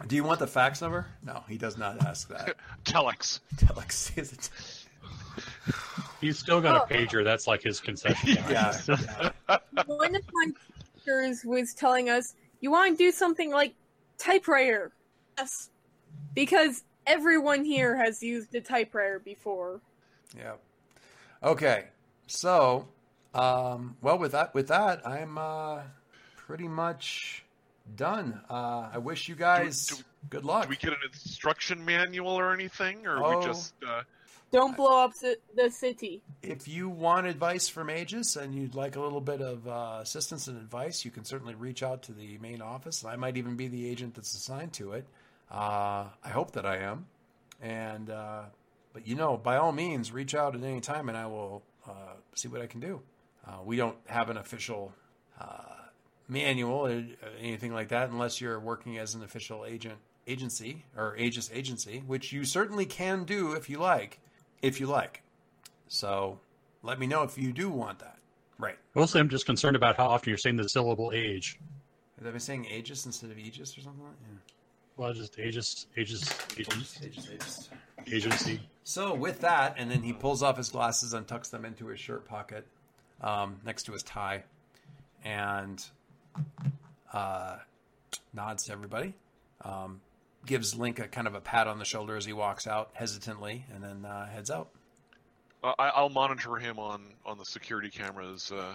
do 0.08 0.16
you 0.16 0.24
want 0.24 0.40
the 0.40 0.48
fax 0.48 0.82
number? 0.82 1.08
No, 1.24 1.44
he 1.48 1.58
does 1.58 1.78
not 1.78 2.06
ask 2.06 2.30
that. 2.30 2.56
Telex. 2.86 3.40
Telex 3.58 4.18
is 4.18 4.34
it? 4.34 4.50
He's 6.20 6.38
still 6.38 6.62
got 6.62 6.92
a 6.92 6.94
pager. 6.94 7.24
That's 7.24 7.48
like 7.48 7.64
his 7.64 7.80
concession. 7.80 8.38
Yeah, 8.50 8.78
yeah. 8.88 9.58
One 9.86 10.16
of 10.16 10.24
my 10.34 10.52
teachers 10.96 11.44
was 11.44 11.74
telling 11.74 12.10
us, 12.10 12.36
you 12.60 12.72
want 12.72 12.98
to 12.98 13.04
do 13.04 13.12
something 13.12 13.52
like 13.52 13.74
typewriter. 14.18 14.92
Yes. 15.38 15.70
Because 16.36 16.84
everyone 17.06 17.66
here 17.66 17.96
has 17.98 18.22
used 18.24 18.54
a 18.56 18.62
typewriter 18.62 19.20
before. 19.20 19.82
Yep. 20.38 20.60
Okay. 21.44 21.86
So, 22.28 22.88
um, 23.34 23.98
well, 24.02 24.18
with 24.18 24.32
that, 24.34 24.54
with 24.54 24.68
that, 24.70 25.06
I'm 25.08 25.38
uh, 25.38 25.82
pretty 26.38 26.68
much 26.68 27.44
done. 27.96 28.40
Uh, 28.50 28.90
I 28.94 28.98
wish 29.00 29.28
you 29.28 29.36
guys 29.36 29.88
do- 29.88 30.04
good 30.30 30.46
luck. 30.46 30.64
Do 30.64 30.70
we 30.70 30.76
get 30.78 30.92
an 30.94 31.00
instruction 31.12 31.84
manual 31.84 32.30
or 32.40 32.54
anything, 32.54 33.06
or 33.08 33.24
Oh. 33.24 33.40
we 33.40 33.46
just? 33.46 33.74
Uh, 33.86 34.04
Don't 34.52 34.78
blow 34.78 35.04
up 35.04 35.14
the 35.56 35.70
city. 35.72 36.22
if 36.44 36.68
you 36.68 36.88
want 36.90 37.26
advice 37.26 37.68
from 37.70 37.90
Aegis 37.90 38.36
and 38.36 38.54
you'd 38.54 38.76
like 38.76 38.96
a 38.98 39.02
little 39.02 39.22
bit 39.22 39.42
of 39.42 39.68
uh, 39.68 40.00
assistance 40.02 40.48
and 40.48 40.58
advice, 40.58 41.04
you 41.06 41.12
can 41.12 41.24
certainly 41.26 41.56
reach 41.56 41.84
out 41.84 42.04
to 42.04 42.12
the 42.14 42.38
main 42.38 42.62
office. 42.62 43.04
I 43.04 43.16
might 43.16 43.38
even 43.38 43.56
be 43.56 43.68
the 43.68 43.90
agent 43.90 44.14
that's 44.16 44.34
assigned 44.36 44.74
to 44.74 44.92
it. 44.94 45.06
Uh, 45.52 46.06
I 46.24 46.30
hope 46.30 46.52
that 46.52 46.66
I 46.66 46.78
am. 46.78 47.08
And 47.62 48.10
uh, 48.10 48.44
but 48.94 49.06
you 49.06 49.16
know, 49.16 49.38
by 49.38 49.58
all 49.58 49.72
means, 49.72 50.12
reach 50.12 50.34
out 50.34 50.56
at 50.56 50.64
any 50.64 50.82
time, 50.82 51.10
and 51.10 51.18
I 51.18 51.28
will 51.28 51.62
uh, 51.88 52.16
see 52.36 52.48
what 52.48 52.62
I 52.62 52.68
can 52.68 52.80
do. 52.80 53.02
Uh, 53.46 53.58
we 53.64 53.76
don't 53.76 53.98
have 54.08 54.30
an 54.30 54.38
official 54.38 54.94
uh, 55.40 55.64
manual 56.28 56.88
or 56.88 57.04
anything 57.40 57.74
like 57.74 57.90
that, 57.90 58.10
unless 58.10 58.40
you're 58.40 58.60
working 58.60 58.98
as 58.98 59.16
an 59.16 59.24
official 59.24 59.66
agent 59.66 59.98
agency 60.28 60.86
or 60.96 61.16
Aegis 61.18 61.50
agency, 61.54 62.04
which 62.06 62.32
you 62.32 62.46
certainly 62.46 62.86
can 62.86 63.24
do 63.24 63.54
if 63.54 63.70
you 63.70 63.80
like. 63.80 64.20
If 64.62 64.80
you 64.80 64.88
like. 64.88 65.24
So 65.88 66.40
let 66.84 67.00
me 67.00 67.08
know 67.08 67.24
if 67.24 67.38
you 67.38 67.52
do 67.52 67.70
want 67.70 68.00
that. 68.00 68.18
Right. 68.60 68.78
Mostly, 68.96 69.20
I'm 69.20 69.30
just 69.30 69.46
concerned 69.46 69.76
about 69.76 69.98
how 69.98 70.08
often 70.08 70.30
you're 70.30 70.38
saying 70.38 70.56
the 70.56 70.70
syllable 70.70 71.12
age. 71.14 71.60
Have 72.20 72.28
I 72.28 72.32
been 72.32 72.40
saying 72.40 72.66
Aegis 72.66 73.08
instead 73.08 73.32
of 73.32 73.40
Aegis 73.40 73.76
or 73.78 73.82
something 73.82 74.04
like 74.04 74.14
that? 74.14 74.61
Well, 74.98 75.14
just 75.14 75.40
ages, 75.40 75.88
ages, 75.98 76.30
ages, 76.58 76.98
Yeah. 77.02 77.08
Aegis, 77.08 77.30
Aegis. 77.32 77.70
agency. 78.12 78.60
So 78.84 79.14
with 79.14 79.40
that, 79.42 79.76
and 79.78 79.90
then 79.90 80.04
he 80.04 80.14
pulls 80.14 80.44
off 80.44 80.58
his 80.58 80.70
glasses 80.70 81.14
and 81.14 81.28
tucks 81.28 81.50
them 81.50 81.66
into 81.66 81.88
his 81.88 82.00
shirt 82.00 82.26
pocket 82.28 82.68
um, 83.22 83.58
next 83.66 83.84
to 83.84 83.94
his 83.94 84.04
tie, 84.04 84.44
and 85.24 85.84
uh, 87.14 87.58
nods 88.34 88.66
to 88.66 88.72
everybody. 88.74 89.14
Um, 89.64 90.02
gives 90.46 90.76
Link 90.76 90.98
a 91.00 91.08
kind 91.08 91.28
of 91.28 91.36
a 91.36 91.42
pat 91.42 91.68
on 91.68 91.78
the 91.78 91.86
shoulder 91.86 92.16
as 92.18 92.26
he 92.26 92.34
walks 92.34 92.66
out 92.66 92.90
hesitantly, 92.94 93.66
and 93.74 93.84
then 93.84 94.06
uh, 94.06 94.28
heads 94.28 94.50
out. 94.50 94.70
uh, 95.64 95.74
I, 95.78 95.90
I'll 95.90 96.10
monitor 96.10 96.56
him 96.56 96.80
on 96.80 97.02
on 97.26 97.38
the 97.38 97.46
security 97.46 97.90
cameras 97.90 98.52
uh, 98.52 98.74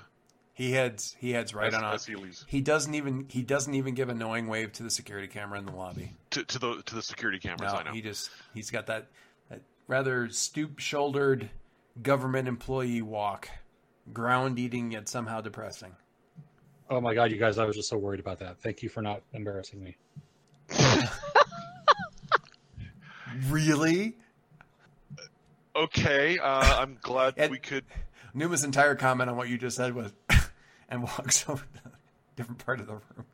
He 0.57 0.73
heads 0.73 1.15
he 1.21 1.33
heads 1.33 1.55
right 1.55 1.69
as, 1.69 1.75
on 1.75 1.85
out. 1.85 1.95
as 1.95 2.07
he 2.07 2.17
leaves 2.17 2.45
He 2.49 2.63
doesn't 2.63 2.95
even 2.95 3.27
he 3.29 3.43
doesn't 3.43 3.75
even 3.75 3.95
give 3.95 4.09
a 4.09 4.15
knowing 4.15 4.47
wave 4.49 4.73
to 4.73 4.83
the 4.83 4.91
security 4.91 5.29
camera 5.29 5.59
in 5.59 5.67
the 5.67 5.73
lobby. 5.73 6.15
to, 6.31 6.45
to 6.45 6.59
the 6.59 6.83
to 6.87 6.95
the 6.95 7.03
security 7.03 7.39
cameras. 7.39 7.73
No, 7.73 7.79
I 7.79 7.83
know. 7.85 7.93
he 7.93 8.01
just 8.01 8.31
he's 8.55 8.71
got 8.71 8.87
that, 8.87 9.09
that 9.51 9.61
rather 9.87 10.31
stoop 10.31 10.79
shouldered 10.79 11.51
government 12.03 12.49
employee 12.49 13.03
walk, 13.03 13.51
ground 14.15 14.59
eating 14.59 14.93
yet 14.93 15.09
somehow 15.11 15.43
depressing. 15.43 15.95
Oh 16.89 17.03
my 17.03 17.13
god, 17.15 17.31
you 17.33 17.37
guys! 17.37 17.59
I 17.59 17.67
was 17.67 17.77
just 17.77 17.91
so 17.91 17.99
worried 17.99 18.21
about 18.21 18.39
that. 18.39 18.59
Thank 18.63 18.83
you 18.83 18.89
for 18.89 19.03
not 19.03 19.21
embarrassing 19.35 19.83
me. 19.85 19.97
Really? 23.49 24.17
Okay, 25.75 26.39
uh, 26.39 26.81
I'm 26.81 26.97
glad 27.03 27.35
And- 27.37 27.51
we 27.51 27.59
could. 27.59 27.85
Numa's 28.33 28.65
entire 28.65 28.95
comment 28.95 29.31
on 29.31 29.37
what 29.37 29.49
you 29.49 29.57
just 29.59 29.77
said 29.77 29.95
was, 29.95 30.13
and 30.89 31.03
walks 31.19 31.49
over 31.49 31.65
to 31.75 31.89
a 31.89 31.91
different 32.37 32.65
part 32.65 32.81
of 32.81 32.87
the 32.87 32.95
room. 32.95 33.25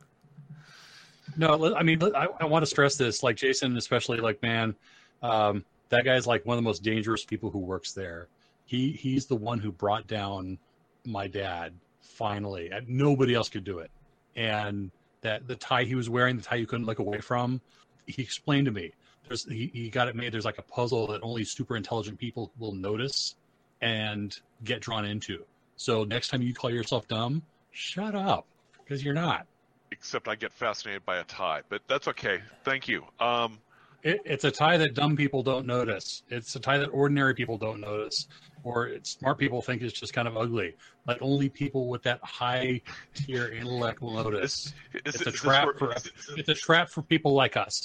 No, 1.35 1.75
I 1.75 1.83
mean, 1.83 2.01
I, 2.15 2.27
I 2.41 2.45
want 2.45 2.63
to 2.63 2.67
stress 2.67 2.95
this. 2.95 3.23
Like 3.23 3.37
Jason, 3.37 3.75
especially, 3.77 4.19
like 4.19 4.41
man, 4.43 4.75
um, 5.21 5.65
that 5.89 6.05
guy's 6.05 6.27
like 6.27 6.45
one 6.45 6.57
of 6.57 6.63
the 6.63 6.67
most 6.67 6.83
dangerous 6.83 7.25
people 7.25 7.49
who 7.49 7.59
works 7.59 7.93
there. 7.93 8.27
He 8.65 8.91
he's 8.91 9.25
the 9.25 9.35
one 9.35 9.59
who 9.59 9.71
brought 9.71 10.07
down 10.07 10.57
my 11.05 11.27
dad 11.27 11.73
finally, 12.01 12.69
and 12.71 12.87
nobody 12.87 13.33
else 13.33 13.49
could 13.49 13.63
do 13.63 13.79
it. 13.79 13.91
And 14.35 14.91
that 15.21 15.47
the 15.47 15.55
tie 15.55 15.83
he 15.83 15.95
was 15.95 16.09
wearing, 16.09 16.37
the 16.37 16.43
tie 16.43 16.55
you 16.55 16.67
couldn't 16.67 16.85
look 16.85 16.99
away 16.99 17.19
from, 17.19 17.61
he 18.05 18.21
explained 18.21 18.65
to 18.65 18.71
me. 18.71 18.91
There's 19.27 19.45
he, 19.45 19.71
he 19.73 19.89
got 19.89 20.07
it 20.07 20.15
made. 20.15 20.33
There's 20.33 20.45
like 20.45 20.57
a 20.57 20.63
puzzle 20.63 21.07
that 21.07 21.21
only 21.23 21.43
super 21.43 21.75
intelligent 21.77 22.19
people 22.19 22.51
will 22.59 22.73
notice 22.73 23.35
and 23.81 24.37
get 24.63 24.81
drawn 24.81 25.05
into. 25.05 25.45
So 25.83 26.05
next 26.05 26.29
time 26.29 26.41
you 26.41 26.53
call 26.53 26.71
yourself 26.71 27.09
dumb, 27.09 27.41
shut 27.73 28.15
up 28.15 28.45
because 28.81 29.03
you're 29.03 29.13
not. 29.13 29.45
Except 29.91 30.29
I 30.29 30.35
get 30.35 30.53
fascinated 30.53 31.05
by 31.05 31.17
a 31.17 31.25
tie, 31.25 31.59
but 31.67 31.81
that's 31.89 32.07
okay. 32.07 32.39
Thank 32.63 32.87
you. 32.87 33.03
Um, 33.19 33.59
It, 34.01 34.21
it's 34.23 34.45
a 34.45 34.51
tie 34.51 34.77
that 34.77 34.93
dumb 34.93 35.17
people 35.17 35.43
don't 35.43 35.65
notice. 35.65 36.23
It's 36.29 36.55
a 36.55 36.59
tie 36.61 36.77
that 36.77 36.87
ordinary 36.87 37.33
people 37.35 37.57
don't 37.57 37.81
notice, 37.81 38.27
or 38.63 38.87
it's 38.87 39.09
smart 39.09 39.37
people 39.37 39.61
think 39.61 39.81
is 39.81 39.91
just 39.91 40.13
kind 40.13 40.25
of 40.25 40.37
ugly. 40.37 40.73
Like 41.05 41.17
only 41.21 41.49
people 41.49 41.89
with 41.89 42.01
that 42.03 42.21
high 42.23 42.79
tier 43.13 43.49
intellect 43.49 44.01
will 44.01 44.13
notice. 44.13 44.73
is, 44.93 45.15
It's 45.15 45.21
a 45.21 45.25
this 45.25 45.33
trap 45.35 45.65
where- 45.65 45.73
for 45.75 45.93
is- 45.95 46.05
is- 46.05 46.29
it's 46.37 46.47
a 46.49 46.53
trap 46.53 46.87
for 46.89 47.01
people 47.01 47.33
like 47.33 47.57
us. 47.57 47.75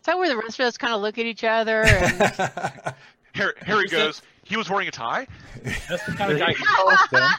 Is 0.00 0.06
that 0.06 0.18
where 0.18 0.28
the 0.28 0.36
rest 0.36 0.58
of 0.58 0.66
us 0.66 0.76
kind 0.76 0.92
of 0.94 1.00
look 1.00 1.16
at 1.16 1.26
each 1.26 1.44
other? 1.44 1.82
And 1.84 2.94
Harry, 3.36 3.52
Harry 3.62 3.86
goes. 3.86 4.20
He 4.46 4.56
was 4.56 4.70
wearing 4.70 4.86
a 4.86 4.92
tie. 4.92 5.26
That's 5.88 6.06
the 6.06 6.12
kind 6.12 6.30
of 6.32 6.38
guy 6.38 6.52
he 6.52 6.64
calls 6.64 6.98
them. 7.10 7.30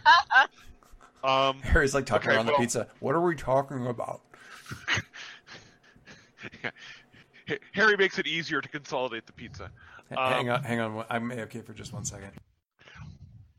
Um, 1.24 1.60
Harry's 1.62 1.96
like 1.96 2.06
talking 2.06 2.30
Okay, 2.30 2.36
around 2.38 2.48
well- 2.48 2.58
the 2.58 2.62
pizza. 2.64 2.88
What 3.00 3.16
are 3.16 3.22
we 3.22 3.36
talking 3.36 3.88
about? 3.88 4.22
H- 7.50 7.60
Harry 7.74 7.96
makes 7.98 8.20
it 8.20 8.28
easier 8.28 8.62
to 8.62 8.68
consolidate 8.70 9.26
the 9.26 9.34
pizza. 9.34 9.72
Um, 10.16 10.32
hang 10.34 10.50
on, 10.50 10.64
hang 10.64 10.80
on. 10.80 11.06
I'm 11.10 11.32
okay 11.32 11.62
for 11.62 11.74
just 11.74 11.94
one 11.94 12.04
second. 12.06 12.32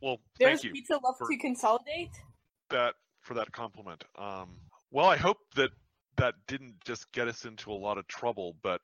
Well, 0.00 0.18
There's 0.38 0.60
thank 0.60 0.64
you 0.64 0.72
pizza 0.72 1.00
left 1.02 1.18
to 1.30 1.36
consolidate. 1.38 2.10
that 2.70 2.94
for 3.22 3.34
that 3.34 3.50
compliment. 3.52 4.04
Um, 4.16 4.50
well, 4.90 5.06
I 5.06 5.16
hope 5.16 5.38
that 5.56 5.70
that 6.16 6.34
didn't 6.46 6.74
just 6.84 7.10
get 7.12 7.28
us 7.28 7.44
into 7.44 7.72
a 7.72 7.74
lot 7.74 7.98
of 7.98 8.06
trouble, 8.08 8.56
but 8.62 8.80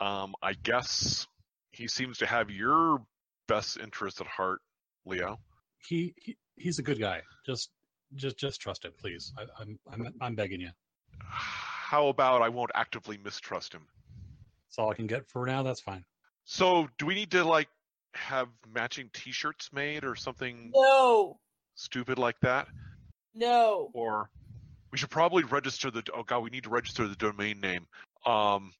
um, 0.00 0.34
I 0.42 0.52
guess 0.52 1.26
he 1.72 1.88
seems 1.88 2.18
to 2.18 2.26
have 2.26 2.50
your 2.50 3.02
best 3.48 3.78
interest 3.78 4.20
at 4.20 4.26
heart, 4.26 4.60
Leo. 5.06 5.38
He, 5.78 6.14
he 6.16 6.36
he's 6.56 6.78
a 6.78 6.82
good 6.82 6.98
guy. 7.00 7.22
Just 7.44 7.70
just 8.14 8.36
just 8.38 8.60
trust 8.60 8.84
him, 8.84 8.92
please. 8.98 9.32
I, 9.38 9.44
I'm 9.60 9.78
I'm 9.92 10.14
I'm 10.20 10.34
begging 10.34 10.60
you. 10.60 10.70
How 11.18 12.08
about 12.08 12.42
I 12.42 12.48
won't 12.48 12.70
actively 12.74 13.18
mistrust 13.22 13.72
him? 13.72 13.82
That's 14.66 14.78
all 14.78 14.90
I 14.90 14.94
can 14.94 15.06
get 15.06 15.28
for 15.28 15.46
now. 15.46 15.62
That's 15.62 15.80
fine. 15.80 16.04
So, 16.44 16.88
do 16.98 17.06
we 17.06 17.14
need 17.14 17.30
to 17.32 17.44
like 17.44 17.68
have 18.14 18.48
matching 18.72 19.10
T-shirts 19.12 19.70
made 19.72 20.04
or 20.04 20.14
something 20.16 20.70
No, 20.74 21.38
stupid 21.74 22.18
like 22.18 22.38
that? 22.40 22.68
no. 23.34 23.90
Or 23.94 24.30
we 24.90 24.98
should 24.98 25.10
probably 25.10 25.44
register 25.44 25.90
the. 25.90 26.02
Oh 26.14 26.22
God, 26.22 26.40
we 26.40 26.50
need 26.50 26.64
to 26.64 26.70
register 26.70 27.08
the 27.08 27.16
domain 27.16 27.60
name. 27.60 27.86
Um, 28.26 28.72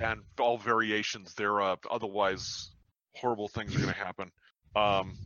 and 0.00 0.20
all 0.38 0.58
variations 0.58 1.34
thereof. 1.34 1.78
Otherwise, 1.90 2.70
horrible 3.20 3.48
things 3.48 3.74
are 3.74 3.80
going 3.80 3.92
to 3.92 3.98
happen. 3.98 4.30
Um, 4.76 5.16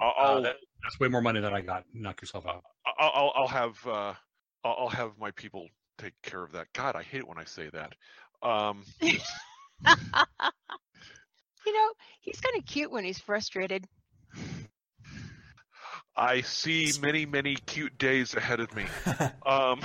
I'll, 0.00 0.36
Uh, 0.38 0.40
that, 0.40 0.56
that's 0.82 1.00
way 1.00 1.08
more 1.08 1.22
money 1.22 1.40
than 1.40 1.52
I 1.52 1.60
got. 1.60 1.84
Knock 1.92 2.20
yourself 2.20 2.46
out. 2.46 2.64
I'll, 2.98 3.10
I'll, 3.14 3.32
I'll 3.36 3.48
have 3.48 3.86
uh, 3.86 4.14
I'll, 4.64 4.76
I'll 4.78 4.88
have 4.88 5.12
my 5.18 5.30
people 5.32 5.68
take 5.98 6.14
care 6.22 6.42
of 6.42 6.52
that. 6.52 6.68
God, 6.72 6.96
I 6.96 7.02
hate 7.02 7.18
it 7.18 7.28
when 7.28 7.38
I 7.38 7.44
say 7.44 7.70
that. 7.72 7.94
Um, 8.42 8.84
you 9.00 9.12
know, 11.66 11.92
he's 12.20 12.40
kind 12.40 12.56
of 12.58 12.66
cute 12.66 12.90
when 12.90 13.04
he's 13.04 13.18
frustrated. 13.18 13.86
I 16.16 16.40
see 16.40 16.92
many, 17.00 17.26
many 17.26 17.54
cute 17.54 17.96
days 17.98 18.34
ahead 18.34 18.60
of 18.60 18.74
me. 18.74 18.84
Um, 19.46 19.80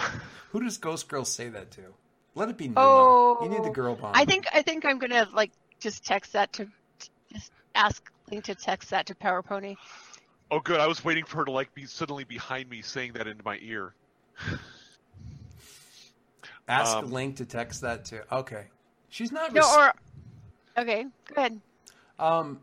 Who 0.52 0.60
does 0.62 0.78
Ghost 0.78 1.08
Girl 1.08 1.24
say 1.24 1.48
that 1.48 1.72
to? 1.72 1.82
Let 2.36 2.50
it 2.50 2.58
be 2.58 2.68
Numa. 2.68 2.82
Oh, 2.82 3.38
you 3.42 3.48
need 3.50 3.64
the 3.64 3.70
girl 3.70 3.96
bomb. 3.96 4.12
I 4.14 4.26
think 4.26 4.46
I 4.54 4.62
think 4.62 4.84
I'm 4.84 5.00
gonna 5.00 5.30
like 5.34 5.52
just 5.80 6.04
text 6.04 6.34
that 6.34 6.52
to 6.54 6.68
just 7.34 7.52
ask 7.76 8.12
Link 8.32 8.46
to 8.46 8.56
text 8.56 8.90
that 8.92 9.06
to 9.08 9.16
Power 9.16 9.42
Pony. 9.42 9.76
oh, 10.52 10.60
good. 10.60 10.80
I 10.80 10.88
was 10.88 11.04
waiting 11.04 11.26
for 11.26 11.38
her 11.38 11.46
to 11.46 11.52
like 11.52 11.74
be 11.74 11.86
suddenly 11.86 12.24
behind 12.24 12.70
me 12.70 12.82
saying 12.82 13.14
that 13.14 13.28
into 13.28 13.44
my 13.44 13.60
ear. 13.62 13.94
Ask 16.68 16.96
um, 16.96 17.12
Link 17.12 17.38
to 17.38 17.46
text 17.46 17.82
that 17.82 18.06
to. 18.06 18.24
Okay. 18.34 18.66
She's 19.10 19.32
not. 19.32 19.54
No, 19.54 19.62
or 19.62 19.94
okay, 20.78 21.06
go 21.28 21.36
ahead. 21.36 21.60
Um, 22.18 22.62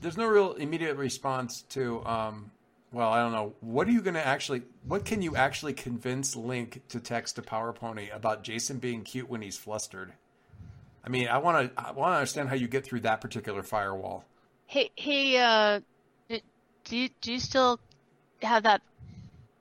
there's 0.00 0.16
no 0.16 0.26
real 0.26 0.54
immediate 0.54 0.96
response 0.96 1.62
to. 1.70 2.04
Um, 2.04 2.50
well, 2.90 3.10
I 3.10 3.20
don't 3.20 3.32
know. 3.32 3.54
What 3.60 3.86
are 3.86 3.92
you 3.92 4.02
going 4.02 4.14
to 4.14 4.26
actually? 4.26 4.62
What 4.84 5.04
can 5.04 5.22
you 5.22 5.36
actually 5.36 5.74
convince 5.74 6.34
Link 6.34 6.82
to 6.88 7.00
text 7.00 7.36
to 7.36 7.42
Power 7.42 7.72
Pony 7.72 8.08
about 8.10 8.42
Jason 8.42 8.78
being 8.78 9.02
cute 9.02 9.28
when 9.28 9.40
he's 9.40 9.56
flustered? 9.56 10.14
I 11.04 11.08
mean, 11.08 11.28
I 11.28 11.38
want 11.38 11.74
to. 11.74 11.80
I 11.80 11.92
want 11.92 12.12
to 12.12 12.16
understand 12.16 12.48
how 12.48 12.54
you 12.54 12.68
get 12.68 12.84
through 12.84 13.00
that 13.00 13.20
particular 13.20 13.62
firewall. 13.62 14.24
Hey, 14.66 14.90
hey, 14.96 15.38
uh, 15.38 15.80
d- 16.28 16.42
do 16.84 16.96
you 16.96 17.08
do 17.20 17.32
you 17.32 17.40
still 17.40 17.80
have 18.42 18.64
that 18.64 18.82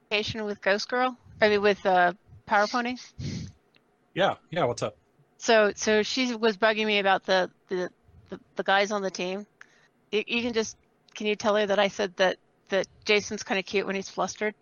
patient 0.09 0.45
with 0.45 0.61
Ghost 0.61 0.89
Girl? 0.89 1.17
I 1.41 1.49
mean, 1.49 1.61
with 1.61 1.85
uh, 1.85 2.13
Power 2.45 2.67
Pony. 2.67 2.97
Yeah, 4.13 4.35
yeah. 4.49 4.65
What's 4.65 4.81
up? 4.81 4.97
So, 5.37 5.71
so 5.75 6.01
she 6.03 6.35
was 6.35 6.57
bugging 6.57 6.85
me 6.85 6.99
about 6.99 7.23
the 7.23 7.49
the 7.69 7.89
the, 8.29 8.39
the 8.55 8.63
guys 8.63 8.91
on 8.91 9.01
the 9.01 9.11
team. 9.11 9.45
You, 10.11 10.23
you 10.25 10.41
can 10.41 10.53
just 10.53 10.75
can 11.13 11.27
you 11.27 11.35
tell 11.35 11.55
her 11.55 11.65
that 11.65 11.79
I 11.79 11.87
said 11.87 12.15
that 12.17 12.37
that 12.69 12.87
Jason's 13.05 13.43
kind 13.43 13.59
of 13.59 13.65
cute 13.65 13.85
when 13.85 13.95
he's 13.95 14.09
flustered? 14.09 14.55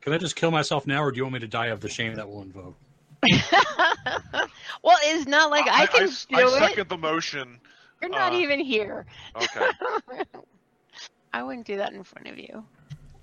Can 0.00 0.12
I 0.12 0.18
just 0.18 0.36
kill 0.36 0.50
myself 0.50 0.86
now, 0.86 1.02
or 1.02 1.10
do 1.10 1.16
you 1.16 1.22
want 1.24 1.34
me 1.34 1.40
to 1.40 1.48
die 1.48 1.68
of 1.68 1.80
the 1.80 1.88
shame 1.88 2.16
that 2.16 2.28
will 2.28 2.42
invoke? 2.42 2.76
well, 4.82 4.96
it's 5.02 5.26
not 5.26 5.50
like 5.50 5.66
I, 5.68 5.86
can 5.86 6.04
I, 6.04 6.06
do 6.06 6.12
I 6.34 6.42
it. 6.42 6.50
second 6.50 6.88
the 6.88 6.98
motion. 6.98 7.60
You're 8.00 8.10
not 8.10 8.32
uh, 8.32 8.36
even 8.36 8.60
here. 8.60 9.06
Okay. 9.36 9.68
I 11.32 11.42
wouldn't 11.42 11.66
do 11.66 11.76
that 11.76 11.92
in 11.92 12.04
front 12.04 12.28
of 12.28 12.38
you. 12.38 12.64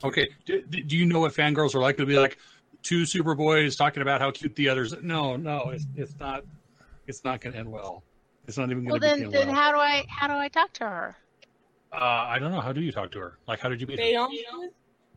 Okay. 0.04 0.30
Do, 0.46 0.62
do 0.64 0.98
you 0.98 1.06
know 1.06 1.20
what 1.20 1.34
fangirls 1.34 1.76
are 1.76 1.80
like? 1.80 1.96
It'll 1.96 2.06
be 2.08 2.18
like 2.18 2.38
two 2.84 3.04
Superboys 3.04 3.78
talking 3.78 4.02
about 4.02 4.22
how 4.22 4.32
cute 4.32 4.56
the 4.56 4.70
others. 4.70 4.94
No, 5.02 5.36
no, 5.36 5.70
it's 5.70 5.86
it's 5.96 6.20
not. 6.20 6.44
It's 7.08 7.24
not 7.24 7.42
going 7.42 7.54
to 7.54 7.60
end 7.60 7.72
well. 7.72 8.04
It's 8.48 8.58
not 8.58 8.72
even 8.72 8.86
going 8.86 9.00
to 9.00 9.08
then, 9.08 9.20
be 9.20 9.30
then 9.30 9.48
well. 9.48 9.56
how 9.56 9.72
do 9.72 9.78
I 9.78 10.06
how 10.08 10.28
do 10.28 10.34
I 10.34 10.48
talk 10.48 10.74
to 10.74 10.84
her? 10.86 11.16
uh, 11.94 11.96
I 11.96 12.40
don't 12.40 12.52
know. 12.52 12.62
How 12.62 12.72
do 12.74 12.82
you 12.82 12.92
talk 12.92 13.12
to 13.12 13.20
her? 13.20 13.38
Like, 13.48 13.60
how 13.60 13.70
did 13.70 13.82
you 13.82 13.88
meet 13.88 13.98
They 13.98 14.14
her? 14.14 14.28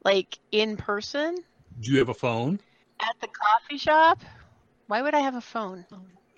Like 0.04 0.38
in 0.52 0.76
person 0.76 1.36
Do 1.80 1.90
you 1.92 1.98
have 1.98 2.08
a 2.10 2.14
phone? 2.14 2.60
at 3.00 3.14
the 3.20 3.28
coffee 3.28 3.78
shop? 3.78 4.20
Why 4.94 5.02
would 5.02 5.14
I 5.14 5.18
have 5.22 5.34
a 5.34 5.40
phone? 5.40 5.84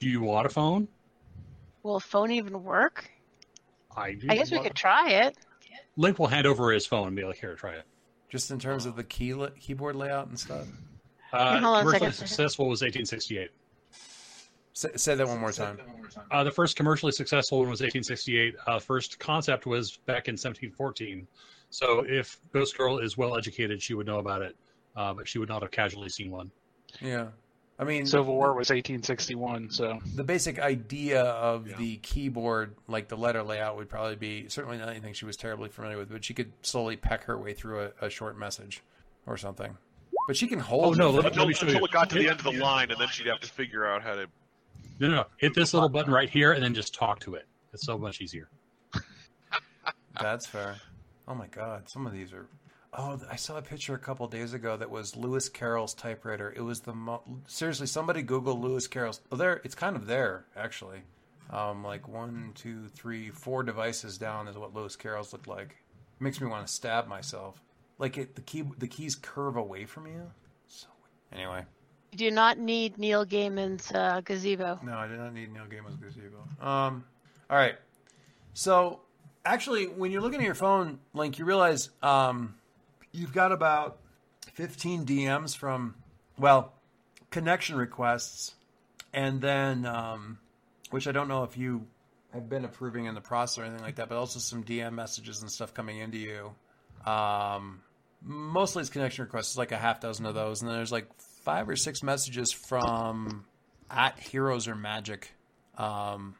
Do 0.00 0.08
you 0.08 0.22
want 0.22 0.46
a 0.46 0.48
phone? 0.48 0.88
Will 1.82 1.96
a 1.96 2.00
phone 2.00 2.30
even 2.30 2.64
work? 2.64 3.10
I 3.94 4.14
do. 4.14 4.28
I 4.30 4.34
guess 4.34 4.50
we 4.50 4.60
could 4.60 4.74
try 4.74 5.10
it. 5.10 5.36
Link 5.98 6.18
will 6.18 6.28
hand 6.28 6.46
over 6.46 6.72
his 6.72 6.86
phone 6.86 7.08
and 7.08 7.14
be 7.14 7.22
like, 7.22 7.36
"Here, 7.36 7.54
try 7.54 7.74
it." 7.74 7.84
Just 8.30 8.50
in 8.50 8.58
terms 8.58 8.86
of 8.86 8.96
the 8.96 9.04
key 9.04 9.34
keyboard 9.60 9.94
layout 9.94 10.28
and 10.28 10.40
stuff. 10.40 10.66
Uh, 11.34 11.60
Hold 11.60 11.64
on 11.64 11.80
commercially 11.82 12.12
second. 12.12 12.28
successful 12.28 12.66
was 12.66 12.80
1868. 12.80 13.50
Say, 14.72 14.88
say 14.96 15.14
that 15.16 15.28
one 15.28 15.38
more 15.38 15.52
time. 15.52 15.78
Uh, 16.30 16.42
the 16.42 16.50
first 16.50 16.76
commercially 16.76 17.12
successful 17.12 17.58
one 17.58 17.68
was 17.68 17.82
1868. 17.82 18.54
Uh, 18.66 18.78
first 18.78 19.18
concept 19.18 19.66
was 19.66 19.98
back 20.06 20.28
in 20.28 20.32
1714. 20.32 21.28
So 21.68 22.06
if 22.08 22.40
Ghost 22.54 22.78
Girl 22.78 23.00
is 23.00 23.18
well 23.18 23.36
educated, 23.36 23.82
she 23.82 23.92
would 23.92 24.06
know 24.06 24.18
about 24.18 24.40
it, 24.40 24.56
uh, 24.96 25.12
but 25.12 25.28
she 25.28 25.38
would 25.38 25.50
not 25.50 25.60
have 25.60 25.72
casually 25.72 26.08
seen 26.08 26.30
one. 26.30 26.50
Yeah. 27.02 27.26
I 27.78 27.84
mean, 27.84 28.06
Civil 28.06 28.34
War 28.34 28.54
was 28.54 28.70
1861, 28.70 29.70
so 29.70 29.98
the 30.14 30.24
basic 30.24 30.58
idea 30.58 31.22
of 31.22 31.68
Yeah. 31.68 31.76
the 31.76 31.96
keyboard, 31.98 32.74
like 32.88 33.08
the 33.08 33.16
letter 33.18 33.42
layout, 33.42 33.76
would 33.76 33.88
probably 33.90 34.16
be 34.16 34.48
certainly 34.48 34.78
not 34.78 34.88
anything 34.88 35.12
she 35.12 35.26
was 35.26 35.36
terribly 35.36 35.68
familiar 35.68 35.98
with, 35.98 36.10
but 36.10 36.24
she 36.24 36.32
could 36.32 36.52
slowly 36.62 36.96
peck 36.96 37.24
her 37.24 37.36
way 37.36 37.52
through 37.52 37.90
a, 38.00 38.06
a 38.06 38.10
short 38.10 38.38
message 38.38 38.82
or 39.26 39.36
something. 39.36 39.76
But 40.26 40.36
she 40.38 40.46
can 40.46 40.58
hold. 40.58 40.94
Oh, 40.94 40.98
no, 40.98 41.10
let- 41.10 41.24
thing. 41.24 41.32
Until, 41.32 41.46
me 41.48 41.52
show 41.54 41.66
until 41.66 41.80
you. 41.80 41.84
it 41.84 41.90
got 41.92 42.08
to 42.10 42.18
the 42.18 42.28
end 42.30 42.38
of 42.38 42.44
the 42.44 42.52
line, 42.52 42.90
and 42.90 42.98
then 42.98 43.08
she'd 43.08 43.26
have 43.26 43.40
to 43.40 43.48
figure 43.48 43.84
out 43.86 44.02
how 44.02 44.14
to. 44.14 44.26
No, 44.98 45.08
no, 45.08 45.14
no. 45.16 45.24
Hit 45.36 45.54
this 45.54 45.74
little 45.74 45.90
button 45.90 46.10
right 46.12 46.30
here 46.30 46.52
and 46.52 46.62
then 46.62 46.72
just 46.72 46.94
talk 46.94 47.20
to 47.20 47.34
it. 47.34 47.46
It's 47.74 47.84
so 47.84 47.98
much 47.98 48.22
easier. 48.22 48.48
That's 50.20 50.46
fair. 50.46 50.76
Oh 51.28 51.34
my 51.34 51.46
god, 51.48 51.88
some 51.90 52.06
of 52.06 52.12
these 52.14 52.32
are. 52.32 52.46
Oh, 52.98 53.20
I 53.30 53.36
saw 53.36 53.58
a 53.58 53.62
picture 53.62 53.94
a 53.94 53.98
couple 53.98 54.26
days 54.26 54.54
ago 54.54 54.76
that 54.76 54.90
was 54.90 55.16
Lewis 55.16 55.48
Carroll's 55.50 55.92
typewriter. 55.92 56.52
It 56.56 56.62
was 56.62 56.80
the 56.80 56.94
mo- 56.94 57.22
seriously. 57.46 57.86
Somebody 57.86 58.22
Google 58.22 58.58
Lewis 58.58 58.86
Carroll's. 58.86 59.20
Oh, 59.30 59.36
there. 59.36 59.60
It's 59.64 59.74
kind 59.74 59.96
of 59.96 60.06
there 60.06 60.46
actually. 60.56 61.00
Um, 61.50 61.84
like 61.84 62.08
one, 62.08 62.52
two, 62.54 62.88
three, 62.88 63.28
four 63.30 63.62
devices 63.62 64.16
down 64.18 64.48
is 64.48 64.56
what 64.56 64.74
Lewis 64.74 64.96
Carroll's 64.96 65.32
looked 65.32 65.46
like. 65.46 65.76
It 66.18 66.22
makes 66.22 66.40
me 66.40 66.46
want 66.48 66.66
to 66.66 66.72
stab 66.72 67.06
myself. 67.06 67.60
Like 67.98 68.16
it, 68.18 68.34
the 68.34 68.40
key, 68.40 68.64
the 68.78 68.88
keys 68.88 69.14
curve 69.14 69.56
away 69.56 69.84
from 69.84 70.06
you. 70.06 70.30
So 70.66 70.86
anyway, 71.32 71.64
You 72.12 72.18
do 72.18 72.30
not 72.30 72.58
need 72.58 72.96
Neil 72.98 73.24
Gaiman's 73.26 73.92
uh, 73.92 74.22
gazebo. 74.24 74.80
no, 74.82 74.94
I 74.96 75.06
did 75.06 75.18
not 75.18 75.34
need 75.34 75.52
Neil 75.52 75.66
Gaiman's 75.66 75.96
gazebo. 75.96 76.38
Um, 76.66 77.04
all 77.50 77.56
right. 77.58 77.76
So 78.54 79.00
actually, 79.44 79.84
when 79.86 80.10
you're 80.10 80.22
looking 80.22 80.40
at 80.40 80.46
your 80.46 80.54
phone, 80.54 80.98
Link, 81.14 81.38
you 81.38 81.44
realize 81.44 81.90
um, 82.02 82.54
you've 83.16 83.32
got 83.32 83.52
about 83.52 83.98
15 84.52 85.06
DMs 85.06 85.56
from, 85.56 85.94
well, 86.38 86.72
connection 87.30 87.76
requests, 87.76 88.54
and 89.12 89.40
then, 89.40 89.86
um, 89.86 90.38
which 90.90 91.08
I 91.08 91.12
don't 91.12 91.28
know 91.28 91.42
if 91.42 91.56
you 91.56 91.86
have 92.32 92.48
been 92.48 92.64
approving 92.64 93.06
in 93.06 93.14
the 93.14 93.20
process 93.20 93.58
or 93.58 93.64
anything 93.64 93.82
like 93.82 93.96
that, 93.96 94.08
but 94.08 94.18
also 94.18 94.38
some 94.38 94.62
DM 94.62 94.92
messages 94.92 95.40
and 95.40 95.50
stuff 95.50 95.72
coming 95.72 95.98
into 95.98 96.18
you. 96.18 96.52
Um, 97.10 97.80
mostly 98.22 98.82
it's 98.82 98.90
connection 98.90 99.24
requests, 99.24 99.50
it's 99.50 99.58
like 99.58 99.72
a 99.72 99.76
half 99.76 100.00
dozen 100.00 100.26
of 100.26 100.34
those, 100.34 100.60
and 100.60 100.70
then 100.70 100.76
there's 100.76 100.92
like 100.92 101.08
five 101.44 101.68
or 101.68 101.76
six 101.76 102.02
messages 102.02 102.52
from 102.52 103.46
at 103.90 104.18
Heroes 104.18 104.68
or 104.68 104.74
Magic, 104.74 105.32
um, 105.78 106.34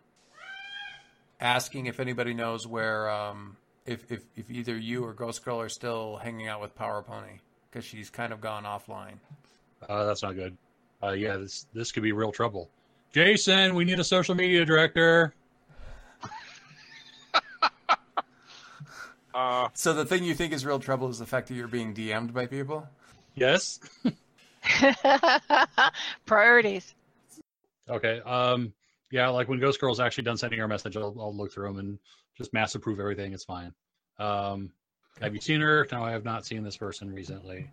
asking 1.40 1.86
if 1.86 2.00
anybody 2.00 2.34
knows 2.34 2.66
where, 2.66 3.08
um, 3.08 3.56
if, 3.86 4.10
if, 4.10 4.22
if 4.36 4.50
either 4.50 4.76
you 4.76 5.04
or 5.04 5.12
Ghost 5.12 5.44
Girl 5.44 5.60
are 5.60 5.68
still 5.68 6.16
hanging 6.16 6.48
out 6.48 6.60
with 6.60 6.74
Power 6.74 7.02
Pony 7.02 7.38
because 7.70 7.84
she's 7.84 8.10
kind 8.10 8.32
of 8.32 8.40
gone 8.40 8.64
offline. 8.64 9.14
Uh, 9.88 10.04
that's 10.04 10.22
not 10.22 10.34
good. 10.34 10.56
Uh, 11.02 11.12
yeah, 11.12 11.36
this 11.36 11.66
this 11.74 11.92
could 11.92 12.02
be 12.02 12.12
real 12.12 12.32
trouble. 12.32 12.70
Jason, 13.12 13.74
we 13.74 13.84
need 13.84 13.98
a 14.00 14.04
social 14.04 14.34
media 14.34 14.64
director. 14.64 15.34
Uh, 19.34 19.68
So 19.74 19.92
the 19.92 20.06
thing 20.06 20.24
you 20.24 20.34
think 20.34 20.54
is 20.54 20.64
real 20.64 20.78
trouble 20.78 21.10
is 21.10 21.18
the 21.18 21.26
fact 21.26 21.48
that 21.48 21.54
you're 21.54 21.68
being 21.68 21.92
DM'd 21.94 22.32
by 22.32 22.46
people. 22.46 22.88
Yes. 23.34 23.78
Priorities. 26.26 26.94
Okay. 27.86 28.20
Um. 28.20 28.72
Yeah, 29.10 29.28
like 29.28 29.48
when 29.48 29.60
Ghost 29.60 29.80
Girl's 29.80 30.00
actually 30.00 30.24
done 30.24 30.36
sending 30.36 30.58
her 30.58 30.68
message, 30.68 30.96
I'll, 30.96 31.14
I'll 31.18 31.34
look 31.34 31.52
through 31.52 31.68
them 31.68 31.78
and 31.78 31.98
just 32.36 32.52
mass 32.52 32.74
approve 32.74 33.00
everything. 33.00 33.32
It's 33.32 33.44
fine. 33.44 33.72
Um. 34.18 34.72
Have 35.20 35.34
you 35.34 35.40
seen 35.40 35.60
her? 35.62 35.86
No, 35.90 36.04
I 36.04 36.10
have 36.10 36.24
not 36.24 36.44
seen 36.44 36.62
this 36.62 36.76
person 36.76 37.10
recently. 37.12 37.70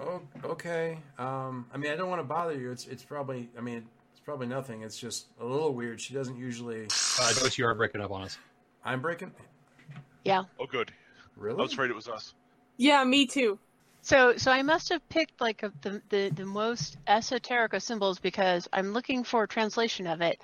Oh, 0.00 0.22
okay. 0.42 0.98
Um, 1.18 1.66
I 1.72 1.76
mean, 1.76 1.92
I 1.92 1.96
don't 1.96 2.08
want 2.08 2.20
to 2.20 2.24
bother 2.26 2.58
you. 2.58 2.70
It's 2.70 2.86
it's 2.86 3.02
probably. 3.02 3.50
I 3.58 3.60
mean, 3.60 3.86
it's 4.12 4.20
probably 4.20 4.46
nothing. 4.46 4.82
It's 4.82 4.98
just 4.98 5.26
a 5.38 5.44
little 5.44 5.74
weird. 5.74 6.00
She 6.00 6.14
doesn't 6.14 6.38
usually. 6.38 6.84
Uh, 6.84 7.24
I 7.24 7.32
notice 7.34 7.58
you 7.58 7.66
are 7.66 7.74
breaking 7.74 8.00
up 8.00 8.10
on 8.10 8.22
us. 8.22 8.38
I'm 8.84 9.02
breaking. 9.02 9.32
Yeah. 10.24 10.44
oh, 10.58 10.66
good. 10.66 10.92
Really? 11.36 11.58
I 11.58 11.62
was 11.62 11.72
afraid 11.72 11.90
it 11.90 11.96
was 11.96 12.08
us. 12.08 12.34
Yeah, 12.78 13.04
me 13.04 13.26
too. 13.26 13.58
So, 14.02 14.36
so 14.36 14.50
I 14.50 14.62
must 14.62 14.88
have 14.88 15.08
picked 15.08 15.40
like 15.40 15.62
a, 15.62 15.72
the, 15.82 16.02
the 16.08 16.28
the 16.30 16.44
most 16.44 16.96
esoteric 17.06 17.72
of 17.72 17.82
symbols 17.82 18.18
because 18.18 18.68
I'm 18.72 18.92
looking 18.92 19.22
for 19.22 19.44
a 19.44 19.48
translation 19.48 20.06
of 20.08 20.20
it, 20.20 20.40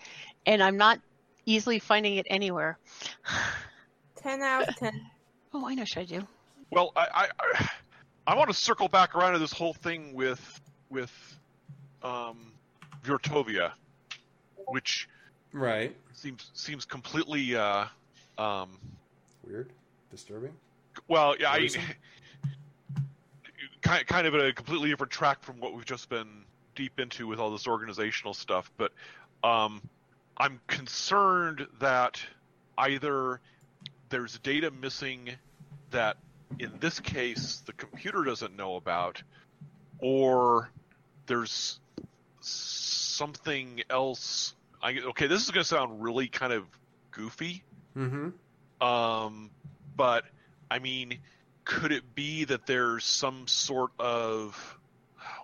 and 0.46 0.62
I'm 0.62 0.76
not 0.76 1.00
easily 1.44 1.80
finding 1.80 2.16
it 2.16 2.26
anywhere. 2.30 2.78
Ten 4.16 4.42
out 4.42 4.68
of 4.68 4.76
ten. 4.76 4.92
Oh, 5.54 5.66
I 5.66 5.74
know 5.74 5.80
what 5.80 5.96
I 5.96 6.04
do. 6.04 6.26
Well, 6.70 6.92
I, 6.94 7.06
I, 7.14 7.28
I, 7.40 7.68
I 8.26 8.34
want 8.34 8.50
to 8.50 8.54
circle 8.54 8.86
back 8.86 9.14
around 9.14 9.32
to 9.32 9.38
this 9.38 9.50
whole 9.52 9.72
thing 9.72 10.12
with 10.12 10.61
with 10.90 11.11
um, 12.02 12.52
Virtovia, 13.02 13.72
which 14.66 15.09
Right. 15.54 15.96
seems 16.12 16.50
seems 16.52 16.84
completely 16.84 17.56
uh, 17.56 17.86
um, 18.36 18.78
Weird. 19.42 19.70
Disturbing. 20.11 20.52
well, 21.09 21.34
yeah, 21.40 21.50
I 21.50 21.61
Worrisome? 21.61 21.82
Kind 23.89 24.07
kind 24.07 24.26
of 24.26 24.34
a 24.34 24.53
completely 24.53 24.91
different 24.91 25.12
track 25.12 25.43
from 25.43 25.61
what 25.61 25.74
we've 25.74 25.84
just 25.84 26.09
been 26.09 26.45
deep 26.74 27.01
into 27.01 27.26
with 27.26 27.39
all 27.39 27.51
this 27.51 27.66
organizational 27.66 28.34
stuff. 28.34 28.70
But 28.76 28.93
um, 29.43 29.80
I'm 30.36 30.61
concerned 30.66 31.66
that 31.80 32.20
either 32.76 33.41
there's 34.11 34.39
data 34.41 34.70
missing 34.70 35.30
that, 35.91 36.18
in 36.59 36.72
this 36.80 37.01
case, 37.01 37.62
the 37.64 37.72
computer 37.72 38.24
doesn't 38.24 38.57
know 38.57 38.76
about, 38.76 39.22
or 40.01 40.70
there's 41.26 41.80
something 42.41 43.82
else. 43.89 44.55
I, 44.82 44.99
okay, 44.99 45.26
this 45.26 45.45
is 45.45 45.51
going 45.51 45.64
to 45.64 45.68
sound 45.68 46.03
really 46.03 46.28
kind 46.28 46.53
of 46.53 46.64
goofy. 47.11 47.64
Mm-hmm. 47.97 48.86
Um, 48.86 49.51
but 49.97 50.24
I 50.70 50.78
mean, 50.78 51.18
could 51.68 51.92
it 51.92 52.14
be 52.14 52.44
that 52.44 52.66
there's 52.66 53.04
some 53.04 53.46
sort 53.46 53.90
of 53.98 54.78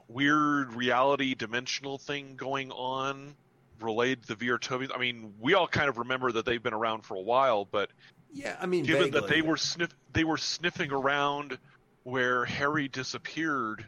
weird 0.08 0.72
reality 0.72 1.34
dimensional 1.34 1.98
thing 1.98 2.34
going 2.34 2.72
on 2.72 3.36
related 3.78 4.26
to 4.26 4.34
the 4.34 4.46
Virtovians? 4.46 4.90
I 4.94 4.98
mean, 4.98 5.34
we 5.38 5.52
all 5.52 5.68
kind 5.68 5.90
of 5.90 5.98
remember 5.98 6.32
that 6.32 6.46
they've 6.46 6.62
been 6.62 6.72
around 6.72 7.02
for 7.02 7.14
a 7.14 7.20
while, 7.20 7.66
but 7.70 7.90
Yeah, 8.32 8.56
I 8.58 8.64
mean, 8.64 8.84
given 8.84 9.10
that 9.10 9.28
they 9.28 9.42
were 9.42 9.58
sniff 9.58 9.90
they 10.14 10.24
were 10.24 10.38
sniffing 10.38 10.90
around 10.90 11.58
where 12.04 12.46
Harry 12.46 12.88
disappeared 12.88 13.84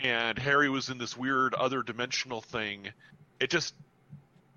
and 0.00 0.36
Harry 0.36 0.68
was 0.68 0.90
in 0.90 0.98
this 0.98 1.16
weird 1.16 1.54
other 1.54 1.84
dimensional 1.84 2.40
thing, 2.40 2.88
it 3.38 3.48
just 3.48 3.74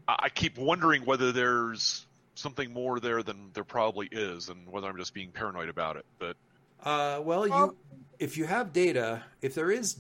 I 0.08 0.30
keep 0.30 0.58
wondering 0.58 1.06
whether 1.06 1.32
there's 1.32 2.08
something 2.34 2.74
more 2.74 3.00
there 3.00 3.22
than 3.22 3.52
there 3.54 3.64
probably 3.64 4.08
is 4.12 4.50
and 4.50 4.68
whether 4.68 4.88
I'm 4.88 4.98
just 4.98 5.14
being 5.14 5.30
paranoid 5.32 5.70
about 5.70 5.96
it. 5.98 6.06
But 6.18 6.38
Uh, 6.84 7.22
well, 7.24 7.48
Well- 7.50 7.66
you 7.68 7.78
if 8.20 8.36
you 8.38 8.46
have 8.46 8.74
data, 8.74 9.24
if 9.42 9.54
there 9.54 9.70
is 9.72 9.98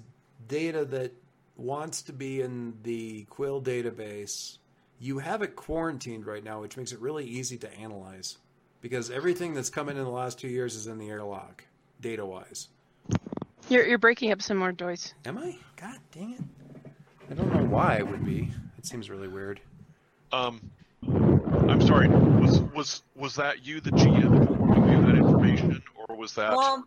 data 0.47 0.86
that 0.86 1.13
wants 1.55 2.01
to 2.03 2.13
be 2.13 2.41
in 2.41 2.73
the 2.84 3.25
Quill 3.25 3.61
database, 3.61 4.57
you 4.99 5.19
have 5.19 5.41
it 5.43 5.55
quarantined 5.55 6.25
right 6.25 6.43
now, 6.43 6.61
which 6.61 6.78
makes 6.78 6.91
it 6.91 6.99
really 6.99 7.25
easy 7.25 7.57
to 7.59 7.71
analyze 7.75 8.38
because 8.82 9.11
everything 9.11 9.53
that's 9.53 9.69
come 9.69 9.89
in 9.89 9.97
in 9.97 10.03
the 10.03 10.09
last 10.09 10.39
two 10.39 10.47
years 10.47 10.75
is 10.75 10.88
in 10.88 10.97
the 10.97 11.09
airlock, 11.09 11.63
data 12.01 12.25
wise. 12.25 12.69
You're 13.69 13.86
you're 13.86 13.97
breaking 13.97 14.32
up 14.32 14.41
some 14.41 14.57
more, 14.57 14.71
Joyce. 14.71 15.13
Am 15.25 15.38
I? 15.38 15.57
God 15.75 15.97
dang 16.11 16.34
it! 16.34 16.41
I 17.30 17.34
don't 17.34 17.53
know 17.53 17.65
why 17.65 17.95
it 17.95 18.07
would 18.07 18.25
be. 18.25 18.49
It 18.78 18.86
seems 18.86 19.09
really 19.09 19.28
weird. 19.28 19.59
Um, 20.32 20.71
I'm 21.05 21.82
sorry. 21.82 22.07
Was 22.07 22.61
was 22.73 23.03
was 23.15 23.36
that 23.36 23.65
you, 23.65 23.82
the 23.82 23.91
GM, 23.91 24.41
informing 24.49 24.89
you 24.91 25.05
that 25.05 25.15
information, 25.17 25.84
or 25.96 25.96
was 26.18 26.34
that 26.34 26.53
Um, 26.53 26.86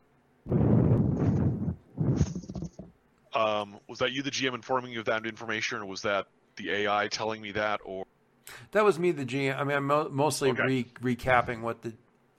um 3.35 3.79
was 3.89 3.99
that 4.01 4.13
you, 4.13 4.23
the 4.23 4.31
GM, 4.31 4.55
informing 4.55 4.93
you 4.93 5.01
of 5.01 5.07
that 5.07 5.25
information, 5.27 5.79
or 5.79 5.87
was 5.87 6.03
that 6.03 6.27
the 6.57 6.71
AI 6.71 7.09
telling 7.09 7.41
me 7.41 7.53
that, 7.53 7.81
or 7.85 8.05
That 8.73 8.85
was 8.85 8.99
me, 8.99 9.13
the 9.13 9.25
GM. 9.25 9.59
I 9.59 9.65
mean, 9.65 9.77
I'm 9.77 9.87
mo- 9.87 10.09
mostly 10.11 10.51
Okay. 10.51 10.63
re- 11.01 11.17
recapping 11.17 11.61
what 11.61 11.83
the. 11.83 11.93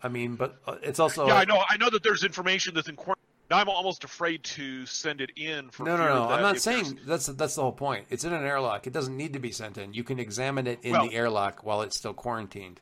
I 0.04 0.10
mean, 0.10 0.36
but 0.36 0.60
uh, 0.68 0.76
it's 0.84 1.00
also. 1.00 1.28
yeah, 1.28 1.36
I 1.36 1.46
know, 1.46 1.64
I 1.70 1.78
know 1.78 1.90
that 1.90 2.04
there's 2.04 2.24
information 2.24 2.74
that's 2.74 2.90
in 2.90 2.96
quarantine. 2.96 3.18
Now 3.50 3.58
I'm 3.58 3.70
almost 3.70 4.04
afraid 4.06 4.44
to 4.46 4.86
send 4.86 5.20
it 5.22 5.32
in 5.36 5.70
for 5.72 5.84
No, 5.84 5.98
no, 5.98 6.08
no. 6.08 6.28
that 6.30 6.36
I'm 6.36 6.42
not 6.42 6.56
if 6.56 6.64
there's- 6.64 6.86
saying 6.88 7.00
that's 7.06 7.26
that's 7.28 7.56
the 7.56 7.62
whole 7.62 7.72
point. 7.74 8.06
It's 8.10 8.24
in 8.24 8.34
an 8.34 8.44
airlock. 8.44 8.88
It 8.88 8.94
doesn't 8.94 9.16
need 9.16 9.34
to 9.34 9.40
be 9.40 9.52
sent 9.52 9.78
in. 9.78 9.94
You 9.94 10.04
can 10.04 10.20
examine 10.20 10.68
it 10.68 10.80
in 10.84 10.92
Well- 10.94 11.08
the 11.08 11.14
airlock 11.16 11.64
while 11.64 11.82
it's 11.82 11.98
still 11.98 12.14
quarantined. 12.14 12.80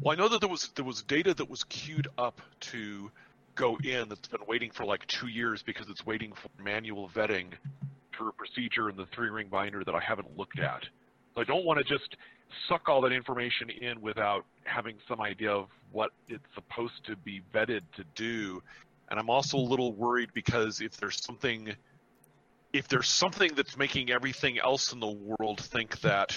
Well, 0.00 0.12
I 0.12 0.16
know 0.16 0.28
that 0.28 0.40
there 0.40 0.48
was 0.48 0.68
there 0.74 0.84
was 0.84 1.02
data 1.02 1.34
that 1.34 1.48
was 1.50 1.64
queued 1.64 2.08
up 2.18 2.40
to 2.60 3.10
go 3.54 3.76
in 3.84 4.08
that's 4.08 4.28
been 4.28 4.40
waiting 4.46 4.70
for 4.70 4.84
like 4.84 5.06
two 5.06 5.28
years 5.28 5.62
because 5.62 5.88
it's 5.88 6.04
waiting 6.06 6.32
for 6.32 6.48
manual 6.62 7.08
vetting 7.10 7.52
through 8.16 8.28
a 8.28 8.32
procedure 8.32 8.88
in 8.88 8.96
the 8.96 9.06
three 9.06 9.28
ring 9.28 9.48
binder 9.48 9.84
that 9.84 9.94
I 9.94 10.00
haven't 10.00 10.36
looked 10.36 10.58
at. 10.58 10.84
So 11.34 11.40
I 11.40 11.44
don't 11.44 11.64
want 11.64 11.78
to 11.78 11.84
just 11.84 12.16
suck 12.68 12.88
all 12.88 13.00
that 13.02 13.12
information 13.12 13.70
in 13.70 14.00
without 14.00 14.44
having 14.64 14.96
some 15.08 15.20
idea 15.20 15.50
of 15.50 15.68
what 15.90 16.10
it's 16.28 16.44
supposed 16.54 17.04
to 17.06 17.16
be 17.16 17.42
vetted 17.54 17.82
to 17.96 18.04
do. 18.14 18.62
And 19.10 19.18
I'm 19.18 19.30
also 19.30 19.58
a 19.58 19.60
little 19.60 19.92
worried 19.92 20.30
because 20.34 20.80
if 20.80 20.96
there's 20.96 21.22
something 21.24 21.74
if 22.72 22.88
there's 22.88 23.08
something 23.08 23.50
that's 23.54 23.76
making 23.76 24.10
everything 24.10 24.58
else 24.58 24.94
in 24.94 25.00
the 25.00 25.10
world 25.10 25.60
think 25.60 26.00
that 26.00 26.34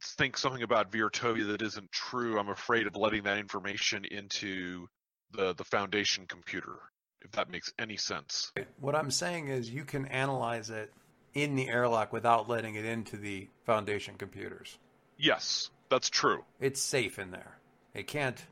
think 0.00 0.36
something 0.36 0.62
about 0.62 0.92
Virtovia 0.92 1.48
that 1.48 1.62
isn't 1.62 1.90
true, 1.90 2.38
I'm 2.38 2.48
afraid 2.48 2.86
of 2.86 2.94
letting 2.94 3.24
that 3.24 3.38
information 3.38 4.04
into 4.04 4.86
the 5.32 5.54
the 5.54 5.64
foundation 5.64 6.26
computer. 6.26 6.76
If 7.22 7.32
that 7.32 7.50
makes 7.50 7.72
any 7.78 7.96
sense. 7.96 8.52
What 8.80 8.94
I'm 8.94 9.10
saying 9.10 9.48
is 9.48 9.68
you 9.68 9.84
can 9.84 10.06
analyze 10.06 10.70
it 10.70 10.92
in 11.34 11.56
the 11.56 11.68
airlock 11.68 12.12
without 12.12 12.48
letting 12.48 12.76
it 12.76 12.84
into 12.84 13.16
the 13.16 13.48
foundation 13.64 14.14
computers. 14.16 14.78
Yes, 15.18 15.70
that's 15.88 16.08
true. 16.08 16.44
It's 16.60 16.80
safe 16.80 17.18
in 17.18 17.30
there. 17.30 17.58
It 17.94 18.06
can't. 18.06 18.42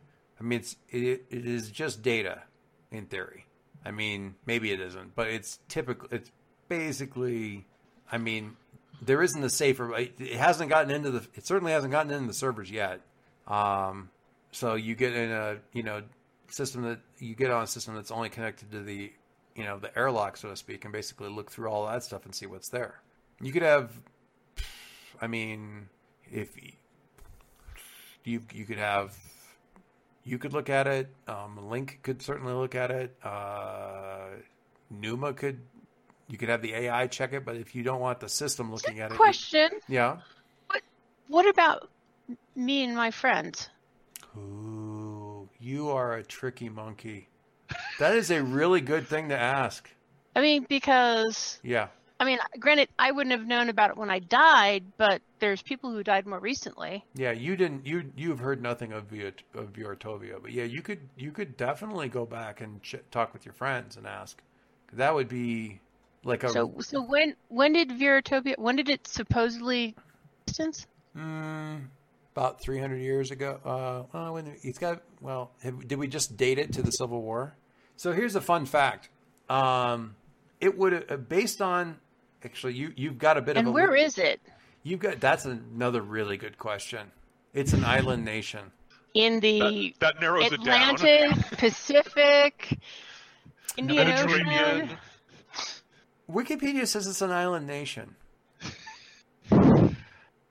I 0.40 0.42
mean, 0.42 0.60
it's 0.60 0.76
it, 0.90 1.24
it 1.30 1.46
is 1.46 1.70
just 1.70 2.02
data, 2.02 2.42
in 2.90 3.06
theory. 3.06 3.46
I 3.84 3.90
mean, 3.90 4.34
maybe 4.46 4.72
it 4.72 4.80
isn't, 4.80 5.14
but 5.14 5.28
it's 5.28 5.58
typical. 5.68 6.08
It's 6.10 6.30
basically. 6.68 7.66
I 8.10 8.18
mean, 8.18 8.56
there 9.02 9.22
isn't 9.22 9.42
a 9.42 9.50
safer. 9.50 9.94
It 9.96 10.14
it 10.18 10.36
hasn't 10.36 10.70
gotten 10.70 10.90
into 10.90 11.10
the. 11.10 11.26
It 11.34 11.46
certainly 11.46 11.72
hasn't 11.72 11.92
gotten 11.92 12.12
into 12.12 12.26
the 12.26 12.34
servers 12.34 12.70
yet. 12.70 13.00
Um, 13.46 14.10
so 14.52 14.74
you 14.74 14.94
get 14.94 15.14
in 15.14 15.30
a 15.30 15.58
you 15.72 15.82
know 15.82 16.02
system 16.48 16.82
that 16.82 17.00
you 17.18 17.34
get 17.34 17.50
on 17.50 17.62
a 17.62 17.66
system 17.66 17.94
that's 17.94 18.10
only 18.10 18.28
connected 18.28 18.70
to 18.72 18.82
the 18.82 19.12
you 19.54 19.64
know 19.64 19.78
the 19.78 19.96
airlock, 19.96 20.36
so 20.36 20.48
to 20.50 20.56
speak, 20.56 20.84
and 20.84 20.92
basically 20.92 21.28
look 21.28 21.50
through 21.50 21.68
all 21.68 21.86
that 21.86 22.02
stuff 22.02 22.24
and 22.24 22.34
see 22.34 22.46
what's 22.46 22.68
there. 22.68 23.00
You 23.40 23.52
could 23.52 23.62
have. 23.62 23.90
I 25.20 25.26
mean, 25.26 25.88
if 26.30 26.56
you 28.24 28.42
you 28.52 28.64
could 28.64 28.78
have 28.78 29.16
you 30.24 30.38
could 30.38 30.52
look 30.52 30.70
at 30.70 30.86
it 30.86 31.08
um, 31.28 31.68
link 31.68 32.00
could 32.02 32.22
certainly 32.22 32.52
look 32.52 32.74
at 32.74 32.90
it 32.90 33.14
uh, 33.22 34.28
numa 34.90 35.32
could 35.32 35.60
you 36.28 36.38
could 36.38 36.48
have 36.48 36.62
the 36.62 36.74
ai 36.74 37.06
check 37.06 37.32
it 37.32 37.44
but 37.44 37.56
if 37.56 37.74
you 37.74 37.82
don't 37.82 38.00
want 38.00 38.20
the 38.20 38.28
system 38.28 38.72
looking 38.72 39.00
at 39.00 39.12
it 39.12 39.16
Question: 39.16 39.70
yeah 39.88 40.18
what, 40.68 40.82
What 41.28 41.48
about 41.48 41.90
me 42.56 42.82
and 42.84 42.96
my 42.96 43.10
friends? 43.10 43.68
Ooh, 44.36 44.63
you 45.64 45.90
are 45.90 46.14
a 46.14 46.22
tricky 46.22 46.68
monkey 46.68 47.28
that 47.98 48.14
is 48.14 48.30
a 48.30 48.42
really 48.42 48.80
good 48.80 49.06
thing 49.06 49.28
to 49.30 49.38
ask 49.38 49.90
I 50.36 50.40
mean, 50.40 50.66
because 50.68 51.58
yeah 51.62 51.88
I 52.20 52.24
mean, 52.24 52.38
granted, 52.60 52.88
I 52.98 53.10
wouldn't 53.10 53.32
have 53.32 53.46
known 53.46 53.68
about 53.68 53.90
it 53.90 53.96
when 53.96 54.08
I 54.08 54.20
died, 54.20 54.84
but 54.98 55.20
there's 55.40 55.62
people 55.62 55.90
who 55.90 56.02
died 56.04 56.26
more 56.26 56.38
recently. 56.38 57.04
yeah 57.14 57.32
you 57.32 57.56
didn't 57.56 57.86
you 57.86 58.12
you've 58.16 58.38
heard 58.38 58.62
nothing 58.62 58.92
of 58.92 59.08
Viot, 59.08 59.40
of 59.54 59.72
Viotovia, 59.72 60.40
but 60.40 60.52
yeah 60.52 60.64
you 60.64 60.82
could 60.82 61.00
you 61.16 61.32
could 61.32 61.56
definitely 61.56 62.08
go 62.08 62.24
back 62.24 62.60
and 62.60 62.82
ch- 62.82 62.96
talk 63.10 63.32
with 63.32 63.44
your 63.44 63.52
friends 63.52 63.96
and 63.96 64.06
ask 64.06 64.42
that 64.92 65.14
would 65.14 65.28
be 65.28 65.80
like 66.24 66.44
a 66.44 66.48
So, 66.48 66.74
so 66.80 67.02
when 67.02 67.34
when 67.48 67.72
did 67.72 67.92
Veritopia? 67.92 68.54
When 68.58 68.76
did 68.76 68.88
it 68.88 69.06
supposedly 69.06 69.94
exist? 70.46 70.86
Mm, 71.16 71.88
about 72.34 72.60
300 72.60 72.96
years 72.96 73.30
ago. 73.30 73.60
Uh, 73.64 74.02
well, 74.12 74.34
when 74.34 74.56
it's 74.62 74.78
got 74.78 75.02
well, 75.20 75.52
have, 75.62 75.86
did 75.86 75.98
we 75.98 76.08
just 76.08 76.36
date 76.36 76.58
it 76.58 76.72
to 76.72 76.82
the 76.82 76.90
Civil 76.90 77.22
War? 77.22 77.54
So 77.96 78.12
here's 78.12 78.34
a 78.34 78.40
fun 78.40 78.66
fact. 78.66 79.08
Um, 79.48 80.16
it 80.60 80.76
would 80.76 81.10
uh, 81.10 81.16
based 81.16 81.62
on 81.62 81.98
actually 82.44 82.74
you 82.74 82.92
you've 82.96 83.18
got 83.18 83.36
a 83.36 83.42
bit 83.42 83.56
of 83.56 83.60
And 83.60 83.68
a 83.68 83.70
where 83.70 83.94
is 83.94 84.18
it? 84.18 84.40
you've 84.82 85.00
got 85.00 85.20
that's 85.20 85.44
another 85.44 86.02
really 86.02 86.36
good 86.36 86.58
question. 86.58 87.12
It's 87.52 87.72
an 87.72 87.84
island 87.84 88.24
nation. 88.24 88.72
In 89.14 89.38
the 89.38 89.94
that 90.00 90.20
narrows 90.20 90.50
it 90.50 90.64
down. 90.64 90.94
Atlantic, 90.96 91.50
Pacific, 91.58 92.78
Indian 93.76 94.08
Mediterranean. 94.08 94.82
Ocean. 94.82 94.98
Wikipedia 96.28 96.86
says 96.86 97.06
it's 97.06 97.22
an 97.22 97.30
island 97.30 97.66
nation. 97.66 98.16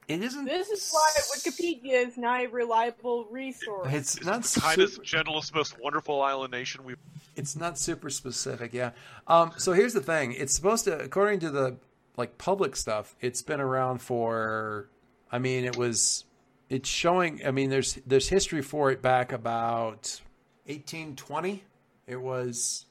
It 0.07 0.21
isn't. 0.21 0.45
this 0.45 0.69
is 0.69 0.89
why 0.91 1.09
Wikipedia 1.37 2.05
is 2.07 2.17
not 2.17 2.41
a 2.41 2.47
reliable 2.47 3.25
resource. 3.31 3.87
It's 3.91 4.17
It's 4.17 4.25
not 4.25 4.43
the 4.43 4.59
kindest, 4.61 4.93
super- 4.95 5.05
gentlest, 5.05 5.55
most 5.55 5.79
wonderful 5.79 6.21
island 6.21 6.51
nation 6.51 6.83
we've. 6.83 6.97
It's 7.35 7.55
not 7.55 7.77
super 7.79 8.09
specific, 8.09 8.73
yeah. 8.73 8.91
Um, 9.27 9.53
so 9.57 9.73
here's 9.73 9.93
the 9.93 10.01
thing: 10.01 10.33
it's 10.33 10.53
supposed 10.53 10.85
to, 10.85 10.99
according 10.99 11.39
to 11.41 11.49
the 11.49 11.77
like 12.17 12.37
public 12.37 12.75
stuff, 12.75 13.15
it's 13.21 13.41
been 13.41 13.61
around 13.61 13.99
for. 13.99 14.89
I 15.31 15.39
mean, 15.39 15.65
it 15.65 15.77
was. 15.77 16.25
It's 16.69 16.89
showing. 16.89 17.41
I 17.45 17.51
mean, 17.51 17.69
there's 17.69 17.95
there's 18.05 18.29
history 18.29 18.61
for 18.61 18.91
it 18.91 19.01
back 19.01 19.31
about 19.31 20.21
1820. 20.65 21.63
It 22.07 22.17
was 22.21 22.85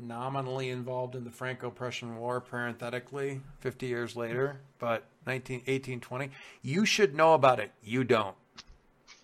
nominally 0.00 0.70
involved 0.70 1.14
in 1.14 1.24
the 1.24 1.30
Franco-Prussian 1.30 2.16
War, 2.16 2.40
parenthetically, 2.40 3.40
50 3.60 3.86
years 3.86 4.16
later, 4.16 4.60
but 4.78 5.04
19, 5.26 5.58
1820. 5.60 6.30
You 6.62 6.84
should 6.84 7.14
know 7.14 7.34
about 7.34 7.60
it. 7.60 7.70
You 7.82 8.04
don't. 8.04 8.36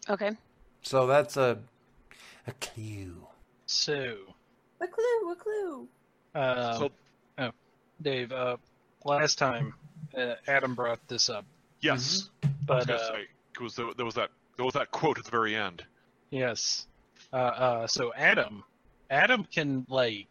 Okay. 0.08 0.32
So 0.82 1.06
that's 1.06 1.36
a 1.36 1.58
a 2.46 2.52
clue. 2.54 3.26
So, 3.66 4.16
A 4.80 4.86
clue, 4.88 5.30
a 5.32 5.36
clue. 5.36 5.88
uh, 6.34 6.78
So- 6.78 6.90
oh, 7.38 7.50
Dave, 8.02 8.32
uh, 8.32 8.56
last 9.04 9.38
time 9.38 9.74
uh, 10.16 10.34
Adam 10.48 10.74
brought 10.74 11.06
this 11.06 11.28
up, 11.28 11.44
Yes, 11.80 12.30
I 12.42 12.46
was 12.46 12.54
but 12.66 12.86
gonna 12.88 12.98
uh, 12.98 13.06
say 13.08 13.26
because 13.52 13.76
there, 13.76 13.86
there 13.96 14.06
was 14.06 14.14
that 14.14 14.30
there 14.56 14.64
was 14.64 14.74
that 14.74 14.90
quote 14.90 15.18
at 15.18 15.24
the 15.24 15.30
very 15.30 15.54
end. 15.54 15.84
yes, 16.30 16.86
uh, 17.32 17.36
uh, 17.36 17.86
so 17.86 18.12
Adam, 18.14 18.64
Adam 19.10 19.44
can 19.44 19.86
like 19.88 20.28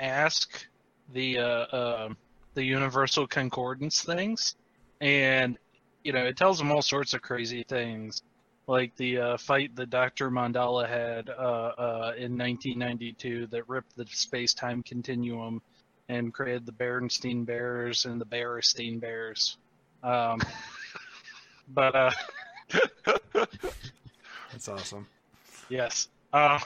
ask 0.00 0.66
the 1.12 1.38
uh, 1.38 1.42
uh, 1.42 2.08
the 2.54 2.64
universal 2.64 3.26
concordance 3.26 4.02
things, 4.02 4.54
and 5.00 5.58
you 6.02 6.12
know 6.12 6.24
it 6.24 6.36
tells 6.36 6.58
them 6.58 6.70
all 6.72 6.82
sorts 6.82 7.14
of 7.14 7.22
crazy 7.22 7.64
things, 7.68 8.22
like 8.66 8.94
the 8.96 9.18
uh, 9.18 9.36
fight 9.36 9.74
that 9.76 9.90
Doctor 9.90 10.30
Mandela 10.30 10.88
had 10.88 11.28
uh, 11.28 11.32
uh, 11.32 12.12
in 12.16 12.36
1992 12.38 13.48
that 13.48 13.68
ripped 13.68 13.96
the 13.96 14.06
space 14.06 14.54
time 14.54 14.82
continuum 14.82 15.60
and 16.08 16.32
created 16.34 16.66
the 16.66 16.72
Berenstein 16.72 17.46
Bears 17.46 18.04
and 18.04 18.20
the 18.20 18.26
Berenstein 18.26 19.00
Bears. 19.00 19.56
Um, 20.02 20.40
but 21.68 21.94
uh, 21.94 22.10
That's 24.52 24.68
awesome. 24.68 25.06
Yes. 25.68 26.08
Uh, 26.32 26.58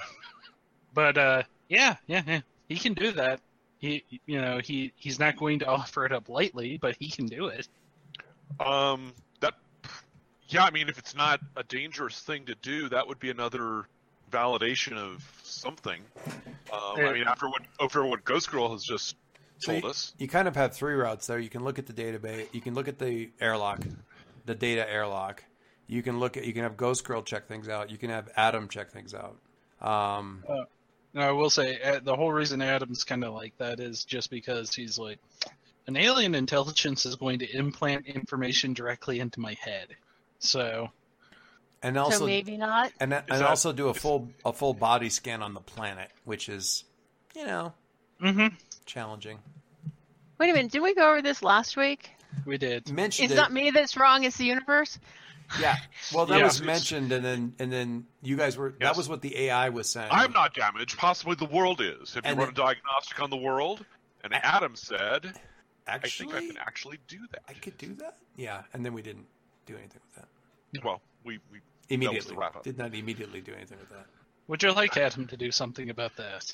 but 0.95 1.17
uh, 1.17 1.43
yeah, 1.69 1.97
yeah, 2.07 2.23
yeah, 2.27 2.41
he 2.69 2.77
can 2.77 2.95
do 2.95 3.13
that. 3.13 3.41
He, 3.79 4.05
you 4.27 4.41
know, 4.41 4.59
he 4.63 4.93
he's 4.97 5.19
not 5.19 5.37
going 5.37 5.61
to 5.61 5.67
offer 5.69 6.05
it 6.05 6.13
up 6.13 6.29
lightly, 6.29 6.79
but 6.79 6.97
he 6.99 7.09
can 7.11 7.27
do 7.27 7.47
it. 7.47 7.69
Um, 8.61 9.13
that, 9.41 9.55
yeah, 10.49 10.65
I 10.65 10.71
mean, 10.71 10.89
if 10.89 10.99
it's 10.99 11.15
not 11.15 11.41
a 11.57 11.63
dangerous 11.63 12.19
thing 12.21 12.47
to 12.47 12.55
do, 12.57 12.89
that 12.89 13.07
would 13.07 13.19
be 13.19 13.31
another 13.31 13.87
validation 14.31 14.97
of 14.97 15.25
something. 15.43 16.01
Um, 16.73 16.97
Yeah. 16.97 17.09
I 17.09 17.13
mean, 17.13 17.25
after 17.25 17.49
what 17.49 17.63
after 17.81 18.05
what 18.05 18.25
Ghost 18.25 18.51
Girl 18.51 18.73
has 18.73 18.83
just 18.85 19.17
So 19.59 19.73
told 19.73 19.85
you, 19.85 19.91
us, 19.91 20.13
you 20.19 20.29
kind 20.29 20.49
of 20.49 20.57
have 20.57 20.75
three 20.75 20.95
routes 20.95 21.27
there. 21.27 21.39
You 21.39 21.49
can 21.49 21.65
look 21.65 21.79
at 21.79 21.87
the 21.87 21.93
database. 21.93 22.47
You 22.53 22.61
can 22.61 22.75
look 22.75 22.89
at 22.89 22.99
the 22.99 23.31
airlock, 23.41 23.81
the 24.47 24.55
data 24.55 24.91
airlock. 24.91 25.45
You 25.87 26.03
can 26.03 26.19
look 26.19 26.37
at 26.37 26.45
you 26.45 26.53
can 26.53 26.63
have 26.65 26.77
Ghost 26.77 27.05
Girl 27.05 27.23
check 27.23 27.47
things 27.47 27.69
out. 27.69 27.91
You 27.91 27.97
can 27.97 28.11
have 28.11 28.29
Adam 28.37 28.69
check 28.69 28.91
things 28.91 29.15
out. 29.15 29.37
Um, 29.81 30.43
No, 31.19 31.25
I 31.29 31.33
will 31.33 31.51
say 31.51 31.81
uh, 31.83 31.99
the 32.01 32.15
whole 32.15 32.31
reason 32.31 32.63
Adam's 32.63 33.03
kind 33.03 33.25
of 33.25 33.35
like 33.35 33.53
that 33.59 33.81
is 33.81 34.05
just 34.05 34.31
because 34.31 34.73
he's 34.73 35.01
like, 35.01 35.19
an 35.89 35.97
alien 35.97 36.37
intelligence 36.37 37.05
is 37.07 37.17
going 37.17 37.41
to 37.41 37.57
implant 37.57 38.07
information 38.07 38.73
directly 38.73 39.19
into 39.19 39.41
my 39.41 39.55
head. 39.55 39.89
So 40.39 40.91
and 41.83 41.99
also 41.99 42.21
so 42.21 42.27
maybe 42.27 42.57
not. 42.57 42.93
and 43.01 43.13
and 43.13 43.25
that- 43.29 43.43
also 43.43 43.73
do 43.73 43.89
a 43.89 43.95
full 43.95 44.29
a 44.45 44.53
full 44.53 44.75
body 44.75 45.11
scan 45.11 45.43
on 45.43 45.55
the 45.55 45.61
planet, 45.61 46.09
which 46.25 46.49
is 46.49 46.85
you 47.35 47.45
know 47.45 47.73
mm-hmm. 48.23 48.55
challenging. 48.87 49.41
Wait 50.39 50.51
a 50.51 50.53
minute, 50.53 50.71
did 50.71 50.83
we 50.83 50.95
go 50.95 51.11
over 51.11 51.21
this 51.21 51.43
last 51.43 51.77
week? 51.77 52.11
we 52.45 52.59
did. 52.59 52.93
Mentioned 52.93 53.25
It's 53.25 53.33
it. 53.33 53.37
not 53.37 53.53
me 53.53 53.73
that's 53.73 53.97
wrong, 53.97 54.23
it's 54.23 54.37
the 54.37 54.45
universe. 54.45 55.01
Yeah. 55.61 55.77
Well, 56.13 56.27
that 56.27 56.39
Yeah. 56.39 56.45
was 56.45 56.63
mentioned, 56.63 57.11
and 57.13 57.25
then 57.25 57.55
and 57.59 57.73
then 57.73 58.07
you 58.23 58.37
guys 58.37 58.57
were. 58.57 58.75
That 58.81 58.97
was 58.97 59.09
what 59.09 59.23
the 59.23 59.37
AI 59.45 59.71
was 59.71 59.89
saying. 59.89 60.09
I'm 60.11 60.33
not 60.33 60.55
damaged. 60.55 60.99
Possibly 60.99 61.37
the 61.37 61.47
world 61.47 61.81
is. 61.81 62.15
Have 62.15 62.25
you 62.25 62.31
And 62.31 62.39
run 62.39 62.49
then- 62.49 62.53
a 62.53 62.67
diagnostic 62.67 63.21
on 63.23 63.31
the 63.31 63.37
world? 63.37 63.85
And 64.25 64.35
Adam 64.35 64.75
said, 64.77 65.33
actually. 65.87 66.29
I 66.29 66.33
think 66.33 66.45
I 66.45 66.47
can 66.55 66.59
actually 66.59 66.99
do 67.09 67.21
that. 67.31 67.43
I 67.49 67.55
could 67.55 67.79
do 67.79 67.95
that. 67.95 68.19
Yeah, 68.37 68.63
and 68.75 68.85
then 68.85 68.93
we 68.93 69.01
didn't 69.01 69.27
do 69.65 69.77
anything 69.77 70.01
with 70.07 70.17
that. 70.17 70.85
Well, 70.85 71.01
we, 71.25 71.39
we 71.53 71.61
Immediately, 71.89 72.37
wrap 72.37 72.57
up. 72.57 72.65
did 72.65 72.77
not 72.77 72.95
immediately 72.95 73.41
do 73.41 73.55
anything 73.55 73.79
with 73.79 73.89
that. 73.91 74.07
Would 74.49 74.63
you 74.63 74.73
like 74.73 74.97
Adam 74.97 75.27
to 75.29 75.37
do 75.37 75.51
something 75.51 75.89
about 75.89 76.17
that? 76.17 76.45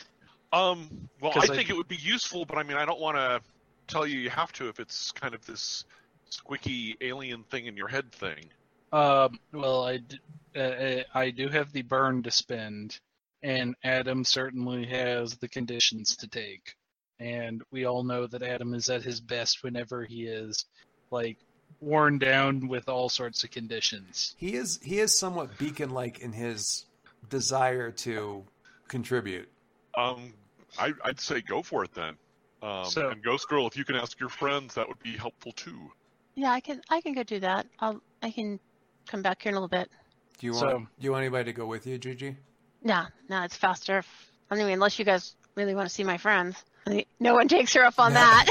Um, 0.52 1.08
well, 1.20 1.32
I- 1.36 1.46
think 1.46 1.70
it 1.70 1.76
would 1.76 1.88
be 1.88 1.96
useful, 1.96 2.44
but 2.44 2.58
I 2.58 2.62
mean, 2.62 2.76
I 2.76 2.84
don't 2.84 3.00
want 3.00 3.16
to 3.16 3.40
tell 3.88 4.06
you 4.06 4.18
you 4.20 4.30
have 4.30 4.52
to 4.52 4.68
if 4.68 4.78
it's 4.78 5.10
kind 5.12 5.34
of 5.34 5.44
this 5.46 5.84
squicky 6.30 6.96
alien 7.00 7.42
thing 7.44 7.66
in 7.66 7.76
your 7.76 7.88
head 7.88 8.12
thing. 8.12 8.50
Um, 8.94 9.38
well, 9.52 9.84
I, 9.84 9.96
d- 9.98 10.18
uh, 10.54 10.58
uh, 10.60 11.02
I 11.14 11.30
do 11.30 11.48
have 11.48 11.72
the 11.72 11.82
burn 11.82 12.22
to 12.22 12.30
spend, 12.30 13.00
and 13.42 13.74
Adam 13.82 14.24
certainly 14.24 14.86
has 14.86 15.36
the 15.38 15.48
conditions 15.48 16.16
to 16.18 16.28
take. 16.28 16.76
And 17.18 17.62
we 17.72 17.86
all 17.86 18.04
know 18.04 18.26
that 18.28 18.42
Adam 18.42 18.72
is 18.74 18.88
at 18.88 19.02
his 19.02 19.20
best 19.20 19.62
whenever 19.64 20.04
he 20.04 20.26
is, 20.26 20.64
like, 21.10 21.38
worn 21.80 22.18
down 22.18 22.68
with 22.68 22.88
all 22.88 23.08
sorts 23.08 23.42
of 23.42 23.50
conditions. 23.50 24.34
He 24.38 24.54
is 24.54 24.78
he 24.82 25.00
is 25.00 25.16
somewhat 25.16 25.58
beacon 25.58 25.90
like 25.90 26.20
in 26.20 26.32
his 26.32 26.86
desire 27.28 27.90
to 27.90 28.44
contribute. 28.88 29.48
Um, 29.96 30.34
I, 30.78 30.92
I'd 31.04 31.18
say 31.20 31.40
go 31.40 31.62
for 31.62 31.84
it 31.84 31.92
then. 31.94 32.14
Um, 32.62 32.84
So- 32.86 33.08
and 33.10 33.22
Ghost 33.24 33.48
Girl, 33.48 33.66
if 33.66 33.76
you 33.76 33.84
can 33.84 33.96
ask 33.96 34.18
your 34.20 34.28
friends, 34.28 34.74
that 34.74 34.86
would 34.86 35.02
be 35.02 35.16
helpful 35.16 35.52
too. 35.52 35.90
Yeah, 36.36 36.52
I 36.52 36.60
can 36.60 36.80
I 36.90 37.00
can 37.00 37.12
go 37.12 37.22
do 37.24 37.40
that. 37.40 37.66
I'll 37.80 38.00
I 38.22 38.30
can 38.30 38.58
come 39.06 39.22
back 39.22 39.42
here 39.42 39.50
in 39.50 39.54
a 39.56 39.60
little 39.60 39.68
bit. 39.68 39.90
Do 40.38 40.46
you 40.46 40.52
want 40.52 40.70
So- 40.70 40.78
do 40.78 40.86
you 41.00 41.12
want 41.12 41.22
anybody 41.22 41.44
to 41.44 41.52
go 41.52 41.66
with 41.66 41.86
you, 41.86 41.98
Gigi? 41.98 42.36
No, 42.82 43.04
no, 43.28 43.42
it's 43.42 43.56
faster. 43.56 43.98
if- 43.98 44.30
Anyway, 44.50 44.72
unless 44.72 44.98
you 44.98 45.04
guys 45.04 45.34
really 45.54 45.74
want 45.74 45.88
to 45.88 45.94
see 45.94 46.04
my 46.04 46.18
friends. 46.18 46.62
I 46.86 46.90
mean, 46.90 47.04
No 47.18 47.34
one 47.34 47.48
takes 47.48 47.72
her 47.74 47.82
up 47.82 47.98
on 47.98 48.12
that. 48.12 48.44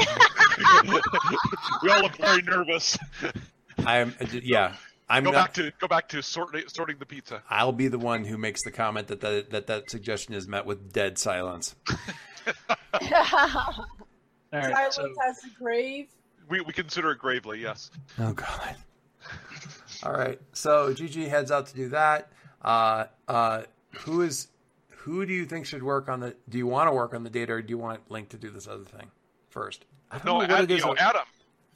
we 1.82 1.90
all 1.90 2.02
look 2.02 2.16
very 2.16 2.42
nervous. 2.42 2.98
I 3.86 3.98
am. 3.98 4.14
Uh, 4.20 4.26
yeah, 4.42 4.74
I'm 5.08 5.22
go 5.24 5.30
not. 5.30 5.46
back 5.46 5.54
to 5.54 5.72
go 5.80 5.86
back 5.86 6.08
to 6.08 6.22
sorting 6.22 6.64
sorting 6.68 6.96
the 6.98 7.06
pizza. 7.06 7.42
I'll 7.48 7.72
be 7.72 7.88
the 7.88 7.98
one 7.98 8.24
who 8.24 8.36
makes 8.36 8.62
the 8.64 8.72
comment 8.72 9.06
that 9.08 9.20
that 9.20 9.50
that, 9.50 9.66
that 9.68 9.90
suggestion 9.90 10.34
is 10.34 10.48
met 10.48 10.66
with 10.66 10.92
dead 10.92 11.16
silence. 11.18 11.74
All 11.88 12.50
right, 14.52 14.72
Silence 14.72 14.94
so 14.96 15.08
has 15.24 15.40
the 15.40 15.50
grave. 15.58 16.08
We 16.48 16.60
we 16.60 16.72
consider 16.72 17.12
it 17.12 17.18
gravely, 17.18 17.60
yes. 17.60 17.90
Oh 18.18 18.32
God. 18.32 18.76
All 20.02 20.12
right. 20.12 20.40
So 20.52 20.92
Gigi 20.94 21.28
heads 21.28 21.50
out 21.50 21.66
to 21.68 21.74
do 21.74 21.88
that. 21.90 22.30
Uh, 22.62 23.06
uh, 23.28 23.62
who 23.92 24.22
is 24.22 24.48
who 24.88 25.26
do 25.26 25.32
you 25.32 25.44
think 25.44 25.66
should 25.66 25.82
work 25.82 26.08
on 26.08 26.20
the? 26.20 26.34
Do 26.48 26.58
you 26.58 26.66
want 26.66 26.88
to 26.88 26.92
work 26.94 27.14
on 27.14 27.22
the 27.24 27.30
data, 27.30 27.52
or 27.54 27.62
do 27.62 27.70
you 27.70 27.78
want 27.78 28.10
Link 28.10 28.30
to 28.30 28.36
do 28.38 28.50
this 28.50 28.66
other 28.66 28.84
thing 28.84 29.10
first? 29.50 29.84
I 30.10 30.16
don't 30.16 30.26
No, 30.26 30.32
know 30.32 30.38
what 30.38 30.50
Ad, 30.50 30.64
it 30.64 30.70
you 30.70 30.76
is. 30.76 30.84
know, 30.84 30.96
Adam. 30.96 31.22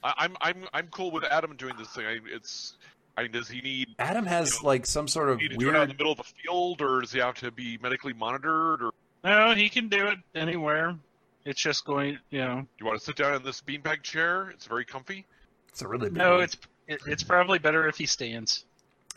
I, 0.03 0.13
I'm 0.17 0.35
I'm 0.41 0.65
I'm 0.73 0.87
cool 0.87 1.11
with 1.11 1.23
Adam 1.25 1.55
doing 1.55 1.75
this 1.77 1.89
thing. 1.89 2.05
I, 2.05 2.17
it's. 2.33 2.73
I 3.17 3.23
mean, 3.23 3.31
does 3.33 3.49
he 3.49 3.59
need 3.59 3.89
Adam 3.99 4.25
has 4.25 4.55
you 4.55 4.63
know, 4.63 4.67
like 4.69 4.85
some 4.85 5.07
sort 5.09 5.29
of 5.29 5.39
need 5.39 5.49
to 5.51 5.57
do 5.57 5.69
it 5.69 5.75
out 5.75 5.83
in 5.83 5.89
the 5.89 5.93
middle 5.95 6.13
of 6.13 6.17
the 6.19 6.23
field, 6.23 6.81
or 6.81 7.01
does 7.01 7.11
he 7.11 7.19
have 7.19 7.35
to 7.35 7.51
be 7.51 7.77
medically 7.81 8.13
monitored, 8.13 8.81
or 8.81 8.91
no, 9.25 9.53
he 9.53 9.67
can 9.67 9.89
do 9.89 10.07
it 10.07 10.17
anywhere. 10.33 10.95
It's 11.43 11.59
just 11.59 11.83
going, 11.85 12.17
you 12.29 12.39
know. 12.39 12.61
do 12.61 12.67
you 12.79 12.85
want 12.85 12.97
to 12.99 13.03
sit 13.03 13.17
down 13.17 13.33
in 13.33 13.43
this 13.43 13.59
beanbag 13.61 14.03
chair? 14.03 14.49
It's 14.51 14.65
very 14.67 14.85
comfy. 14.85 15.25
It's 15.67 15.81
a 15.81 15.87
really 15.87 16.09
big 16.09 16.17
No, 16.17 16.35
one. 16.35 16.43
it's 16.43 16.55
it, 16.89 17.01
it's 17.07 17.23
probably 17.23 17.59
better 17.59 17.87
if 17.87 17.95
he 17.97 18.05
stands. 18.05 18.65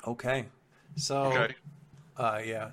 okay. 0.06 0.44
So 0.96 1.22
Okay. 1.24 1.54
uh, 2.18 2.40
yeah, 2.44 2.70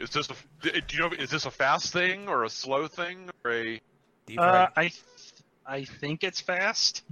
Is 0.00 0.10
this 0.10 0.28
a 0.30 0.34
do 0.62 0.96
you 0.96 1.00
know 1.00 1.10
is 1.12 1.30
this 1.30 1.44
a 1.46 1.50
fast 1.50 1.92
thing 1.92 2.26
or 2.28 2.44
a 2.44 2.48
slow 2.50 2.88
thing 2.88 3.28
or 3.44 3.52
a 3.52 3.80
deep 4.26 4.40
Uh, 4.40 4.68
I 4.74 4.88
th- 4.88 5.02
I 5.66 5.84
think 5.84 6.24
it's 6.24 6.40
fast. 6.40 7.02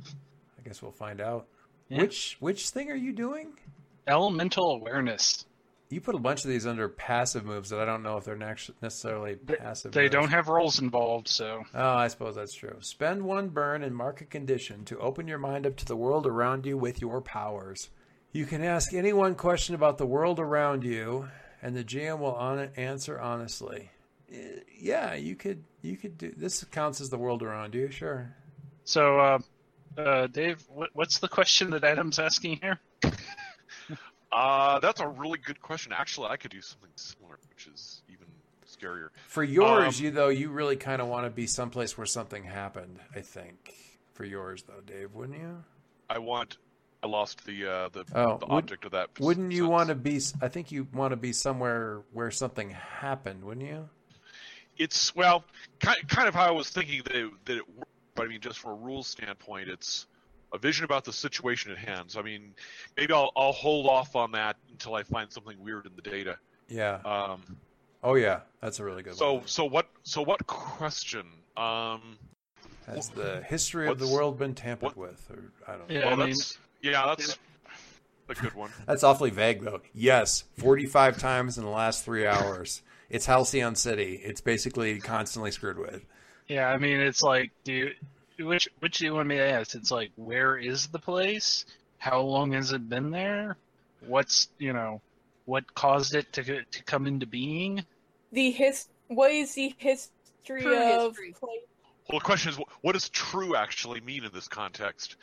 I 0.58 0.62
guess 0.66 0.80
we'll 0.80 0.92
find 0.92 1.20
out. 1.20 1.46
Yeah. 1.90 2.00
Which 2.00 2.36
which 2.40 2.70
thing 2.70 2.90
are 2.90 2.96
you 2.96 3.12
doing? 3.12 3.58
Elemental 4.06 4.70
awareness. 4.76 5.44
You 5.88 6.00
put 6.00 6.16
a 6.16 6.18
bunch 6.18 6.44
of 6.44 6.50
these 6.50 6.66
under 6.66 6.88
passive 6.88 7.44
moves 7.44 7.70
that 7.70 7.78
I 7.78 7.84
don't 7.84 8.02
know 8.02 8.16
if 8.16 8.24
they're 8.24 8.34
nec- 8.36 8.70
necessarily 8.82 9.36
passive. 9.36 9.92
They 9.92 10.02
moves. 10.04 10.12
don't 10.14 10.30
have 10.30 10.48
rolls 10.48 10.80
involved, 10.80 11.28
so 11.28 11.62
Oh, 11.74 11.94
I 11.94 12.08
suppose 12.08 12.34
that's 12.34 12.54
true. 12.54 12.76
Spend 12.80 13.22
one 13.22 13.50
burn 13.50 13.84
and 13.84 13.94
mark 13.94 14.20
a 14.20 14.24
condition 14.24 14.84
to 14.86 14.98
open 14.98 15.28
your 15.28 15.38
mind 15.38 15.64
up 15.66 15.76
to 15.76 15.84
the 15.84 15.94
world 15.96 16.26
around 16.26 16.66
you 16.66 16.76
with 16.76 17.00
your 17.00 17.20
powers. 17.20 17.88
You 18.32 18.46
can 18.46 18.64
ask 18.64 18.92
any 18.92 19.12
one 19.12 19.36
question 19.36 19.74
about 19.76 19.96
the 19.98 20.06
world 20.06 20.40
around 20.40 20.82
you, 20.82 21.28
and 21.62 21.76
the 21.76 21.84
GM 21.84 22.18
will 22.18 22.34
on- 22.34 22.70
answer 22.76 23.20
honestly. 23.20 23.90
Eh, 24.32 24.60
Yeah, 24.78 25.14
you 25.14 25.36
could. 25.36 25.62
You 25.82 25.96
could 25.96 26.18
do 26.18 26.32
this. 26.36 26.64
Counts 26.64 27.00
as 27.00 27.10
the 27.10 27.18
world 27.18 27.42
around 27.44 27.74
you, 27.76 27.90
sure. 27.92 28.34
so. 28.84 29.20
Uh, 29.20 29.38
uh, 29.96 30.26
Dave, 30.26 30.62
what, 30.68 30.90
what's 30.92 31.20
the 31.20 31.28
question 31.28 31.70
that 31.70 31.82
Adam's 31.84 32.18
asking 32.18 32.58
here? 32.60 32.78
Uh, 34.36 34.78
that's 34.80 35.00
a 35.00 35.08
really 35.08 35.38
good 35.38 35.60
question. 35.62 35.92
Actually, 35.96 36.28
I 36.28 36.36
could 36.36 36.50
do 36.50 36.60
something 36.60 36.90
similar, 36.96 37.38
which 37.48 37.66
is 37.72 38.02
even 38.12 38.26
scarier. 38.66 39.08
For 39.28 39.42
yours, 39.42 39.98
Um, 39.98 40.04
you 40.04 40.10
though, 40.10 40.28
you 40.28 40.50
really 40.50 40.76
kind 40.76 41.00
of 41.00 41.08
want 41.08 41.24
to 41.24 41.30
be 41.30 41.46
someplace 41.46 41.96
where 41.96 42.06
something 42.06 42.44
happened. 42.44 42.98
I 43.14 43.22
think 43.22 43.72
for 44.12 44.24
yours 44.26 44.62
though, 44.64 44.80
Dave, 44.86 45.14
wouldn't 45.14 45.38
you? 45.38 45.64
I 46.10 46.18
want. 46.18 46.58
I 47.02 47.06
lost 47.08 47.44
the 47.46 47.66
uh, 47.66 47.88
the, 47.90 48.04
Oh, 48.14 48.36
the 48.38 48.46
would- 48.46 48.52
object 48.64 48.84
of 48.84 48.92
that. 48.92 49.08
Wouldn't 49.20 49.52
you 49.52 49.68
want 49.68 49.88
to 49.88 49.94
be? 49.94 50.20
I 50.42 50.48
think 50.48 50.70
you 50.70 50.86
want 50.92 51.12
to 51.12 51.16
be 51.16 51.32
somewhere 51.32 52.02
where 52.12 52.30
something 52.30 52.70
happened, 52.70 53.42
wouldn't 53.42 53.66
you? 53.66 53.88
It's 54.76 55.14
well, 55.16 55.44
kind, 55.80 55.96
kind 56.08 56.28
of 56.28 56.34
how 56.34 56.44
I 56.44 56.50
was 56.50 56.68
thinking 56.68 57.00
that 57.04 57.14
it, 57.16 57.30
that 57.46 57.56
it 57.56 57.68
worked, 57.76 57.90
but 58.14 58.26
I 58.26 58.28
mean, 58.28 58.40
just 58.42 58.58
from 58.58 58.72
a 58.72 58.74
rules 58.74 59.06
standpoint, 59.06 59.70
it's 59.70 60.06
a 60.52 60.58
vision 60.58 60.84
about 60.84 61.04
the 61.04 61.12
situation 61.12 61.70
at 61.72 61.78
hand. 61.78 62.10
So 62.10 62.20
I 62.20 62.22
mean, 62.22 62.54
maybe 62.96 63.12
I'll 63.12 63.32
I'll 63.36 63.52
hold 63.52 63.86
off 63.86 64.14
on 64.16 64.32
that 64.32 64.56
until 64.70 64.94
I 64.94 65.02
find 65.02 65.30
something 65.32 65.56
weird 65.58 65.86
in 65.86 65.92
the 65.96 66.02
data. 66.02 66.38
Yeah. 66.68 67.00
Um, 67.04 67.42
Oh 68.04 68.14
yeah, 68.14 68.40
that's 68.60 68.78
a 68.78 68.84
really 68.84 69.02
good 69.02 69.14
so 69.16 69.34
one. 69.34 69.46
so 69.46 69.64
what 69.64 69.88
so 70.04 70.22
what 70.22 70.46
question? 70.46 71.26
Um, 71.56 72.18
Has 72.86 73.08
the 73.08 73.42
history 73.42 73.88
of 73.88 73.98
the 73.98 74.06
world 74.06 74.38
been 74.38 74.54
tampered 74.54 74.94
what- 74.94 74.96
with, 74.96 75.30
or 75.30 75.50
I 75.66 75.76
don't 75.76 75.88
know. 75.88 75.94
Yeah, 75.94 76.04
well, 76.04 76.12
I 76.12 76.16
mean- 76.16 76.28
that's 76.28 76.58
yeah, 76.82 77.04
that's 77.06 77.38
a 78.28 78.34
good 78.34 78.54
one. 78.54 78.70
That's 78.86 79.02
awfully 79.02 79.30
vague 79.30 79.62
though. 79.62 79.80
Yes, 79.92 80.44
forty-five 80.58 81.18
times 81.18 81.58
in 81.58 81.64
the 81.64 81.70
last 81.70 82.04
three 82.04 82.26
hours. 82.26 82.82
It's 83.08 83.26
Halcyon 83.26 83.74
City. 83.76 84.20
It's 84.22 84.40
basically 84.40 85.00
constantly 85.00 85.50
screwed 85.50 85.78
with. 85.78 86.04
Yeah, 86.48 86.68
I 86.68 86.76
mean, 86.78 87.00
it's 87.00 87.22
like, 87.22 87.50
do 87.64 87.72
you, 87.72 87.90
which 88.38 88.68
which 88.80 88.98
do 88.98 89.04
you 89.04 89.14
want 89.14 89.28
me 89.28 89.36
to 89.36 89.42
ask? 89.50 89.74
It's 89.74 89.90
like, 89.90 90.10
where 90.16 90.56
is 90.58 90.88
the 90.88 90.98
place? 90.98 91.64
How 91.98 92.20
long 92.20 92.52
has 92.52 92.72
it 92.72 92.88
been 92.88 93.10
there? 93.10 93.56
What's 94.06 94.48
you 94.58 94.72
know, 94.72 95.00
what 95.46 95.74
caused 95.74 96.14
it 96.14 96.32
to 96.34 96.42
to 96.64 96.84
come 96.84 97.06
into 97.06 97.26
being? 97.26 97.84
The 98.32 98.50
his 98.50 98.86
what 99.08 99.30
is 99.32 99.54
the 99.54 99.74
history 99.78 100.12
True 100.62 100.76
of 100.76 101.10
history. 101.16 101.34
play- 101.38 101.60
Well, 102.08 102.18
the 102.20 102.24
question 102.24 102.52
is, 102.52 102.58
what 102.82 102.92
does 102.92 103.08
true 103.08 103.56
actually 103.56 104.00
mean 104.00 104.24
in 104.24 104.30
this 104.32 104.46
context? 104.48 105.16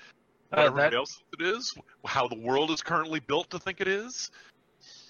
What 0.49 0.59
Uh, 0.59 0.63
everybody 0.65 0.89
that- 0.91 0.97
else 0.97 1.23
it 1.39 1.45
is? 1.45 1.73
How 2.05 2.27
the 2.27 2.35
world 2.39 2.71
is 2.71 2.81
currently 2.81 3.19
built 3.21 3.49
to 3.51 3.59
think 3.59 3.79
it 3.79 3.87
is? 3.87 4.31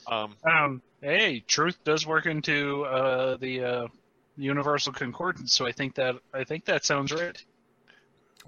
Um, 0.06 0.36
Um, 0.44 0.82
hey, 1.02 1.40
truth 1.40 1.78
does 1.84 2.06
work 2.06 2.26
into 2.28 2.84
uh, 2.86 3.38
the 3.38 3.64
uh, 3.64 3.88
universal 4.38 4.92
concordance, 4.94 5.54
so 5.54 5.66
I 5.66 5.72
think 5.72 5.96
that 5.96 6.16
I 6.34 6.44
think 6.44 6.66
that 6.66 6.86
sounds 6.86 7.12
right. 7.12 7.44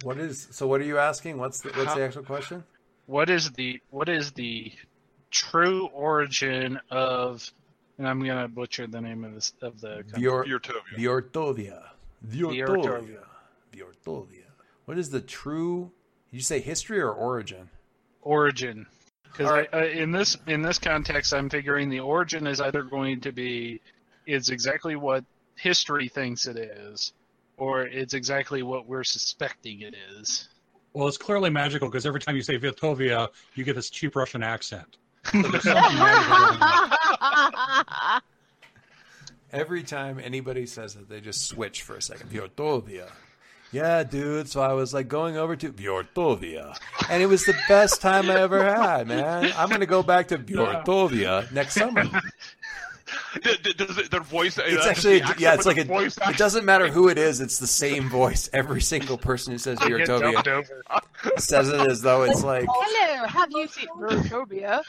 What 0.04 0.18
is 0.18 0.48
so? 0.52 0.68
What 0.68 0.82
are 0.82 0.86
you 0.86 0.98
asking? 0.98 1.38
What's 1.38 1.62
the, 1.62 1.70
what's 1.70 1.86
How- 1.86 1.96
the 1.96 2.04
actual 2.04 2.24
question? 2.24 2.64
What 3.06 3.30
is 3.30 3.52
the 3.52 3.82
what 3.92 4.10
is 4.10 4.32
the 4.32 4.72
true 5.32 5.88
origin 5.88 6.80
of? 6.90 7.50
And 7.98 8.08
I'm 8.08 8.20
gonna 8.24 8.48
butcher 8.48 8.88
the 8.88 9.00
name 9.00 9.24
of 9.24 9.36
this 9.36 9.54
of 9.62 9.80
the. 9.80 10.04
Vior, 10.14 10.46
Viortovia. 10.46 10.98
Viortovia. 10.98 11.84
Viortovia. 12.28 13.24
Viortovia. 13.74 14.44
What 14.86 14.98
is 14.98 15.10
the 15.12 15.22
true? 15.22 15.92
Did 16.32 16.38
you 16.38 16.44
say 16.44 16.60
history 16.60 17.00
or 17.00 17.12
origin? 17.12 17.70
origin. 18.22 18.88
Because 19.24 19.48
All 19.48 19.54
right. 19.54 19.74
uh, 19.74 19.86
in 19.86 20.12
this 20.12 20.38
in 20.48 20.62
this 20.62 20.80
context, 20.80 21.34
I'm 21.34 21.50
figuring 21.50 21.90
the 21.90 22.00
origin 22.00 22.48
is 22.48 22.60
either 22.60 22.84
going 22.84 23.22
to 23.22 23.32
be 23.32 23.82
it's 24.26 24.50
exactly 24.50 24.96
what 24.96 25.24
history 25.56 26.08
thinks 26.10 26.48
it 26.48 26.58
is, 26.58 27.14
or 27.58 27.84
it's 27.84 28.14
exactly 28.14 28.64
what 28.64 28.88
we're 28.88 29.04
suspecting 29.04 29.82
it 29.82 29.96
is. 30.18 30.50
Well, 30.94 31.08
it's 31.08 31.18
clearly 31.18 31.50
magical 31.50 31.90
because 31.90 32.06
every 32.06 32.22
time 32.22 32.36
you 32.36 32.42
say 32.42 32.58
Vitovia, 32.58 33.30
you 33.56 33.64
get 33.64 33.76
this 33.76 33.90
cheap 33.90 34.16
Russian 34.16 34.44
accent. 34.44 34.98
So 35.32 35.42
there's 35.42 35.64
something 35.64 35.98
magical 35.98 36.38
going 36.38 36.62
on. 36.62 38.22
Every 39.52 39.84
time 39.84 40.20
anybody 40.22 40.66
says 40.66 40.96
it, 40.96 41.08
they 41.08 41.22
just 41.22 41.48
switch 41.48 41.84
for 41.84 41.96
a 41.96 42.02
second. 42.02 42.30
Vyortovia. 42.30 43.10
Yeah, 43.72 44.04
dude. 44.04 44.50
So 44.50 44.62
I 44.62 44.74
was 44.74 44.94
like 44.94 45.08
going 45.08 45.38
over 45.38 45.56
to 45.56 45.72
Vyortovia, 45.72 46.78
and 47.10 47.22
it 47.22 47.26
was 47.26 47.46
the 47.46 47.56
best 47.68 48.02
time 48.02 48.30
I 48.30 48.40
ever 48.40 48.64
had, 48.64 49.08
man. 49.08 49.52
I'm 49.58 49.70
gonna 49.70 49.86
go 49.86 50.04
back 50.04 50.30
to 50.30 50.38
Vyortovia 50.38 51.52
next 51.52 51.74
summer. 51.74 52.04
D- 53.42 53.58
d- 53.64 53.74
Does 53.74 53.98
it, 53.98 54.12
their 54.12 54.22
voice? 54.22 54.58
It's 54.58 54.86
uh, 54.86 54.90
actually 54.90 55.20
the 55.20 55.36
yeah, 55.38 55.54
it's 55.54 55.66
like 55.66 55.78
a, 55.78 55.84
voice 55.84 56.18
it 56.18 56.38
doesn't 56.38 56.66
matter 56.66 56.88
who 56.88 57.10
it 57.10 57.18
is. 57.18 57.42
It's 57.42 57.60
the 57.60 57.68
same 57.68 58.10
voice. 58.10 58.50
Every 58.54 58.82
single 58.82 59.18
person 59.18 59.52
who 59.52 59.58
says 59.58 59.80
Get 59.80 60.06
dumped 60.06 60.26
Vyortovia 60.26 60.48
over. 60.48 60.84
says 61.38 61.70
it 61.70 61.80
as 61.80 62.02
though 62.02 62.24
it's 62.24 62.44
like 62.44 62.66
Hello, 62.70 63.28
have 63.28 63.52
you 63.52 63.68
seen 63.68 63.88
Rotobia? 63.98 64.82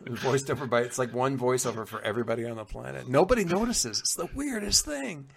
voiced 0.08 0.50
over 0.50 0.66
by. 0.66 0.80
It's 0.80 0.98
like 0.98 1.12
one 1.12 1.38
voiceover 1.38 1.86
for 1.86 2.00
everybody 2.02 2.44
on 2.44 2.56
the 2.56 2.64
planet. 2.64 3.08
Nobody 3.08 3.44
notices. 3.44 4.00
It's 4.00 4.14
the 4.14 4.28
weirdest 4.34 4.84
thing. 4.84 5.28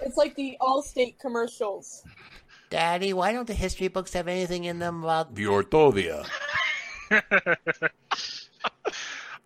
It's 0.00 0.16
like 0.16 0.34
the 0.34 0.56
Allstate 0.60 1.18
commercials. 1.18 2.02
Daddy, 2.70 3.12
why 3.12 3.32
don't 3.32 3.46
the 3.46 3.54
history 3.54 3.88
books 3.88 4.12
have 4.14 4.28
anything 4.28 4.64
in 4.64 4.78
them 4.78 5.04
about 5.04 5.34
Vyortovia? 5.34 6.26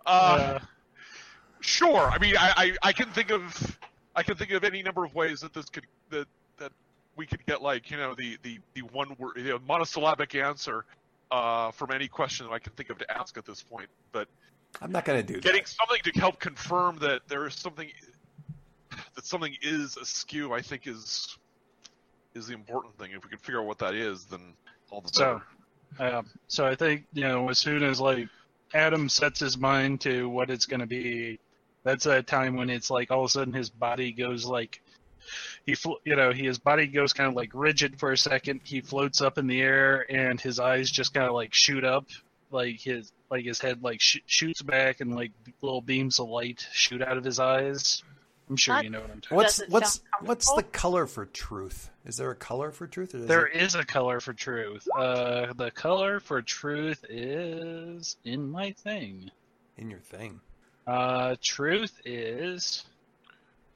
Uh, 0.07 0.59
sure. 1.61 2.11
I 2.11 2.19
mean, 2.19 2.37
I, 2.39 2.53
I, 2.57 2.89
I 2.89 2.93
can 2.93 3.11
think 3.11 3.31
of 3.31 3.79
I 4.15 4.23
can 4.23 4.37
think 4.37 4.51
of 4.53 4.65
any 4.65 4.83
number 4.83 5.05
of 5.05 5.15
ways 5.15 5.41
that 5.41 5.53
this 5.53 5.67
could 5.67 5.85
that 6.11 6.27
that 6.59 6.73
we 7.17 7.27
could 7.27 7.45
get 7.47 7.63
like 7.63 7.91
you 7.91 7.97
know 7.97 8.15
the 8.15 8.39
the 8.43 8.59
the 8.75 8.83
one 8.83 9.15
word 9.19 9.37
you 9.37 9.45
know, 9.45 9.59
monosyllabic 9.67 10.35
answer 10.35 10.85
uh, 11.31 11.71
from 11.73 11.91
any 11.91 12.09
question 12.09 12.47
that 12.47 12.53
I 12.53 12.59
can 12.59 12.73
think 12.73 12.91
of 12.91 12.99
to 12.99 13.11
ask 13.19 13.37
at 13.37 13.45
this 13.45 13.63
point. 13.63 13.89
But 14.13 14.29
I'm 14.81 14.93
not 14.93 15.05
gonna 15.05 15.23
do 15.23 15.35
that. 15.35 15.43
getting 15.43 15.65
something 15.65 16.01
to 16.05 16.21
help 16.21 16.39
confirm 16.41 16.99
that 16.99 17.23
there 17.29 17.47
is 17.47 17.55
something 17.55 17.91
that 19.15 19.25
something 19.27 19.55
is 19.63 19.97
askew, 19.97 20.53
I 20.53 20.63
think 20.63 20.87
is 20.87 21.37
is 22.35 22.47
the 22.49 22.55
important 22.55 22.97
thing. 22.99 23.11
If 23.13 23.25
we 23.25 23.31
can 23.31 23.39
figure 23.39 23.61
out 23.61 23.67
what 23.67 23.79
that 23.79 23.95
is, 23.95 24.27
then 24.27 24.55
all 24.91 25.01
the 25.01 25.09
So, 25.13 25.41
better. 25.99 26.17
um, 26.17 26.27
so 26.49 26.67
I 26.67 26.75
think 26.75 27.05
you 27.13 27.23
know 27.23 27.49
as 27.49 27.59
soon 27.59 27.83
as 27.83 28.01
like 28.01 28.29
Adam 28.75 29.09
sets 29.09 29.41
his 29.41 29.57
mind 29.57 30.01
to 30.03 30.29
what 30.29 30.51
it's 30.51 30.67
going 30.67 30.81
to 30.81 30.87
be, 30.87 31.39
that's 31.85 32.07
a 32.07 32.23
time 32.23 32.57
when 32.57 32.69
it's 32.69 32.91
like 32.91 33.11
all 33.11 33.21
of 33.21 33.27
a 33.27 33.31
sudden 33.31 33.55
his 33.55 33.71
body 33.71 34.13
goes 34.13 34.45
like 34.45 34.81
he 35.65 35.77
you 36.05 36.17
know 36.17 36.33
his 36.33 36.59
body 36.59 36.87
goes 36.87 37.13
kind 37.13 37.29
of 37.29 37.35
like 37.35 37.51
rigid 37.55 37.99
for 37.99 38.13
a 38.13 38.19
second. 38.19 38.61
He 38.65 38.81
floats 38.81 39.21
up 39.21 39.39
in 39.39 39.47
the 39.47 39.61
air 39.61 40.05
and 40.11 40.41
his 40.41 40.59
eyes 40.59 40.91
just 40.91 41.15
kind 41.15 41.27
of 41.27 41.35
like 41.35 41.55
shoot 41.55 41.85
up, 41.85 42.07
like 42.51 42.81
his 42.81 43.13
like 43.31 43.45
his 43.45 43.61
head 43.61 43.83
like 43.83 44.01
sh- 44.01 44.19
shoots 44.27 44.63
back 44.63 45.01
and 45.01 45.15
like 45.15 45.33
little 45.63 45.81
beams 45.81 46.19
of 46.19 46.29
light 46.29 46.67
shoot 46.73 47.03
out 47.03 47.17
of 47.17 47.25
his 47.25 47.39
eyes. 47.41 48.03
I'm 48.49 48.57
sure 48.57 48.77
That- 48.77 48.85
you 48.85 48.91
know 48.91 49.01
what 49.01 49.11
I'm 49.11 49.21
talking. 49.21 49.37
What's 49.37 49.59
what's 49.69 50.01
what's 50.21 50.55
the 50.55 50.63
color 50.63 51.07
for 51.07 51.27
truth? 51.27 51.91
Is 52.05 52.17
there 52.17 52.31
a 52.31 52.37
color 52.37 52.71
for 52.71 52.87
truth? 52.87 53.15
Or 53.15 53.19
is 53.19 53.27
There 53.27 53.47
it- 53.49 53.61
is 53.61 53.75
a 53.75 53.85
color 53.85 54.21
for 54.21 54.33
truth. 54.33 54.87
Uh, 54.97 55.53
the 55.55 55.71
color 55.73 56.21
for 56.21 56.41
truth 56.43 57.05
is 57.09 58.17
in 58.25 58.49
my 58.51 58.71
thing. 58.73 59.31
in 59.79 59.91
your 59.91 60.01
thing. 60.01 60.41
Uh, 60.87 61.35
truth 61.43 62.01
is 62.05 62.85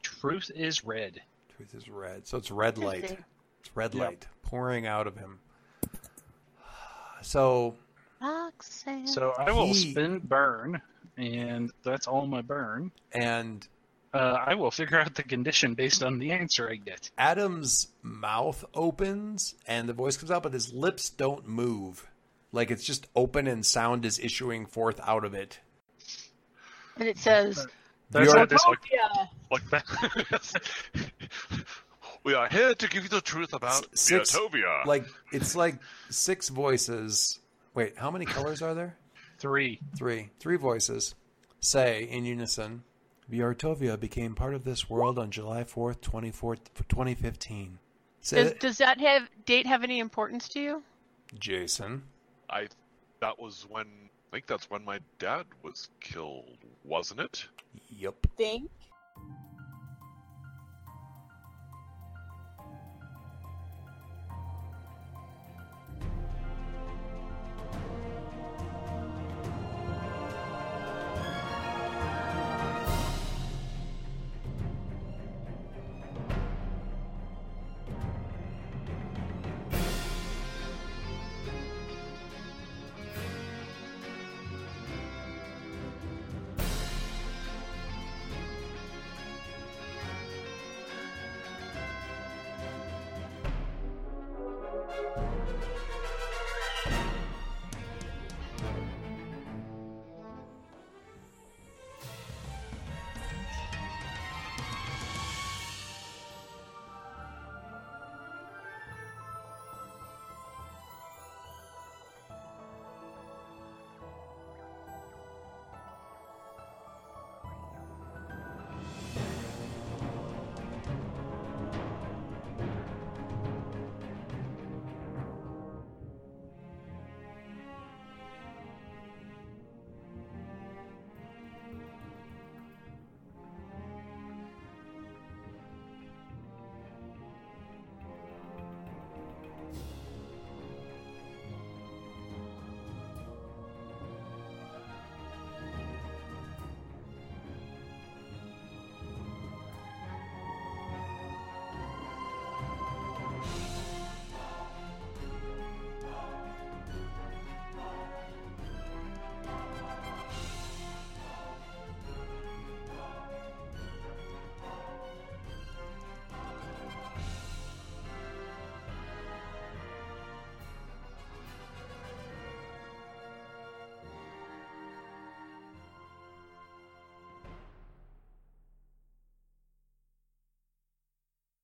truth 0.03 0.51
is 0.55 0.85
red. 0.85 1.21
Truth 1.57 1.75
is 1.75 1.89
red, 1.89 2.27
so 2.27 2.39
it's 2.39 2.51
red 2.51 2.79
light. 2.79 3.19
It's 3.61 3.77
red 3.77 3.95
Yep. 3.95 4.03
light 4.07 4.27
pouring 4.45 4.87
out 4.87 5.07
of 5.07 5.17
him. 5.17 5.41
So 7.23 7.77
Roxanne. 8.21 9.07
So 9.07 9.33
I 9.33 9.51
will 9.53 9.67
He- 9.69 9.91
spin 9.93 10.21
burn, 10.21 10.81
and 11.17 11.73
that's 11.83 12.07
all 12.07 12.27
my 12.27 12.41
burn. 12.43 12.93
and 13.13 13.67
Uh, 14.13 14.37
I 14.45 14.55
will 14.57 14.71
figure 14.73 14.99
out 14.99 15.15
the 15.15 15.23
condition 15.23 15.75
based 15.75 16.03
on 16.03 16.19
the 16.19 16.33
answer 16.33 16.69
I 16.69 16.75
get. 16.77 17.11
Adam's 17.17 17.89
mouth 18.03 18.65
opens 18.75 19.55
and 19.67 19.89
the 19.89 19.93
voice 19.93 20.17
comes 20.17 20.31
out, 20.33 20.43
but 20.43 20.53
his 20.53 20.73
lips 20.73 21.11
don't 21.11 21.47
move. 21.47 22.09
Like 22.53 22.73
it's 22.73 22.85
just 22.85 23.07
open 23.15 23.47
and 23.47 23.65
sound 23.65 24.05
is 24.05 24.19
issuing 24.19 24.67
forth 24.67 24.99
out 25.07 25.25
of 25.25 25.35
it. 25.35 25.61
and 26.97 27.07
it 27.09 27.19
says, 27.19 27.65
That's 28.11 28.33
Bjorn- 28.33 28.49
this 28.49 28.65
like, 28.67 28.79
Yeah. 28.93 29.27
like 29.53 29.71
that. 29.71 30.61
we 32.25 32.35
are 32.35 32.49
here 32.49 32.75
to 32.75 32.89
give 32.89 33.05
you 33.05 33.09
the 33.09 33.21
truth 33.21 33.53
about 33.53 33.85
S- 33.95 34.01
six- 34.03 34.37
Beatovia. 34.37 34.85
Like 34.87 35.05
it's 35.33 35.55
like 35.55 35.77
six 36.11 36.49
voices. 36.49 37.39
Wait, 37.75 37.97
how 37.97 38.11
many 38.11 38.25
colors 38.25 38.61
are 38.63 38.75
there? 38.75 38.97
Three. 39.39 39.79
Three. 39.97 40.31
Three 40.41 40.57
voices 40.57 41.15
say 41.61 42.03
in 42.11 42.25
unison 42.25 42.83
Vyortovia 43.31 43.99
became 43.99 44.35
part 44.35 44.55
of 44.55 44.65
this 44.65 44.91
world 44.91 45.19
on 45.19 45.31
July 45.31 45.63
4th, 45.63 46.01
2015. 46.01 47.79
Say 48.23 48.43
does, 48.43 48.53
does 48.55 48.79
that 48.79 49.01
have 49.01 49.29
date 49.47 49.67
have 49.67 49.83
any 49.83 49.99
importance 49.99 50.49
to 50.51 50.61
you? 50.61 50.83
Jason. 51.39 52.03
I 52.51 52.69
that 53.21 53.39
was 53.39 53.67
when 53.69 53.87
I 53.87 54.37
think 54.37 54.47
that's 54.47 54.69
when 54.71 54.85
my 54.85 55.01
dad 55.19 55.47
was 55.63 55.89
killed, 56.01 56.59
wasn't 56.85 57.21
it? 57.21 57.47
Yep. 57.89 58.27
Thing. 58.37 58.69